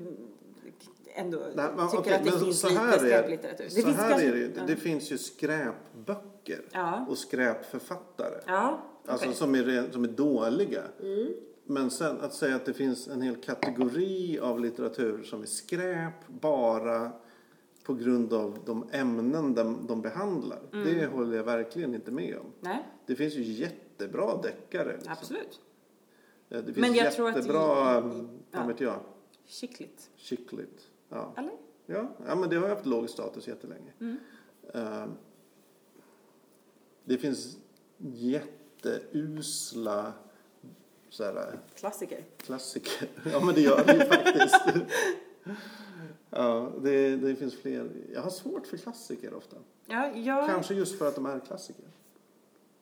ändå 1.15 1.37
Nej, 1.55 1.65
men 1.77 1.87
tycker 1.89 1.99
okej, 2.01 2.13
att 2.13 2.23
det 2.23 2.31
finns 2.31 2.59
så 2.59 2.69
lite 2.69 2.99
skräplitteratur. 2.99 3.69
Så 3.69 3.81
finns 3.81 3.97
här 3.97 4.09
kanske- 4.09 4.27
är 4.27 4.31
det 4.31 4.37
ju. 4.37 4.51
Det 4.67 4.75
finns 4.75 5.11
ju 5.11 5.17
skräpböcker 5.17 6.61
Ja, 6.71 7.05
och 7.09 7.17
skräpförfattare. 7.17 8.41
ja 8.47 8.79
Alltså 9.07 9.25
okej. 9.25 9.37
som, 9.37 9.55
är, 9.55 9.91
som 9.91 10.03
är 10.03 10.07
dåliga. 10.07 10.81
Men 11.65 11.89
sen 11.91 12.21
att 12.21 12.33
säga 12.33 12.55
att 12.55 12.65
det 12.65 12.73
finns 12.73 13.07
en 13.07 13.21
hel 13.21 13.35
kategori 13.35 14.39
av 14.39 14.59
litteratur 14.59 15.23
som 15.23 15.41
är 15.41 15.45
skräp 15.45 16.27
bara 16.27 17.11
på 17.83 17.93
grund 17.93 18.33
av 18.33 18.59
de 18.65 18.89
ämnen 18.91 19.53
de, 19.55 19.87
de 19.87 20.01
behandlar. 20.01 20.59
Mm. 20.73 20.85
Det 20.85 21.05
håller 21.05 21.37
jag 21.37 21.43
verkligen 21.43 21.95
inte 21.95 22.11
med 22.11 22.37
om. 22.37 22.45
Nej, 22.59 22.83
Det 23.05 23.15
finns 23.15 23.33
ju 23.33 23.41
jättebra 23.41 24.37
deckare. 24.41 24.93
Liksom. 24.93 25.11
absolut. 25.11 25.61
Eh, 26.49 26.57
Det 26.57 26.63
finns 26.73 26.77
Men 26.77 26.93
jag 26.93 27.13
tror 27.13 27.29
att- 27.29 27.35
jättebra, 27.35 28.01
vad 28.51 28.67
vet 28.67 28.79
jag, 28.79 28.99
Skickligt. 29.47 30.09
chicklit. 30.15 30.87
Ja. 31.09 31.33
Eller? 31.37 31.51
Ja, 31.85 32.09
ja, 32.27 32.35
men 32.35 32.49
det 32.49 32.55
har 32.55 32.63
ju 32.63 32.69
haft 32.73 32.85
låg 32.85 33.09
status 33.09 33.47
jättelänge. 33.47 33.91
Mm. 33.99 34.17
Eh, 34.73 35.05
det 37.05 37.17
finns 37.17 37.57
jätteusla 38.83 40.13
så 41.09 41.23
här, 41.23 41.59
Klassiker. 41.75 42.23
klassiker. 42.37 43.07
Ja, 43.31 43.39
men 43.45 43.55
det 43.55 43.61
gör 43.61 43.83
det 43.85 43.93
ju 43.93 43.99
faktiskt. 44.05 44.55
Ja, 46.35 46.71
det, 46.81 47.15
det 47.15 47.35
finns 47.35 47.61
fler. 47.61 47.89
Jag 48.13 48.21
har 48.21 48.29
svårt 48.29 48.67
för 48.67 48.77
klassiker 48.77 49.33
ofta. 49.33 49.57
Ja, 49.85 50.11
jag, 50.15 50.47
Kanske 50.47 50.73
just 50.73 50.97
för 50.97 51.07
att 51.07 51.15
de 51.15 51.25
är 51.25 51.39
klassiker. 51.39 51.85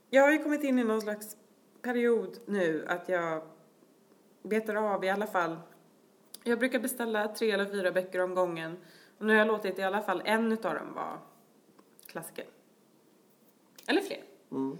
jag 0.09 0.23
har 0.23 0.31
ju 0.31 0.43
kommit 0.43 0.63
in 0.63 0.79
i 0.79 0.83
någon 0.83 1.01
slags 1.01 1.37
period 1.81 2.39
nu 2.45 2.85
att 2.87 3.09
jag 3.09 3.41
betar 4.41 4.75
av 4.75 5.03
i 5.03 5.09
alla 5.09 5.27
fall. 5.27 5.57
Jag 6.43 6.59
brukar 6.59 6.79
beställa 6.79 7.27
tre 7.27 7.51
eller 7.51 7.65
fyra 7.65 7.91
böcker 7.91 8.19
om 8.19 8.35
gången. 8.35 8.77
Och 9.17 9.25
nu 9.25 9.33
har 9.33 9.39
jag 9.39 9.47
låtit 9.47 9.79
i 9.79 9.81
alla 9.81 10.01
fall 10.01 10.21
en 10.25 10.51
utav 10.51 10.75
dem 10.75 10.93
vara 10.93 11.19
klassiker. 12.05 12.45
Eller 13.87 14.01
fler. 14.01 14.23
Mm. 14.51 14.77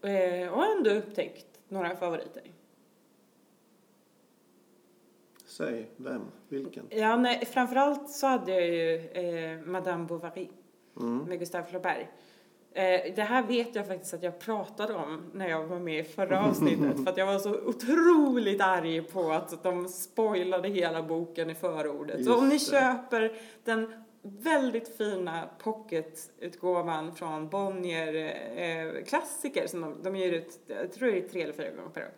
Eh, 0.00 0.52
och 0.52 0.64
ändå 0.64 0.90
upptäckt 0.90 1.46
några 1.68 1.96
favoriter. 1.96 2.42
Säg, 5.58 5.90
vem? 5.96 6.22
Vilken? 6.48 6.86
Ja, 6.90 7.16
nej, 7.16 7.44
framförallt 7.46 8.10
så 8.10 8.26
hade 8.26 8.52
jag 8.52 8.66
ju 8.66 8.96
eh, 9.08 9.60
Madame 9.60 10.04
Bovary 10.04 10.48
Mm. 11.00 11.18
med 11.18 11.38
Gustave 11.38 11.64
Flaubert. 11.66 12.06
Eh, 12.72 13.14
det 13.16 13.22
här 13.22 13.42
vet 13.42 13.74
jag 13.74 13.86
faktiskt 13.86 14.14
att 14.14 14.22
jag 14.22 14.38
pratade 14.38 14.94
om 14.94 15.30
när 15.34 15.48
jag 15.48 15.66
var 15.66 15.78
med 15.78 16.00
i 16.00 16.04
förra 16.04 16.44
avsnittet 16.48 17.04
för 17.04 17.10
att 17.10 17.16
jag 17.16 17.26
var 17.26 17.38
så 17.38 17.54
otroligt 17.60 18.60
arg 18.62 19.02
på 19.02 19.32
att 19.32 19.62
de 19.62 19.88
spoilade 19.88 20.68
hela 20.68 21.02
boken 21.02 21.50
i 21.50 21.54
förordet. 21.54 22.24
Så 22.24 22.38
om 22.38 22.48
ni 22.48 22.54
Just 22.54 22.70
det. 22.70 22.80
köper 22.80 23.32
den 23.64 24.04
väldigt 24.22 24.96
fina 24.96 25.48
pocketutgåvan 25.58 27.14
från 27.14 27.48
Bonnier 27.48 28.14
eh, 28.56 29.04
klassiker 29.04 29.66
som 29.66 29.80
de, 29.80 30.02
de 30.02 30.16
ger 30.16 30.32
ut, 30.32 30.60
jag 30.66 30.92
tror 30.92 31.10
det 31.10 31.18
är 31.18 31.28
tre 31.28 31.42
eller 31.42 31.52
fyra 31.52 31.70
gånger 31.70 31.88
per 31.90 32.00
år. 32.02 32.10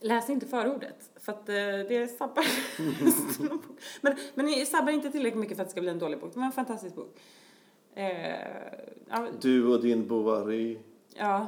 Läs 0.00 0.30
inte 0.30 0.46
förordet, 0.46 1.10
för 1.16 1.32
att 1.32 1.48
eh, 1.48 1.54
det 1.88 2.16
sabbar. 2.18 2.44
men, 4.00 4.16
men 4.34 4.46
det 4.46 4.66
sabbar 4.66 4.92
inte 4.92 5.10
tillräckligt 5.10 5.40
mycket 5.40 5.56
för 5.56 5.62
att 5.62 5.68
det 5.68 5.72
ska 5.72 5.80
bli 5.80 5.90
en 5.90 5.98
dålig 5.98 6.20
bok. 6.20 6.32
Det 6.34 6.38
var 6.38 6.46
en 6.46 6.52
fantastisk 6.52 6.94
bok. 6.94 7.16
Eh, 7.94 8.30
ja, 9.08 9.28
Du 9.40 9.66
och 9.74 9.82
din 9.82 10.08
Bovary. 10.08 10.78
ja, 11.14 11.46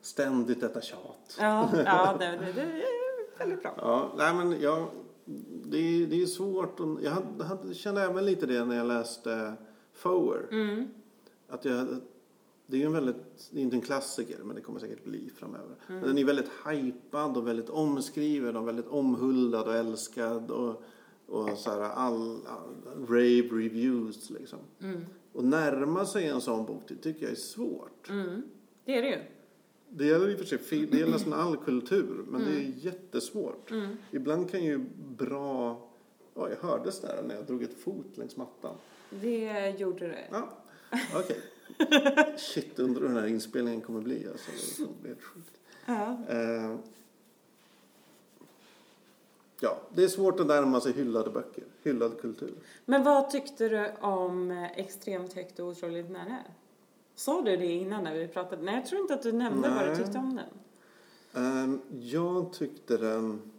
Ständigt 0.00 0.60
detta 0.60 0.80
tjat. 0.80 1.36
ja, 1.40 1.70
ja 1.86 2.16
det, 2.18 2.26
det, 2.26 2.52
det 2.52 2.60
är 2.62 3.38
väldigt 3.38 3.62
bra. 3.62 3.74
Ja, 3.78 4.10
nej 4.18 4.34
men 4.34 4.60
jag, 4.60 4.86
det, 5.64 5.78
är- 5.78 6.06
det 6.06 6.22
är 6.22 6.26
svårt. 6.26 6.78
Jag 7.02 7.10
hade, 7.10 7.44
hade, 7.44 7.74
kände 7.74 8.02
även 8.02 8.24
lite 8.26 8.46
det 8.46 8.64
när 8.64 8.76
jag 8.76 8.86
läste 8.86 9.52
Fower. 9.94 10.46
Mm, 10.50 10.88
Att 11.48 11.64
jag, 11.64 11.86
det 12.66 12.76
är 12.76 12.80
ju 12.80 12.86
en 12.86 12.92
väldigt, 12.92 13.16
det 13.50 13.58
är 13.58 13.62
inte 13.62 13.76
en 13.76 13.82
klassiker 13.82 14.38
men 14.44 14.56
det 14.56 14.62
kommer 14.62 14.80
säkert 14.80 15.04
bli 15.04 15.30
framöver. 15.36 15.76
Mm. 15.88 16.00
Men 16.00 16.08
den 16.08 16.18
är 16.18 16.24
väldigt 16.24 16.50
hypad 16.66 17.36
och 17.36 17.46
väldigt 17.46 17.68
omskriven 17.70 18.56
och 18.56 18.68
väldigt 18.68 18.86
omhuldad 18.88 19.66
och 19.68 19.74
älskad 19.74 20.50
och, 20.50 20.82
och 21.26 21.58
så 21.58 21.70
här 21.70 21.80
all, 21.80 22.38
all 22.46 23.00
rave 23.06 23.48
reviews 23.62 24.30
liksom. 24.30 24.58
mm, 24.82 25.00
Och 25.32 25.44
närma 25.44 26.06
sig 26.06 26.26
en 26.26 26.40
sån 26.40 26.66
bok 26.66 26.82
det 26.88 26.94
tycker 26.96 27.22
jag 27.22 27.32
är 27.32 27.36
svårt. 27.36 28.08
mm. 28.10 28.42
Det 28.84 28.98
är 28.98 29.02
det 29.02 29.08
ju. 29.08 29.18
Det 29.88 30.06
gäller 30.06 30.28
i 30.28 30.34
och 30.34 30.38
för 30.38 30.46
sig, 30.58 30.86
det 30.86 30.98
gäller 30.98 31.12
nästan 31.12 31.32
all 31.32 31.56
kultur 31.56 32.24
men 32.28 32.40
det 32.44 32.50
är 32.50 32.72
jättesvårt. 32.76 33.70
Mm. 33.70 33.96
Ibland 34.10 34.50
kan 34.50 34.64
ju 34.64 34.78
bra, 35.18 35.88
ja 36.34 36.48
jag 36.50 36.68
hördes 36.68 37.00
där 37.00 37.22
när 37.28 37.34
jag 37.34 37.46
drog 37.46 37.62
ett 37.62 37.80
fot 37.80 38.16
längs 38.16 38.36
mattan. 38.36 38.74
Det 39.10 39.70
gjorde 39.78 40.06
det. 40.08 40.24
Ja, 40.30 40.48
okej. 41.14 41.40
Shit, 42.36 42.78
undrar 42.78 43.00
hur 43.02 43.08
den 43.08 43.16
här 43.16 43.26
inspelningen 43.26 43.80
kommer 43.80 44.00
bli. 44.00 44.28
Alltså, 44.28 44.50
det 45.02 45.08
helt 45.08 45.22
sjukt. 45.22 45.60
Ja. 45.86 46.18
Eh, 46.28 46.76
ja, 49.60 49.78
det 49.94 50.04
är 50.04 50.08
svårt 50.08 50.40
att 50.40 50.46
närma 50.46 50.80
sig 50.80 50.92
hyllade 50.92 51.30
böcker, 51.30 51.64
hyllad 51.82 52.20
kultur. 52.20 52.54
Men 52.84 53.02
vad 53.04 53.30
tyckte 53.30 53.68
du 53.68 53.90
om 54.00 54.50
Extremt 54.74 55.32
högt 55.32 55.58
och 55.58 55.66
otroligt 55.66 56.10
nära? 56.10 56.38
Sa 57.14 57.42
du 57.42 57.56
det 57.56 57.66
innan 57.66 58.04
när 58.04 58.14
vi 58.14 58.28
pratade? 58.28 58.62
Nej, 58.62 58.74
jag 58.74 58.86
tror 58.86 59.00
inte 59.00 59.14
att 59.14 59.22
du 59.22 59.32
nämnde 59.32 59.68
vad 59.68 59.82
du 59.82 59.86
Nej. 59.86 59.96
tyckte 59.96 60.18
om 60.18 60.36
den. 60.36 60.48
Eh, 61.34 61.78
jag 62.00 62.52
tyckte 62.52 62.96
den, 62.96 63.52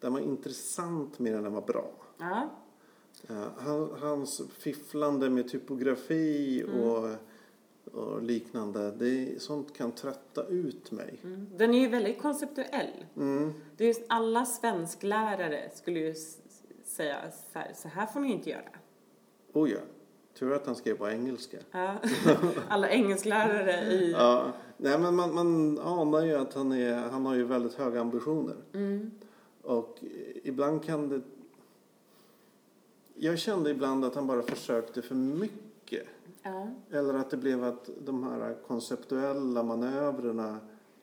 den 0.00 0.12
var 0.12 0.20
intressant 0.20 1.18
mer 1.18 1.36
än 1.36 1.42
den 1.42 1.52
var 1.52 1.62
bra. 1.62 1.90
Ja. 2.18 2.50
Eh, 3.28 3.48
han, 3.56 3.90
hans 4.00 4.42
fifflande 4.58 5.30
med 5.30 5.48
typografi 5.48 6.64
och, 6.64 7.10
och 8.00 8.22
liknande, 8.22 8.90
det, 8.90 9.42
sånt 9.42 9.76
kan 9.76 9.92
trötta 9.92 10.46
ut 10.46 10.90
mig. 10.90 11.20
Mm. 11.24 11.46
Den 11.56 11.74
är 11.74 11.80
ju 11.80 11.88
väldigt 11.88 12.22
konceptuell. 12.22 13.04
Mm. 13.16 13.52
Det 13.76 13.84
är 13.84 13.88
just 13.88 14.04
alla 14.08 14.44
svensklärare 14.44 15.70
skulle 15.74 16.00
ju 16.00 16.14
säga 16.84 17.16
så 17.52 17.58
här, 17.58 17.72
så 17.74 17.88
här 17.88 18.06
får 18.06 18.20
ni 18.20 18.32
inte 18.32 18.50
göra. 18.50 18.70
Oh 19.52 19.70
ja, 19.70 19.78
tur 20.38 20.52
att 20.52 20.66
han 20.66 20.74
skrev 20.74 20.96
på 20.96 21.08
engelska. 21.08 21.58
Ja. 21.70 21.96
Alla 22.68 22.88
engelsklärare 22.88 23.92
i... 23.92 24.12
Ja, 24.12 24.52
nej 24.76 24.98
men 24.98 25.14
man, 25.14 25.34
man 25.34 25.78
anar 25.78 26.24
ju 26.24 26.36
att 26.36 26.54
han, 26.54 26.72
är, 26.72 26.94
han 26.94 27.26
har 27.26 27.34
ju 27.34 27.44
väldigt 27.44 27.74
höga 27.74 28.00
ambitioner. 28.00 28.56
Mm. 28.72 29.10
Och 29.62 29.98
ibland 30.42 30.84
kan 30.84 31.08
det... 31.08 31.20
Jag 33.18 33.38
kände 33.38 33.70
ibland 33.70 34.04
att 34.04 34.14
han 34.14 34.26
bara 34.26 34.42
försökte 34.42 35.02
för 35.02 35.14
mycket. 35.14 36.06
Ja. 36.42 36.70
Eller 36.90 37.14
att 37.14 37.30
det 37.30 37.36
blev 37.36 37.64
att 37.64 37.90
de 38.04 38.22
här 38.24 38.56
konceptuella 38.66 39.62
manövrerna 39.62 40.58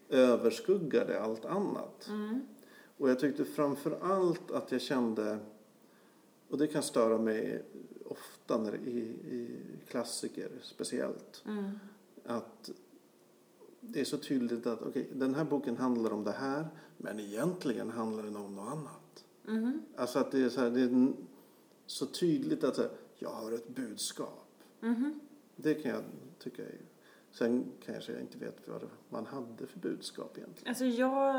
överskuggade 0.09 1.21
allt 1.21 1.45
annat. 1.45 2.07
Mm. 2.09 2.41
Och 2.97 3.09
jag 3.09 3.19
tyckte 3.19 3.45
framför 3.45 3.97
allt 4.01 4.51
att 4.51 4.71
jag 4.71 4.81
kände, 4.81 5.39
och 6.49 6.57
det 6.57 6.67
kan 6.67 6.83
störa 6.83 7.17
mig 7.17 7.63
ofta 8.05 8.57
när, 8.57 8.75
i, 8.75 8.99
i 9.31 9.49
klassiker 9.87 10.49
speciellt, 10.61 11.43
Mm. 11.45 11.79
att 12.25 12.71
det 13.79 14.01
är 14.01 14.05
så 14.05 14.17
tydligt 14.17 14.67
att 14.67 14.81
okej, 14.81 15.09
den 15.13 15.35
här 15.35 15.43
boken 15.43 15.77
handlar 15.77 16.11
om 16.11 16.23
det 16.23 16.31
här, 16.31 16.67
men 16.97 17.19
egentligen 17.19 17.91
handlar 17.91 18.23
den 18.23 18.35
om 18.35 18.55
något 18.55 18.71
annat. 18.71 19.25
Mhm. 19.45 19.81
Alltså 19.95 20.19
att 20.19 20.31
det 20.31 20.41
är 20.43 20.49
så, 20.49 20.61
här, 20.61 20.69
det 20.69 20.81
är 20.81 21.13
så 21.93 22.05
tydligt 22.05 22.63
att 22.63 22.79
jag 23.15 23.29
har 23.29 23.51
ett 23.51 23.67
budskap. 23.67 24.47
Mhm. 24.79 25.19
Det 25.55 25.73
kan 25.73 25.91
jag 25.91 26.03
tycka 26.39 26.61
är... 26.63 26.77
Sen 27.31 27.65
kanske 27.85 28.11
jag 28.11 28.21
inte 28.21 28.37
vet 28.37 28.67
vad 28.67 28.89
man 29.09 29.25
hade 29.25 29.67
för 29.67 29.79
budskap 29.79 30.37
egentligen. 30.37 30.69
Alltså 30.69 30.85
jag... 30.85 31.33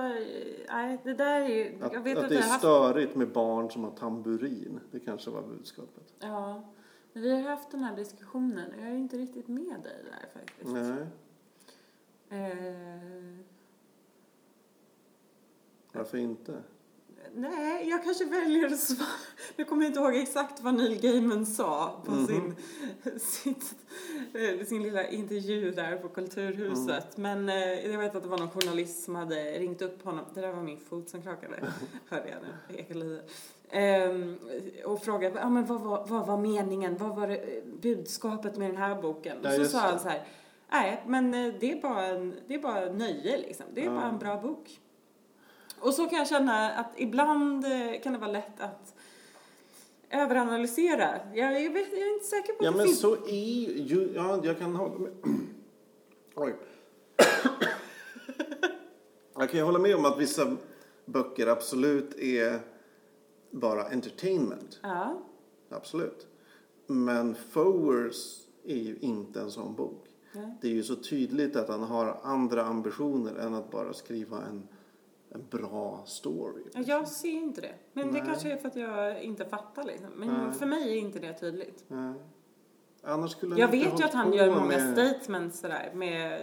Nej, 0.69 0.99
det 1.05 1.15
där 1.15 1.41
är 1.41 1.49
ju... 1.49 1.83
Att, 1.85 1.93
Jag 1.93 2.01
vet 2.01 2.19
att 2.19 2.25
att 2.25 2.31
det 2.31 2.37
är 2.37 2.43
haft... 2.43 2.59
störigt 2.59 3.15
med 3.15 3.33
barn 3.33 3.71
som 3.71 3.85
har 3.85 3.91
tamburin. 3.91 4.81
Det 4.91 5.01
kanske 5.01 5.31
var 5.31 5.43
budskapet. 5.43 6.15
Ja. 6.21 6.65
Men 7.13 7.23
vi 7.23 7.31
har 7.31 7.43
haft 7.51 7.71
den 7.71 7.81
här 7.81 7.97
diskussionen 7.97 8.71
och 8.73 8.81
jag 8.81 8.89
är 8.89 8.97
inte 8.97 9.17
riktigt 9.17 9.49
med 9.49 9.81
dig 9.83 10.05
där 10.05 10.41
faktiskt. 10.41 10.73
Nej, 10.73 11.07
Eh, 12.29 13.39
varför 15.93 16.19
inte? 16.19 16.63
Nej, 17.35 17.89
jag 17.89 18.05
kanske 18.05 18.25
väljer 18.25 18.67
att 18.67 18.79
svara. 18.81 19.09
Jag 19.57 19.69
kommer 19.69 19.87
inte 19.87 20.01
ihåg 20.01 20.15
exakt 20.17 20.61
vad 20.61 20.75
Neil 20.75 21.01
Gaiman 21.01 21.47
sa 21.47 22.01
på 22.05 22.11
Mhm. 22.13 22.27
sin, 22.27 22.55
sitt, 23.21 23.75
eh, 24.35 24.67
sin 24.67 24.83
lilla 24.83 25.09
intervju 25.09 25.71
där 25.71 25.97
på 25.97 26.09
Kulturhuset. 26.09 27.17
Men 27.17 27.49
eh, 27.49 27.87
jag 27.91 27.99
vet 27.99 28.15
att 28.15 28.23
det 28.23 28.29
var 28.29 28.39
någon 28.39 28.51
journalist 28.51 29.05
som 29.05 29.15
hade 29.15 29.59
ringt 29.59 29.83
upp 29.83 30.05
honom. 30.05 30.25
Det 30.35 30.41
där 30.41 30.53
var 30.53 30.63
min 30.63 30.79
fot 30.81 31.09
som 31.09 31.23
krokade, 31.23 31.55
hörde 32.09 32.29
jag 32.29 32.39
nu. 32.43 32.95
Lite. 32.95 33.23
Ehm, 33.71 34.39
och 34.85 35.03
frågade 35.05 35.45
ah, 35.45 35.49
men 35.51 35.67
vad, 35.67 35.81
var, 35.81 36.07
vad 36.07 36.27
var 36.27 36.37
meningen, 36.37 36.97
vad 36.97 37.17
var 37.17 37.27
det, 37.29 37.37
eh, 37.37 37.63
budskapet 37.83 38.57
med 38.57 38.71
den 38.71 38.77
här 38.77 39.03
boken? 39.03 39.37
Ja, 39.43 39.49
och 39.49 39.55
så 39.55 39.65
sa 39.65 39.79
det. 39.79 39.85
han 39.89 40.01
så 40.01 40.09
här, 40.09 40.27
nej 40.71 41.03
men 41.07 41.31
det 41.33 41.73
är 41.73 41.83
bara, 41.83 42.07
en, 42.07 42.35
det 42.47 42.55
är 42.55 42.59
bara 42.59 42.93
nöje 42.93 43.39
liksom, 43.39 43.67
det 43.75 43.81
är 43.81 43.85
Ja. 43.85 43.91
bara 43.95 44.09
en 44.09 44.19
bra 44.19 44.37
bok. 44.41 44.81
Och 45.81 45.95
så 45.95 46.07
kan 46.07 46.19
jag 46.19 46.29
känna 46.29 46.71
att 46.71 46.93
ibland 46.97 47.65
eh, 47.65 48.01
kan 48.03 48.13
det 48.13 48.19
vara 48.19 48.31
lätt 48.33 48.61
att 48.61 48.95
överanalysera. 50.11 51.21
Jag, 51.35 51.63
jag, 51.63 51.71
vet, 51.71 51.93
jag 51.93 52.01
är 52.01 52.15
inte 52.15 52.27
säker 52.27 52.53
på 52.53 52.65
Ja 52.65 52.69
att 52.69 52.75
det 52.75 52.79
men 52.79 52.87
finns... 52.87 53.01
så 53.01 53.15
är 53.27 53.81
ju... 53.83 54.13
Ja, 54.15 54.41
jag 54.45 54.59
kan 54.59 54.75
hålla 54.77 54.99
med. 54.99 55.13
Oj. 56.35 56.55
Jag 59.37 59.51
kan 59.51 59.59
ju 59.59 59.65
hålla 59.65 59.79
med 59.79 59.97
om 59.97 60.05
att 60.05 60.19
vissa 60.19 60.57
böcker 61.05 61.47
absolut 61.47 62.15
är 62.19 62.61
bara 63.51 63.85
entertainment. 63.85 64.79
Ja, 64.83 65.23
Absolut. 65.71 66.27
Men 66.87 67.35
Fowers 67.35 68.41
är 68.65 68.77
ju 68.77 68.97
inte 69.01 69.41
en 69.41 69.51
sån 69.51 69.75
bok. 69.75 70.07
nej. 70.33 70.55
Det 70.61 70.69
är 70.69 70.73
ju 70.73 70.83
så 70.83 70.97
tydligt 70.97 71.57
att 71.57 71.69
han 71.69 71.83
har 71.83 72.21
andra 72.23 72.65
ambitioner 72.65 73.35
än 73.35 73.55
att 73.55 73.71
bara 73.71 73.93
skriva 73.93 74.43
en, 74.43 74.69
en 75.35 75.45
bra 75.51 76.03
story. 76.07 76.63
Ja, 76.75 76.81
Jag 76.87 77.09
ser 77.09 77.29
inte 77.33 77.61
det. 77.61 77.75
Men 77.93 78.07
det 78.07 78.13
Nej. 78.13 78.23
kanske 78.27 78.53
är 78.53 78.57
för 78.57 78.69
att 78.69 78.77
jag 78.77 79.23
inte 79.23 79.45
fattar 79.45 79.85
liksom. 79.85 80.09
Men 80.17 80.29
Nej. 80.29 80.53
för 80.53 80.67
mig 80.67 80.93
är 80.93 81.01
inte 81.01 81.19
det 81.19 81.33
tydligt. 81.33 81.85
Nej. 81.89 82.15
Annars 83.03 83.31
skulle 83.31 83.57
Jag 83.61 83.69
vet 83.69 84.01
ju 84.01 84.05
att 84.05 84.15
han 84.15 84.33
gör 84.33 84.51
många 84.51 84.67
med- 84.67 84.93
statements 84.93 85.59
sådär 85.61 85.91
med... 85.95 86.41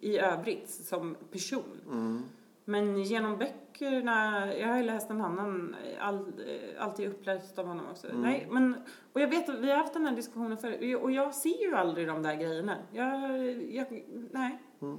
i 0.00 0.18
övrigt 0.18 0.70
som 0.70 1.16
person. 1.32 1.80
Mm. 1.86 2.22
Men 2.64 3.02
genom 3.02 3.38
böckerna, 3.38 4.46
jag 4.54 4.68
har 4.68 4.76
ju 4.76 4.82
läst 4.82 5.10
en 5.10 5.20
annan, 5.20 5.76
all, 6.00 6.32
alltid 6.78 7.08
uppläst 7.08 7.58
av 7.58 7.66
honom 7.66 7.86
också. 7.90 8.08
Mm. 8.08 8.20
Nej, 8.22 8.48
men, 8.50 8.74
och 9.12 9.20
jag 9.20 9.28
vet 9.28 9.48
att 9.48 9.58
vi 9.58 9.70
har 9.70 9.76
haft 9.78 9.92
den 9.92 10.06
här 10.06 10.16
diskussionen 10.16 10.58
förut 10.58 11.02
och 11.02 11.10
jag 11.10 11.34
ser 11.34 11.62
ju 11.68 11.74
aldrig 11.74 12.06
de 12.08 12.22
där 12.22 12.34
grejerna. 12.34 12.76
Jag, 12.92 13.30
jag, 13.62 14.04
nej. 14.32 14.58
Ja. 14.78 14.98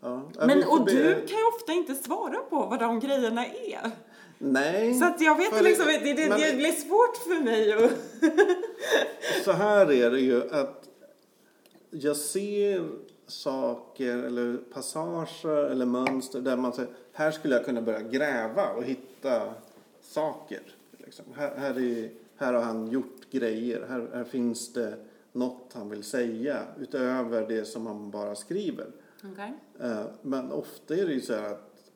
Ja, 0.00 0.22
Men, 0.46 0.64
och 0.64 0.84
be- 0.84 0.92
du 0.92 1.14
kan 1.14 1.38
ju 1.38 1.44
ofta 1.56 1.72
inte 1.72 1.94
svara 1.94 2.38
på 2.50 2.56
vad 2.66 2.78
de 2.80 3.00
grejerna 3.00 3.46
är. 3.46 3.90
Nej. 4.38 4.94
Så 4.94 5.04
att 5.04 5.20
jag 5.20 5.36
vet 5.36 5.54
För 5.54 5.64
liksom, 5.64 5.86
det, 5.86 6.12
det, 6.14 6.28
men- 6.28 6.40
det 6.40 6.56
blir 6.56 6.72
svårt 6.72 7.16
för 7.16 7.44
mig 7.44 7.72
att... 7.72 7.92
Så 9.44 9.52
här 9.52 9.92
är 9.92 10.10
det 10.10 10.20
ju 10.20 10.50
att 10.50 10.88
jag 11.90 12.16
ser 12.16 12.88
saker 13.26 14.16
eller 14.16 14.56
passager 14.56 15.64
eller 15.70 15.86
mönster 15.86 16.40
där 16.40 16.56
man 16.56 16.72
säger 16.72 16.90
här 17.12 17.30
skulle 17.30 17.54
jag 17.54 17.64
kunna 17.64 17.82
börja 17.82 18.00
gräva 18.00 18.68
och 18.70 18.84
hitta 18.84 19.54
saker. 20.02 20.60
Liksom. 20.98 21.24
Här, 21.36 21.56
här, 21.56 21.78
är, 21.78 22.10
här 22.36 22.52
har 22.52 22.62
han 22.62 22.90
gjort 22.90 23.30
grejer. 23.30 23.86
Här, 23.88 24.08
här 24.14 24.24
finns 24.24 24.72
det 24.72 24.94
något 25.32 25.70
han 25.72 25.90
vill 25.90 26.02
säga 26.04 26.58
utöver 26.80 27.48
det 27.48 27.64
som 27.64 27.86
han 27.86 28.10
bara 28.10 28.34
skriver. 28.34 28.86
Okej. 29.24 29.54
Eh, 29.80 30.02
Men 30.22 30.52
ofta 30.52 30.94
är 30.96 31.06
det 31.06 31.12
ju 31.12 31.20
så 31.20 31.34
här 31.34 31.50
att 31.50 31.90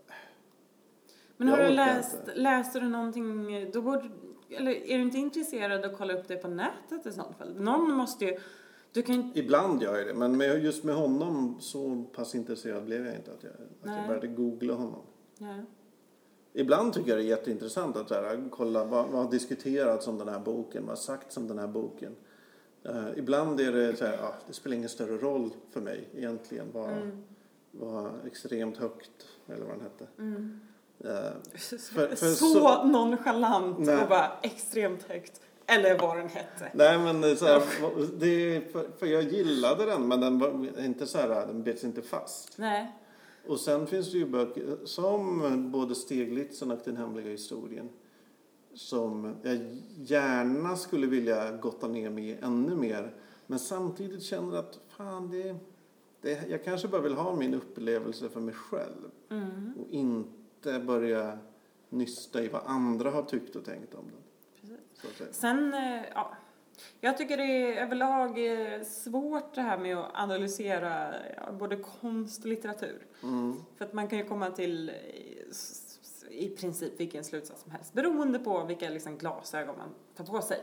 Men 1.36 1.48
har 1.48 1.56
du 1.58 1.68
läst, 1.68 2.14
inte. 2.20 2.34
läser 2.34 2.80
du 2.80 2.88
någonting, 2.88 3.70
då 3.72 3.82
borde, 3.82 4.10
eller 4.50 4.70
är 4.70 4.96
du 4.98 5.02
inte 5.02 5.18
intresserad 5.18 5.84
att 5.84 5.98
kolla 5.98 6.14
upp 6.14 6.28
det 6.28 6.36
på 6.36 6.48
nätet 6.48 7.06
i 7.06 7.12
sånt 7.12 7.36
fall? 7.38 7.54
Någon 7.60 7.92
måste 7.92 8.24
ju, 8.24 8.36
du 8.92 9.02
kan 9.02 9.32
Ibland 9.34 9.82
gör 9.82 9.96
jag 9.98 10.06
det, 10.06 10.14
men 10.14 10.36
med, 10.36 10.64
just 10.64 10.84
med 10.84 10.94
honom 10.94 11.56
så 11.60 12.04
pass 12.14 12.34
intresserad 12.34 12.84
blev 12.84 13.06
jag 13.06 13.14
inte 13.14 13.32
att 13.32 13.42
jag, 13.42 13.52
att 13.52 13.58
Nej. 13.82 13.98
jag 13.98 14.06
började 14.06 14.26
googla 14.26 14.74
honom. 14.74 15.02
ja. 15.38 15.54
Ibland 16.56 16.92
tycker 16.92 17.08
jag 17.10 17.18
det 17.18 17.22
är 17.24 17.26
jätteintressant 17.28 17.96
att 17.96 18.10
här, 18.10 18.48
kolla 18.50 18.84
vad, 18.84 19.08
vad 19.08 19.24
har 19.24 19.30
diskuterats 19.30 20.06
om 20.08 20.18
den 20.18 20.28
här 20.28 20.38
boken, 20.40 20.82
vad 20.82 20.90
har 20.90 20.96
sagts 20.96 21.36
om 21.36 21.48
den 21.48 21.58
här 21.58 21.66
boken. 21.66 22.16
Eh, 22.84 23.18
ibland 23.18 23.60
är 23.60 23.72
det 23.72 23.96
så 23.96 24.04
här, 24.04 24.18
ah, 24.22 24.34
det 24.46 24.52
spelar 24.52 24.76
ingen 24.76 24.88
större 24.88 25.16
roll 25.18 25.50
för 25.70 25.80
mig 25.80 26.08
egentligen 26.16 26.66
vad, 26.72 26.90
Mm. 26.92 27.22
vad 27.70 28.10
extremt 28.26 28.76
högt, 28.76 29.26
eller 29.48 29.64
vad 29.64 29.74
den 29.74 29.80
hette. 29.80 30.06
Mm. 30.18 30.60
Eh, 31.04 31.32
så, 31.58 31.78
för 31.78 32.14
så, 32.34 32.84
nonchalant 32.84 33.78
Nej. 33.78 34.02
och 34.02 34.08
bara 34.08 34.32
extremt 34.42 35.02
högt. 35.02 35.40
Eller 35.66 35.98
vad 35.98 36.16
den 36.16 36.28
hette. 36.28 36.70
nej 36.74 36.98
men 36.98 37.36
så 37.36 37.46
här, 37.46 37.62
det 38.18 38.60
för, 38.72 38.86
för 38.98 39.06
jag 39.06 39.22
gillade 39.22 39.86
den 39.86 40.08
men 40.08 40.20
den 40.20 40.38
var 40.38 40.80
inte 40.84 41.06
så 41.06 41.18
här, 41.18 41.28
den 41.28 41.62
bet 41.62 41.78
sig 41.78 41.86
inte 41.88 42.02
fast. 42.02 42.58
Nej. 42.58 42.92
Och 43.46 43.60
sen 43.60 43.86
finns 43.86 44.12
det 44.12 44.18
ju 44.18 44.26
böcker 44.26 44.76
som 44.84 45.70
både 45.72 45.94
Steglitzen 45.94 46.70
och 46.70 46.78
Den 46.84 46.96
hemliga 46.96 47.30
historien 47.30 47.88
som 48.74 49.36
jag 49.42 49.58
gärna 49.96 50.76
skulle 50.76 51.06
vilja 51.06 51.50
gotta 51.52 51.88
ner 51.88 52.10
mig 52.10 52.28
i 52.28 52.36
ännu 52.42 52.76
mer. 52.76 53.14
Men 53.46 53.58
samtidigt 53.58 54.22
känner 54.22 54.56
att 54.56 54.80
fan, 54.88 55.30
det, 55.30 55.56
det, 56.20 56.48
jag 56.48 56.64
kanske 56.64 56.88
bara 56.88 57.00
vill 57.02 57.14
ha 57.14 57.36
min 57.36 57.54
upplevelse 57.54 58.28
för 58.28 58.40
mig 58.40 58.54
själv 58.54 59.10
Mm. 59.30 59.72
och 59.78 59.86
inte 59.90 60.78
börja 60.78 61.38
nysta 61.88 62.42
i 62.42 62.48
vad 62.48 62.62
andra 62.66 63.10
har 63.10 63.22
tyckt 63.22 63.56
och 63.56 63.64
tänkt 63.64 63.94
om 63.94 64.04
den. 64.04 64.76
Sen, 65.32 65.74
eh, 65.74 66.02
ja. 66.14 66.34
Jag 67.00 67.18
tycker 67.18 67.36
det 67.36 67.42
är 67.44 67.82
överlag 67.82 68.30
eh, 68.74 68.82
svårt 68.82 69.54
det 69.54 69.60
här 69.60 69.78
med 69.78 69.96
att 69.96 70.10
analysera 70.14 71.14
både 71.58 71.76
konst 71.76 72.42
och 72.42 72.48
litteratur. 72.48 73.06
Mm. 73.22 73.56
För 73.76 73.84
att 73.84 73.92
man 73.92 74.08
kan 74.08 74.18
ju 74.18 74.24
komma 74.24 74.50
till 74.50 74.90
i 76.34 76.48
princip 76.56 76.92
vilken 77.00 77.24
slutsats 77.24 77.62
som 77.62 77.70
helst 77.72 77.92
beroende 77.92 78.38
på 78.38 78.64
vilka 78.64 78.90
liksom 78.90 79.18
glasögon 79.18 79.74
man 79.78 79.88
tar 80.16 80.24
på 80.34 80.42
sig. 80.42 80.58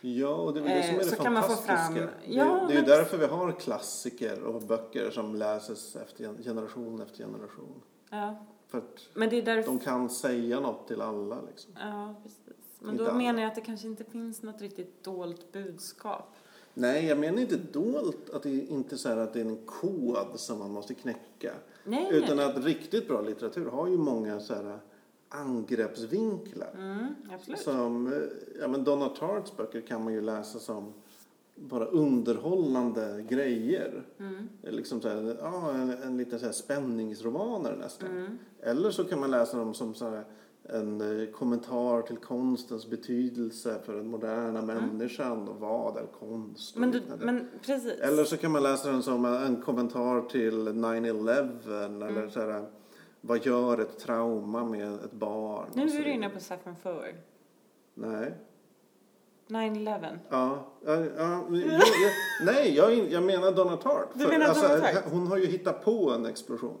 Ja, 0.00 0.34
och 0.34 0.54
det 0.54 0.60
är 0.60 0.64
väl 0.64 0.72
det 0.76 0.82
som 0.82 0.94
är 0.94 0.98
Eh, 1.00 1.04
det 1.04 1.16
så 1.16 1.22
fantastiska. 1.22 1.76
fram- 1.76 2.08
Ja, 2.26 2.64
det 2.68 2.74
är 2.74 2.80
men- 2.80 2.84
därför 2.90 3.18
vi 3.18 3.26
har 3.26 3.52
klassiker 3.52 4.42
och 4.42 4.62
böcker 4.62 5.10
som 5.10 5.34
läses 5.34 5.96
efter 5.96 6.22
gen- 6.24 6.42
generation 6.44 7.00
efter 7.00 7.24
generation. 7.24 7.82
Ja. 8.10 8.46
För 8.68 8.78
att 8.78 9.08
Men 9.14 9.30
det 9.30 9.36
är 9.38 9.42
därför... 9.42 9.68
de 9.70 9.78
kan 9.78 10.10
säga 10.10 10.60
något 10.60 10.88
till 10.88 11.00
alla 11.00 11.38
liksom. 11.48 11.72
Ja, 11.80 12.14
precis. 12.22 12.40
Men 12.80 12.90
Inte 12.90 13.04
då 13.04 13.10
alla. 13.10 13.18
menar 13.18 13.40
jag 13.40 13.48
att 13.48 13.54
det 13.54 13.60
kanske 13.60 13.86
inte 13.86 14.04
finns 14.04 14.42
något 14.42 14.60
riktigt 14.60 15.04
dolt 15.04 15.52
budskap. 15.52 16.34
Nej, 16.74 17.06
jag 17.06 17.18
menar 17.18 17.40
inte 17.40 17.56
dolt 17.56 18.30
att 18.30 18.42
det 18.42 18.50
är 18.50 18.70
inte 18.70 18.98
så 18.98 19.08
att 19.08 19.32
det 19.32 19.40
är 19.40 19.44
en 19.44 19.66
kod 19.66 20.16
som 20.34 20.58
man 20.58 20.70
måste 20.70 20.94
knäcka. 20.94 21.52
Nej, 21.84 22.08
Utan 22.12 22.36
nej. 22.36 22.46
att 22.46 22.64
riktigt 22.64 23.08
bra 23.08 23.20
litteratur 23.20 23.70
har 23.70 23.86
ju 23.86 23.96
många 23.96 24.40
så 24.40 24.54
här 24.54 24.78
angreppsvinklar. 25.28 26.74
Mm. 26.78 27.14
Som, 27.56 28.12
eh, 28.12 28.18
ja 28.60 28.68
men 28.68 28.84
Donna 28.84 29.08
Tartts 29.08 29.56
böcker 29.56 29.80
kan 29.80 30.04
man 30.04 30.12
ju 30.12 30.20
läsa 30.20 30.58
som 30.58 30.92
bara 31.56 31.84
underhållande 31.84 33.24
grejer. 33.28 34.02
Mm. 34.18 34.48
Liksom 34.62 35.00
så 35.00 35.08
här, 35.08 35.36
ja, 35.40 35.72
en, 35.72 35.90
en 35.90 36.16
liten 36.16 36.38
så 36.38 36.46
här 36.46 36.52
spänningsromaner 36.52 37.76
nästan. 37.76 38.08
Mm. 38.10 38.38
Eller 38.60 38.90
så 38.90 39.04
kan 39.04 39.20
man 39.20 39.30
läsa 39.30 39.56
dem 39.58 39.74
som 39.74 39.94
så 39.94 40.08
här, 40.10 40.24
en 40.68 41.20
eh, 41.20 41.30
kommentar 41.30 42.02
till 42.02 42.16
konstens 42.16 42.86
betydelse 42.90 43.80
för 43.84 43.94
den 43.94 44.08
moderna 44.08 44.62
människan 44.62 45.48
och 45.48 45.60
vad 45.60 45.96
är 45.96 46.06
konst 46.20 46.76
Men, 46.76 46.90
du, 46.90 47.02
men. 47.18 47.48
Eller 48.00 48.24
så 48.24 48.36
kan 48.36 48.52
man 48.52 48.62
läsa 48.62 48.90
den 48.90 49.02
som 49.02 49.24
en, 49.24 49.34
en 49.34 49.62
kommentar 49.62 50.20
till 50.20 50.68
9-11 50.68 51.48
Mm. 51.66 52.02
eller 52.02 52.28
så 52.28 52.40
här, 52.40 52.64
vad 53.26 53.46
gör 53.46 53.78
ett 53.78 53.98
trauma 53.98 54.64
med 54.64 54.94
ett 54.94 55.12
barn? 55.12 55.66
nu 55.74 55.82
är 55.82 56.04
du 56.04 56.10
inne 56.10 56.28
på 56.28 56.40
Saffron 56.40 56.76
Foer. 56.76 57.20
Nej. 57.94 58.34
9-11. 59.48 60.18
Ja, 60.28 60.66
ja, 60.86 61.04
ja, 61.16 61.44
jo, 61.50 61.56
jag, 61.56 61.82
nej, 62.44 62.74
jag, 62.76 62.94
jag 63.12 63.22
menar 63.22 63.52
Donna 63.52 63.76
Tartt. 63.76 64.08
Du 64.14 64.28
menar 64.28 64.54
Donna 64.54 64.68
Tartt? 64.92 65.04
Hon 65.12 65.26
har 65.26 65.36
ju 65.36 65.46
hittat 65.46 65.84
på 65.84 66.10
en 66.10 66.26
explosion. 66.26 66.76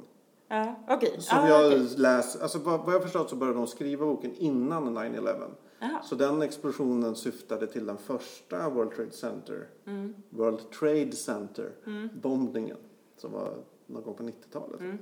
Ja, 0.48 0.74
okej. 0.88 1.16
Som 1.20 1.38
ah, 1.38 1.48
jag 1.48 1.66
okej. 1.66 1.88
läs, 1.96 2.36
alltså 2.36 2.58
vad, 2.58 2.84
vad 2.84 2.94
jag 2.94 3.02
förstått 3.02 3.30
så 3.30 3.36
började 3.36 3.58
de 3.58 3.66
skriva 3.66 4.06
boken 4.06 4.34
innan 4.34 4.98
9-11. 4.98 5.50
Jaha. 5.78 6.02
Så 6.02 6.14
den 6.14 6.42
explosionen 6.42 7.16
syftade 7.16 7.66
till 7.66 7.86
den 7.86 7.96
första 7.98 8.68
World 8.70 8.90
Trade 8.96 9.10
Center, 9.10 9.68
Mm. 9.86 10.14
World 10.30 10.70
Trade 10.70 11.12
Center 11.12 11.70
Mm. 11.86 12.08
bombningen 12.22 12.76
som 13.16 13.32
var 13.32 13.54
någon 13.86 14.02
gång 14.02 14.14
på 14.14 14.22
90-talet. 14.22 14.80
Mm. 14.80 14.98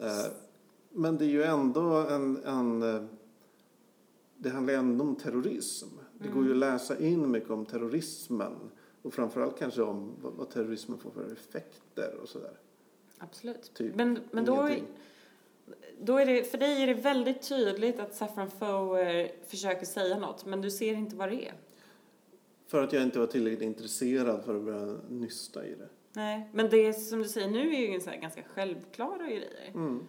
Eh, 0.00 0.26
men 0.90 1.18
det 1.18 1.24
är 1.24 1.28
ju 1.28 1.42
ändå 1.42 1.80
en, 1.80 2.44
en 2.44 2.82
eh, 2.82 3.02
det 4.36 4.50
handlar 4.50 4.72
ju 4.72 4.78
ändå 4.78 5.04
om 5.04 5.16
terrorism. 5.16 5.88
Det 6.18 6.28
går 6.28 6.44
ju 6.44 6.50
att 6.50 6.56
läsa 6.56 6.98
in 6.98 7.30
mycket 7.30 7.50
om 7.50 7.66
terrorismen 7.66 8.52
och 9.02 9.14
framförallt 9.14 9.58
kanske 9.58 9.82
om 9.82 10.12
vad, 10.20 10.50
terrorismen 10.50 10.98
får 10.98 11.10
för 11.10 11.32
effekter 11.32 12.14
och 12.22 12.28
sådär. 12.28 12.58
Absolut. 13.18 13.74
Typ 13.74 13.94
Men, 13.94 14.18
men 14.30 14.44
då, 14.44 14.62
är, 14.62 14.82
då 16.00 16.16
är 16.16 16.26
det, 16.26 16.44
för 16.44 16.58
dig 16.58 16.82
är 16.82 16.86
det 16.86 16.94
väldigt 16.94 17.42
tydligt 17.42 18.00
att 18.00 18.14
Saffron 18.14 18.50
Foer 18.50 19.32
försöker 19.46 19.86
säga 19.86 20.18
något, 20.18 20.46
men 20.46 20.60
du 20.60 20.70
ser 20.70 20.94
inte 20.94 21.16
vad 21.16 21.28
det 21.28 21.48
är. 21.48 21.54
För 22.66 22.82
att 22.82 22.92
jag 22.92 23.02
inte 23.02 23.18
var 23.18 23.26
tillräckligt 23.26 23.62
intresserad 23.62 24.44
för 24.44 24.54
att 24.54 24.62
börja 24.62 24.96
nysta 25.08 25.66
i 25.66 25.74
det. 25.74 25.88
Nej, 26.16 26.48
men 26.52 26.70
det 26.70 26.92
som 26.92 27.18
du 27.18 27.28
säger 27.28 27.48
nu 27.48 27.74
är 27.74 27.92
ju 27.92 28.00
så 28.00 28.10
här 28.10 28.16
ganska 28.16 28.42
självklara 28.42 29.26
grejer. 29.26 29.70
Mm. 29.74 30.08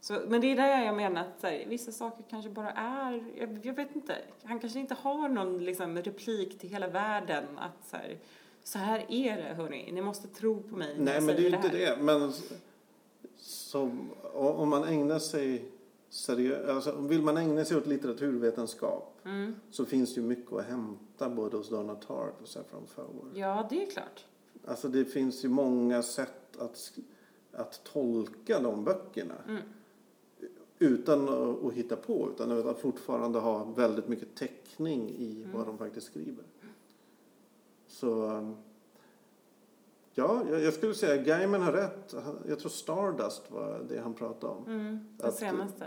Så, 0.00 0.20
men 0.28 0.40
det 0.40 0.46
är 0.52 0.56
där 0.56 0.84
jag 0.84 0.96
menar 0.96 1.20
att 1.20 1.42
här, 1.42 1.64
vissa 1.66 1.92
saker 1.92 2.24
kanske 2.30 2.50
bara 2.50 2.70
är, 2.70 3.24
jag, 3.36 3.66
jag 3.66 3.74
vet 3.74 3.96
inte, 3.96 4.16
han 4.44 4.60
kanske 4.60 4.78
inte 4.78 4.94
har 4.94 5.28
någon 5.28 5.64
liksom, 5.64 5.98
replik 5.98 6.58
till 6.58 6.70
hela 6.70 6.88
världen 6.88 7.44
att 7.58 7.88
så 7.90 7.96
här, 7.96 8.18
så 8.64 8.78
här 8.78 9.06
är 9.08 9.36
det 9.36 9.54
hörni, 9.54 9.92
ni 9.92 10.02
måste 10.02 10.28
tro 10.28 10.62
på 10.62 10.76
mig 10.76 10.96
Nej, 10.98 11.20
men 11.20 11.36
det 11.36 11.46
är 11.46 11.50
ju 11.50 11.56
inte 11.56 11.68
det. 11.68 11.96
Men 12.00 12.32
som, 13.38 14.10
om 14.32 14.68
man 14.68 14.84
ägnar 14.84 15.18
sig 15.18 15.64
seriöst, 16.08 16.68
alltså 16.68 17.00
vill 17.00 17.22
man 17.22 17.36
ägna 17.36 17.64
sig 17.64 17.76
åt 17.76 17.86
litteraturvetenskap 17.86 19.08
Mm. 19.24 19.54
så 19.70 19.84
finns 19.84 20.14
det 20.14 20.20
ju 20.20 20.26
mycket 20.26 20.52
att 20.52 20.64
hämta 20.64 21.28
både 21.28 21.56
hos 21.56 21.68
Donna 21.68 21.94
Tartt 21.94 22.40
och 22.42 22.48
Saffron 22.48 22.86
Foer. 22.86 23.06
Ja, 23.34 23.66
det 23.70 23.82
är 23.82 23.90
klart. 23.90 24.24
Alltså 24.64 24.88
det 24.88 25.04
finns 25.04 25.44
ju 25.44 25.48
många 25.48 26.02
sätt 26.02 26.56
att, 26.58 26.92
att 27.52 27.80
tolka 27.84 28.60
de 28.60 28.84
böckerna. 28.84 29.34
Mm. 29.48 29.62
Utan 30.78 31.28
att, 31.66 31.72
hitta 31.72 31.96
på, 31.96 32.28
utan 32.34 32.68
att 32.68 32.78
fortfarande 32.80 33.38
ha 33.38 33.64
väldigt 33.64 34.08
mycket 34.08 34.34
täckning 34.34 35.10
i 35.10 35.42
Mm. 35.42 35.56
vad 35.56 35.66
de 35.66 35.78
faktiskt 35.78 36.06
skriver. 36.06 36.44
Så 37.86 38.14
ja, 40.14 40.42
jag, 40.50 40.74
skulle 40.74 40.94
säga 40.94 41.22
Gaiman 41.22 41.62
har 41.62 41.72
rätt. 41.72 42.14
Jag 42.48 42.58
tror 42.58 42.70
Stardust 42.70 43.50
var 43.50 43.86
det 43.88 43.98
han 44.00 44.14
pratade 44.14 44.52
om. 44.52 44.64
Mm. 44.66 44.98
Den 45.18 45.28
Att- 45.28 45.34
senaste. 45.34 45.86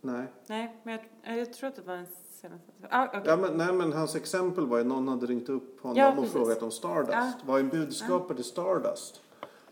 Nej. 0.00 0.26
Nej, 0.46 0.80
men 0.84 0.98
jag, 1.24 1.38
jag 1.38 1.52
tror 1.52 1.68
att 1.68 1.76
det 1.76 1.82
var 1.82 1.94
den 1.96 2.06
senaste. 2.36 2.72
Ah, 2.90 3.06
okej. 3.06 3.22
Ja, 3.24 3.36
men, 3.36 3.56
nej, 3.56 3.72
men 3.72 3.92
hans 3.92 4.16
exempel 4.16 4.66
var 4.66 4.78
ju 4.78 4.84
någon 4.84 5.08
hade 5.08 5.26
ringt 5.26 5.48
upp 5.48 5.80
honom 5.80 5.96
Ja, 5.96 6.08
och 6.10 6.16
precis. 6.16 6.32
frågat 6.32 6.62
om 6.62 6.70
Stardust. 6.70 7.12
Ja. 7.12 7.32
Vad 7.46 7.60
är 7.60 7.64
budskapet 7.64 8.40
i 8.40 8.42
Stardust? 8.42 9.20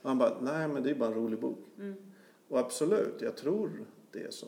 Och 0.03 0.09
han 0.09 0.19
bara, 0.19 0.37
nej 0.41 0.69
men 0.69 0.83
det 0.83 0.91
är 0.91 0.95
bara 0.95 1.09
en 1.09 1.15
rolig 1.15 1.41
bok. 1.41 1.59
Mm. 1.79 1.95
Och 2.49 2.59
absolut, 2.59 3.23
jag 3.23 3.37
tror 3.37 3.85
det 4.11 4.23
är 4.23 4.31
så. 4.31 4.47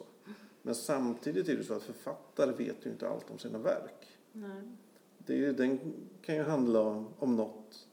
Men 0.62 0.75
samtidigt 0.75 1.49
är 1.49 1.57
det 1.57 1.64
så 1.64 1.75
att 1.75 1.83
författare 1.83 2.53
vet 2.53 2.87
ju 2.87 2.91
inte 2.91 3.09
allt 3.09 3.31
om 3.31 3.39
sina 3.39 3.59
verk. 3.59 4.19
Nej. 4.33 4.62
Det 5.19 5.33
är 5.33 5.37
ju, 5.37 5.53
den 5.53 5.95
kan 6.23 6.35
ju 6.35 6.43
handla 6.43 6.81
om, 6.81 7.09
om 7.19 7.37
något 7.37 7.87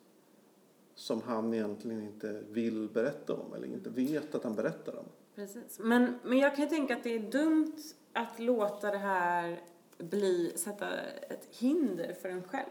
som 0.95 1.21
han 1.21 1.53
egentligen 1.53 2.01
inte 2.03 2.43
vill 2.49 2.89
berätta 2.89 3.33
om 3.33 3.53
eller 3.53 3.67
inte 3.67 3.89
vet 3.89 4.35
att 4.35 4.43
han 4.43 4.55
berättar 4.55 4.99
om. 4.99 5.05
Precis. 5.35 5.79
Men, 5.79 6.19
men 6.23 6.37
jag 6.37 6.55
kan 6.55 6.63
ju 6.63 6.69
tänka 6.69 6.95
att 6.95 7.03
det 7.03 7.15
är 7.15 7.31
dumt 7.31 7.77
att 8.13 8.39
låta 8.39 8.91
det 8.91 8.97
här 8.97 9.61
bli, 9.97 10.53
sätta 10.55 10.99
ett 11.29 11.47
hinder 11.49 12.13
för 12.13 12.29
en 12.29 12.43
själv. 12.43 12.69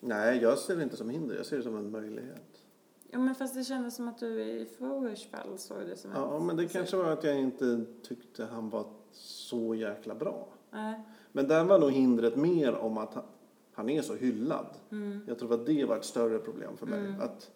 Nej, 0.00 0.38
jag 0.38 0.58
ser 0.58 0.76
det 0.76 0.82
inte 0.82 0.96
som 0.96 1.10
hinder, 1.10 1.36
jag 1.36 1.46
ser 1.46 1.56
det 1.56 1.62
som 1.62 1.76
en 1.76 1.90
möjlighet. 1.90 2.62
Ja, 3.10 3.18
men 3.18 3.34
fast 3.34 3.54
det 3.54 3.64
kändes 3.64 3.94
som 3.94 4.08
att 4.08 4.18
du 4.18 4.42
i 4.42 4.66
Fowers 4.78 5.26
fall 5.26 5.58
såg 5.58 5.78
det 5.86 5.96
som 5.96 6.10
Ja, 6.14 6.36
en... 6.36 6.46
men 6.46 6.56
det 6.56 6.68
kanske 6.68 6.96
var 6.96 7.10
att 7.10 7.24
jag 7.24 7.38
inte 7.38 7.84
tyckte 8.02 8.44
han 8.44 8.70
var 8.70 8.86
så 9.12 9.74
jäkla 9.74 10.14
bra. 10.14 10.48
Nej. 10.70 11.00
Men 11.32 11.48
där 11.48 11.64
var 11.64 11.78
nog 11.78 11.90
hindret 11.90 12.36
mer 12.36 12.74
om 12.74 12.98
att 12.98 13.14
han, 13.14 13.24
han 13.72 13.88
är 13.88 14.02
så 14.02 14.14
hyllad. 14.14 14.66
Mm. 14.90 15.20
Jag 15.28 15.38
tror 15.38 15.54
att 15.54 15.66
det 15.66 15.84
var 15.84 15.96
ett 15.96 16.04
större 16.04 16.38
problem 16.38 16.76
för 16.76 16.86
mig. 16.86 17.14
Att, 17.20 17.50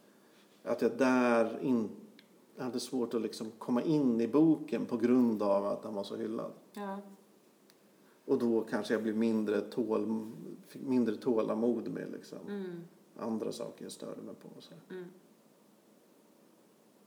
att 0.62 0.83
jag 0.83 0.99
där 0.99 1.59
in, 1.62 1.89
hade 2.59 2.81
svårt 2.81 3.14
att 3.14 3.22
liksom 3.22 3.51
komma 3.59 3.83
in 3.83 4.20
i 4.20 4.29
boken 4.29 4.87
på 4.87 4.97
grund 4.97 5.43
av 5.43 5.66
att 5.66 5.85
han 5.85 5.95
var 5.95 6.05
så 6.05 6.16
hyllad. 6.16 6.53
Ja. 6.72 6.99
Och 8.27 8.39
då 8.39 8.61
kanske 8.61 8.95
jag 8.95 9.03
blev 9.03 9.16
mindre, 9.16 9.61
tål, 9.61 10.31
mindre 10.72 11.16
tålamod 11.16 11.89
med 11.89 12.12
liksom 12.12 12.39
Mm. 12.49 12.85
andra 13.18 13.53
saker 13.53 13.85
jag 13.85 13.93
störde 13.93 14.22
mig 14.22 14.35
på. 14.35 14.49
Så. 14.61 14.72
Mm. 14.91 15.05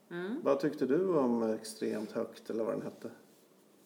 Mm. 0.10 0.42
Vad 0.44 0.60
tyckte 0.60 0.86
du 0.86 1.18
om 1.18 1.44
Extremt 1.44 2.12
högt 2.12 2.50
eller 2.50 2.64
vad 2.64 2.74
den 2.74 2.82
hette? 2.82 3.12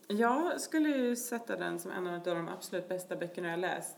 Jag 0.07 0.61
skulle 0.61 0.89
ju 0.89 1.15
sätta 1.15 1.55
den 1.55 1.79
som 1.79 1.91
en 1.91 2.07
av 2.07 2.21
de 2.23 2.47
absolut 2.47 2.89
bästa 2.89 3.15
böckerna 3.15 3.49
jag 3.49 3.59
läst. 3.59 3.97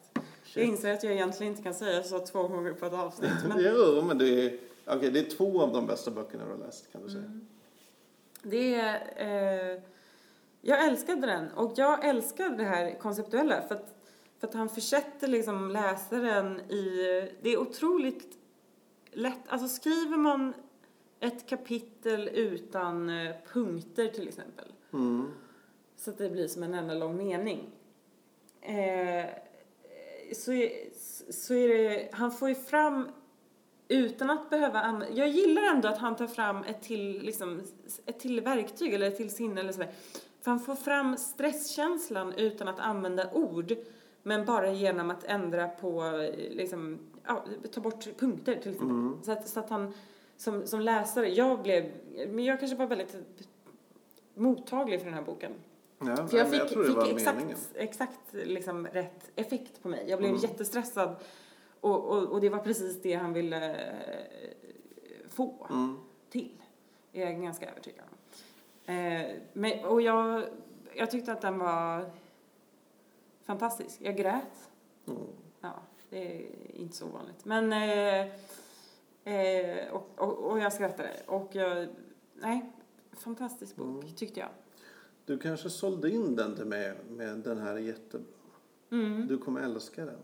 Jag 0.56 0.66
inser 0.66 0.94
att 0.94 1.04
jag 1.04 1.14
egentligen 1.14 1.52
inte 1.52 1.64
kan 1.64 1.74
säga 1.74 2.04
så 2.04 2.20
två 2.20 2.48
gånger 2.48 2.74
på 2.74 2.86
ett 2.86 2.94
avsnitt. 2.94 3.32
Men 3.48 3.58
Jo, 3.64 4.04
men 4.08 4.18
det 4.18 4.46
är, 4.46 4.60
okay, 4.98 5.10
det 5.10 5.20
är 5.20 5.30
två 5.38 5.62
av 5.62 5.74
de 5.74 5.88
bästa 5.88 6.12
böckerna 6.12 6.46
du 6.46 6.52
har 6.52 6.58
läst 6.58 6.92
kan 6.92 7.02
du 7.04 7.10
säga. 7.10 7.24
Mm. 7.24 7.48
det 8.44 8.76
är... 8.76 9.74
Eh, 9.76 9.82
jag 10.68 10.86
älskade 10.86 11.28
den 11.28 11.52
och 11.52 11.74
jag 11.76 12.06
älskar 12.06 12.50
det 12.50 12.64
här 12.64 13.00
konceptuella 13.00 13.62
för 13.62 13.76
att, 13.76 13.96
för 14.40 14.48
att 14.48 14.54
han 14.54 14.70
försätter 14.70 15.28
liksom 15.28 15.70
läsaren 15.72 16.60
i... 16.60 16.82
Det 17.42 17.50
är 17.50 17.58
otroligt 17.58 18.38
lätt. 19.12 19.40
Alltså 19.48 19.68
skriver 19.68 20.18
man 20.18 20.54
ett 21.20 21.50
kapitel 21.50 22.30
utan 22.34 23.10
eh, 23.10 23.36
punkter 23.54 24.08
till 24.08 24.28
exempel 24.28 24.66
Mm. 24.94 25.32
så 25.96 26.10
att 26.10 26.18
det 26.18 26.30
blir 26.30 26.48
som 26.48 26.64
en 26.64 26.74
enda 26.74 26.94
lång 26.94 27.18
mening. 27.18 27.70
Eh, 28.62 29.26
så, 30.34 30.54
är, 30.54 30.72
så 31.32 31.54
är 31.54 31.68
det, 31.68 32.10
han 32.12 32.32
får 32.32 32.50
ju 32.50 32.56
fram, 32.56 33.08
utan 33.88 34.30
att 34.30 34.50
behöva 34.50 34.82
använda, 34.82 35.16
jag 35.16 35.28
gillar 35.30 35.62
ändå 35.62 35.88
att 35.88 35.98
han 35.98 36.16
tar 36.16 36.28
fram 36.28 36.64
ett 36.64 36.84
till, 36.84 37.22
liksom, 37.22 37.62
ett 38.06 38.20
till 38.20 38.42
verktyg 38.42 38.94
eller 38.94 39.08
ett 39.08 39.18
till 39.18 39.30
sinne 39.32 39.62
eller 39.62 39.72
sådär. 39.72 39.94
För 40.46 40.52
han 40.52 40.60
får 40.60 40.76
fram 40.76 41.18
stresskänslan 41.18 42.34
utan 42.34 42.68
att 42.68 42.80
använda 42.80 43.32
ord, 43.34 43.76
men 44.24 44.46
bara 44.46 44.72
genom 44.72 45.10
att 45.12 45.24
ändra 45.24 45.68
på, 45.68 46.04
liksom, 46.52 47.00
ja, 47.28 47.44
ta 47.72 47.82
bort 47.82 48.18
punkter 48.18 48.56
till 48.56 48.72
exempel. 48.72 48.90
Mm. 48.90 49.18
Så, 49.24 49.32
att, 49.32 49.48
så 49.48 49.60
att 49.60 49.70
han, 49.70 49.94
som, 50.38 50.68
som 50.68 50.80
läsare, 50.80 51.30
jag 51.30 51.62
blev, 51.62 51.92
men 52.30 52.46
jag 52.46 52.60
kanske 52.60 52.78
var 52.78 52.88
väldigt 52.88 53.16
mottaglig 54.36 55.00
för 55.00 55.06
den 55.06 55.14
här 55.14 55.22
boken. 55.22 55.52
Ja, 56.00 56.28
För 56.28 56.38
jag 56.38 56.50
fick, 56.52 56.62
jag 56.62 56.70
fick 57.04 57.14
exakt, 57.14 57.38
meningen. 57.38 57.58
exakt 57.76 58.20
liksom 58.34 58.88
rätt 58.88 59.32
effekt 59.36 59.82
på 59.82 59.88
mig. 59.88 60.06
Jag 60.08 60.20
blev 60.20 60.30
Mm. 60.32 60.42
jättestressad 60.42 61.16
och, 61.80 62.06
och, 62.06 62.24
och 62.24 62.42
det 62.42 62.50
var 62.50 62.60
precis 62.60 63.02
det 63.02 63.14
han 63.14 63.34
ville 63.34 63.76
få 65.30 65.68
Mm. 65.70 65.98
till. 66.30 66.52
Är 67.14 67.26
jag 67.26 67.42
ganska 67.42 67.70
övertygad 67.72 68.04
om. 68.12 68.15
Eh, 68.86 69.36
men, 69.54 69.86
och 69.86 70.02
jag, 70.02 70.44
jag 70.96 71.12
tyckte 71.12 71.32
att 71.32 71.42
den 71.42 71.60
var 71.60 72.10
fantastisk. 73.44 73.98
Jag 74.02 74.16
grät. 74.18 74.70
Mm. 75.08 75.22
Ja, 75.62 75.74
det 76.10 76.36
är 76.36 76.52
inte 76.76 76.96
så 76.96 77.08
vanligt. 77.08 77.46
Men, 77.46 77.74
eh, 77.74 78.28
eh, 79.36 79.92
och, 79.94 80.10
och, 80.18 80.52
och 80.52 80.60
jag 80.60 80.74
skrattade. 80.74 81.10
Och 81.28 81.50
jag, 81.56 81.88
nej, 82.36 82.72
fantastisk 83.12 83.76
bok 83.76 84.04
Mm. 84.04 84.16
tyckte 84.16 84.40
jag. 84.40 84.50
Du 85.26 85.38
kanske 85.40 85.70
sålde 85.70 86.10
in 86.10 86.36
den 86.36 86.56
till 86.56 86.66
mig 86.66 86.94
med 87.10 87.38
den 87.38 87.58
här 87.58 87.74
är 87.74 87.80
jättebra. 87.80 88.28
Mm. 88.92 89.28
Du 89.28 89.38
kommer 89.38 89.62
älska 89.62 90.06
den. 90.06 90.20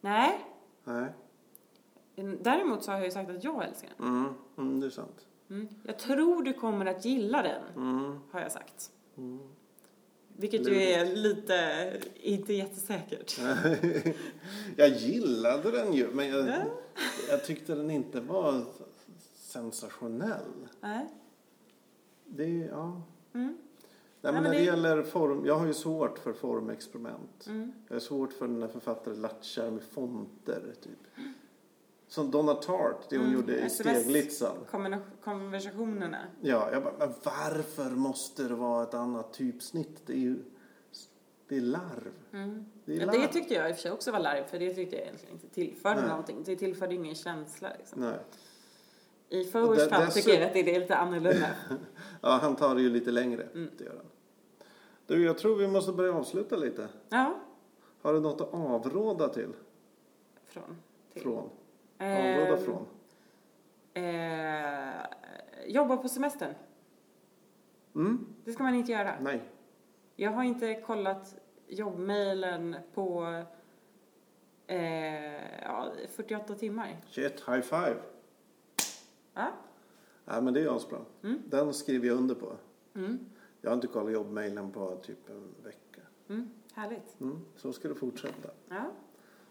Nej, 0.00 0.40
Nej. 0.84 1.12
Däremot 2.40 2.84
så 2.84 2.90
har 2.90 2.98
jag 2.98 3.04
ju 3.04 3.10
sagt 3.10 3.30
att 3.30 3.44
jag 3.44 3.64
älskar 3.64 3.90
den. 3.96 4.08
Mm. 4.08 4.34
Mm, 4.58 4.80
det 4.80 4.86
är 4.86 4.90
sant. 4.90 5.26
Mm. 5.50 5.68
Jag 5.82 5.98
tror 5.98 6.42
du 6.42 6.52
kommer 6.52 6.86
att 6.86 7.04
gilla 7.04 7.42
den, 7.42 7.62
Mm. 7.76 8.18
har 8.30 8.40
jag 8.40 8.52
sagt. 8.52 8.90
Mm. 9.16 9.38
Vilket 10.36 10.68
ju 10.68 10.74
är 10.82 11.16
lite, 11.16 11.92
inte 12.14 12.52
jättesäkert. 12.52 13.40
jag 14.76 14.88
gillade 14.88 15.70
den 15.70 15.92
ju, 15.92 16.08
men 16.12 16.28
jag, 16.28 16.48
Ja. 16.48 16.54
jag 17.28 17.44
tyckte 17.44 17.74
den 17.74 17.90
inte 17.90 18.20
var 18.20 18.64
sensationell. 19.36 20.68
Nej. 20.80 21.08
Det, 22.26 22.48
ja. 22.70 23.02
Mm. 23.34 23.56
Nej, 24.20 24.32
men 24.32 24.34
men 24.34 24.42
när 24.42 24.50
det 24.50 24.58
det- 24.58 24.64
gäller 24.64 25.02
form, 25.02 25.46
jag 25.46 25.54
har 25.58 25.66
ju 25.66 25.74
svårt 25.74 26.18
för 26.18 26.32
formexperiment. 26.32 27.46
Mm. 27.46 27.72
Jag 27.88 27.94
har 27.94 28.00
svårt 28.00 28.32
för 28.32 28.48
när 28.48 28.68
författare 28.68 29.14
latchar 29.14 29.70
med 29.70 29.82
fonter, 29.82 30.62
typ. 30.82 30.98
Som 32.12 32.30
Donna 32.30 32.54
Tartt, 32.54 33.08
det 33.10 33.16
hon 33.16 33.26
Mm, 33.26 33.40
gjorde 33.40 33.58
i. 33.58 33.68
Konver- 34.70 35.00
Konversationerna. 35.24 36.18
Ja, 36.40 36.72
jag 36.72 36.82
bara, 36.82 36.94
men 36.98 37.12
varför 37.24 37.90
måste 37.90 38.42
det 38.42 38.54
vara 38.54 38.82
ett 38.82 38.94
annat 38.94 39.32
typsnitt? 39.32 40.06
Det 40.06 40.12
är 40.12 40.16
ju, 40.16 40.38
det 41.48 41.56
är 41.56 41.60
larv. 41.60 42.12
Mm. 42.32 42.64
Det 42.84 42.96
är 42.96 43.06
larv. 43.06 43.20
det 43.20 43.28
tyckte 43.28 43.54
jag 43.54 43.68
i 43.68 43.72
och 43.72 43.76
för 43.76 43.82
sig 43.82 43.92
också 43.92 44.12
var 44.12 44.18
larv, 44.18 44.44
för 44.44 44.58
det 44.58 44.74
tyckte 44.74 44.96
jag 44.96 45.04
egentligen 45.04 45.34
inte 45.34 45.48
tillförde 45.48 46.00
Nej. 46.00 46.08
någonting. 46.08 46.42
Det 46.44 46.56
tillförde 46.56 46.94
ingen 46.94 47.14
känsla 47.14 47.68
liksom. 47.78 48.00
Nej. 48.00 48.18
I 49.28 49.44
Fowers 49.44 49.88
fall 49.88 50.06
tycker 50.12 50.34
jag 50.34 50.42
att 50.42 50.52
det 50.52 50.76
är 50.76 50.80
lite 50.80 50.96
annorlunda. 50.96 51.46
Ja, 52.20 52.38
han 52.42 52.56
tar 52.56 52.74
det 52.74 52.82
ju 52.82 52.90
lite 52.90 53.10
längre. 53.10 53.42
Mm. 53.54 53.70
Det 53.78 53.84
gör 53.84 53.96
han. 53.96 54.06
Du, 55.06 55.24
jag 55.24 55.38
tror 55.38 55.56
vi 55.56 55.68
måste 55.68 55.92
börja 55.92 56.14
avsluta 56.14 56.56
lite. 56.56 56.88
Ja, 57.08 57.34
Har 58.02 58.12
du 58.12 58.20
något 58.20 58.40
att 58.40 58.54
avråda 58.54 59.28
till? 59.28 59.52
från. 60.46 60.76
Till. 61.12 61.22
Från? 61.22 61.48
Avråda 62.02 62.56
Ehm, 62.56 62.64
från? 62.64 62.86
Eh, 63.94 65.02
jobba 65.66 65.96
på 65.96 66.08
semestern. 66.08 66.54
Mm? 67.94 68.26
Det 68.44 68.52
ska 68.52 68.62
man 68.62 68.74
inte 68.74 68.92
göra. 68.92 69.14
Nej. 69.20 69.42
Jag 70.16 70.30
har 70.30 70.42
inte 70.44 70.74
kollat 70.74 71.34
jobbmailen 71.66 72.76
på 72.94 73.24
eh, 74.66 75.60
ja, 75.62 75.92
48 76.08 76.54
timmar. 76.54 76.96
Shit, 77.06 77.48
high 77.48 77.60
five. 77.60 77.96
Ja? 79.34 79.48
Ja, 80.24 80.40
men 80.40 80.54
det 80.54 80.60
är 80.60 80.76
asbra. 80.76 80.98
Mm. 81.22 81.42
Den 81.46 81.74
skriver 81.74 82.06
jag 82.08 82.16
under 82.16 82.34
på. 82.34 82.52
Mm. 82.94 83.18
Jag 83.60 83.70
har 83.70 83.74
inte 83.74 83.86
kollat 83.86 84.12
jobbmailen 84.12 84.70
på 84.72 84.96
typ 84.96 85.28
en 85.30 85.54
vecka. 85.64 86.00
Mm. 86.28 86.50
Härligt. 86.74 87.20
Mm. 87.20 87.40
Så 87.56 87.72
ska 87.72 87.88
det 87.88 87.94
fortsätta. 87.94 88.50
Ja. 88.68 88.84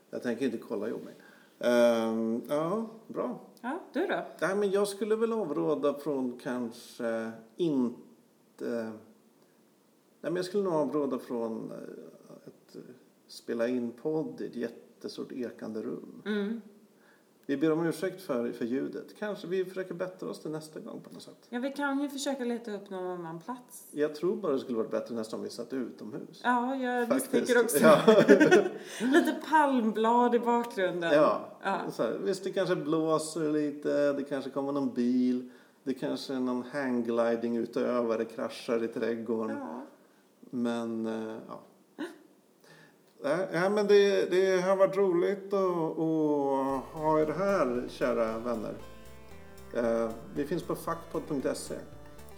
Jag 0.10 0.24
tänker 0.24 0.45
inte 0.45 0.58
kolla 0.58 0.88
jobbmailen. 0.88 1.22
Ehm, 1.64 2.41
ja, 2.47 2.89
bra. 3.07 3.39
ja, 3.62 3.80
du 3.93 4.07
då? 4.07 4.26
Nej, 4.41 4.55
men 4.55 4.72
jag 4.72 4.88
skulle 4.88 5.16
väl 5.16 5.34
avråda 5.34 5.93
från 5.93 6.39
kanske 6.43 7.32
inte... 7.57 8.91
Nej, 10.22 10.32
men 10.32 10.36
jag 10.36 10.45
skulle 10.45 10.64
nog 10.64 10.74
avråda 10.74 11.20
från 11.20 11.72
eh, 11.72 11.78
att 12.47 12.76
eh, 12.76 12.82
spela 13.28 13.68
in 13.68 13.91
podd 13.91 14.41
i 14.41 14.45
ett 14.45 14.55
jättestort 14.55 15.32
ekande 15.32 15.82
rum. 15.82 16.22
Mm. 16.26 16.62
Vi 17.52 17.58
ber 17.58 17.72
om 17.72 17.86
ursäkt 17.86 18.22
för, 18.22 18.52
för 18.52 18.66
ljudet. 18.66 19.16
Kanske 19.20 19.47
vi 19.47 19.66
försöker 19.66 19.93
bättra 19.93 20.30
oss 20.30 20.39
till 20.39 20.52
nästa 20.52 20.80
gång 20.80 21.02
på 21.02 21.14
något 21.14 21.24
sätt. 21.24 21.47
Ja, 21.49 21.60
vi 21.60 21.72
kan 21.72 21.99
ju 21.99 22.10
försöka 22.10 22.43
leta 22.43 22.72
upp 22.76 22.89
någon 22.89 23.08
annan 23.08 23.39
plats. 23.39 23.88
Jag 23.91 24.16
tror 24.16 24.36
bara 24.36 24.54
det 24.54 24.60
skulle 24.60 24.78
varit 24.78 24.91
bättre 24.91 25.16
nästan 25.16 25.39
om 25.39 25.43
vi 25.43 25.49
satt 25.49 25.74
utomhus. 25.74 26.41
Ja, 26.43 26.76
jag 26.76 27.08
Faktiskt. 27.08 27.34
misstänker 27.34 27.64
också. 27.64 27.78
Ja. 27.78 28.24
Lite 29.08 29.41
palmblad 29.49 30.36
i 30.36 30.39
bakgrunden. 30.39 31.14
Ja, 31.14 31.41
Ja. 31.64 31.80
Så 31.91 32.04
här, 32.04 32.18
visst 32.24 32.43
det 32.43 32.52
kanske 32.52 32.76
blåser 32.76 33.52
lite, 33.52 34.14
det 34.14 34.24
kanske 34.24 34.49
kommer 34.49 34.72
någon 34.72 34.93
bil, 34.93 35.49
det 35.84 35.93
kanske 35.93 36.34
är 36.34 36.39
någon 36.39 36.64
hanggliding 36.72 37.58
utöver, 37.58 38.18
det 38.18 38.26
kraschar 38.26 38.84
i 38.84 38.88
trädgården. 38.88 39.58
Ja. 39.60 39.82
Men, 40.49 41.06
eh, 41.06 41.38
ja. 41.47 41.60
Nej, 43.24 43.47
Ja, 43.53 43.69
men 43.69 43.88
det, 43.88 44.26
det 44.32 44.61
har 44.61 44.76
varit 44.76 44.97
roligt 44.97 45.53
att, 45.53 45.99
att 45.99 47.01
ha 47.01 47.19
er 47.19 47.34
här, 47.38 47.88
kära 47.89 48.38
vänner. 48.38 48.74
Eh, 49.76 50.09
vi 50.36 50.45
finns 50.45 50.63
på 50.63 50.76
fackpodd.se. 50.76 51.76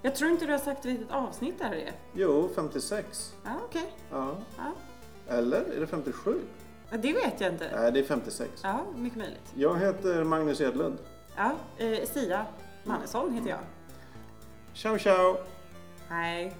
Jag 0.01 0.15
tror 0.15 0.31
inte 0.31 0.45
du 0.45 0.51
har 0.51 0.59
sagt 0.59 0.85
vilket 0.85 1.11
avsnitt 1.11 1.55
det 1.59 1.65
här 1.65 1.75
är. 1.75 1.91
Jo, 2.13 2.49
56. 2.55 3.33
Ja, 3.43 3.51
okej. 3.65 3.93
Ja. 4.11 4.35
Ja. 4.57 4.71
Eller 5.27 5.61
är 5.61 5.79
det 5.79 5.87
57? 5.87 6.39
Ja, 6.89 6.97
det 6.97 7.13
vet 7.13 7.41
jag 7.41 7.51
inte. 7.53 7.69
Nej, 7.75 7.91
det 7.91 7.99
är 7.99 8.03
56. 8.03 8.51
Ja, 8.63 8.85
mycket 8.95 9.17
möjligt. 9.17 9.53
Jag 9.55 9.79
heter 9.79 10.23
Magnus 10.23 10.61
Edlund. 10.61 10.97
Ja, 11.35 11.51
eh, 11.77 12.05
Sia 12.05 12.45
Mannesson 12.83 13.33
heter 13.33 13.49
jag. 13.49 13.59
Ciao, 14.73 14.97
ciao! 14.97 15.37
Hej. 16.09 16.53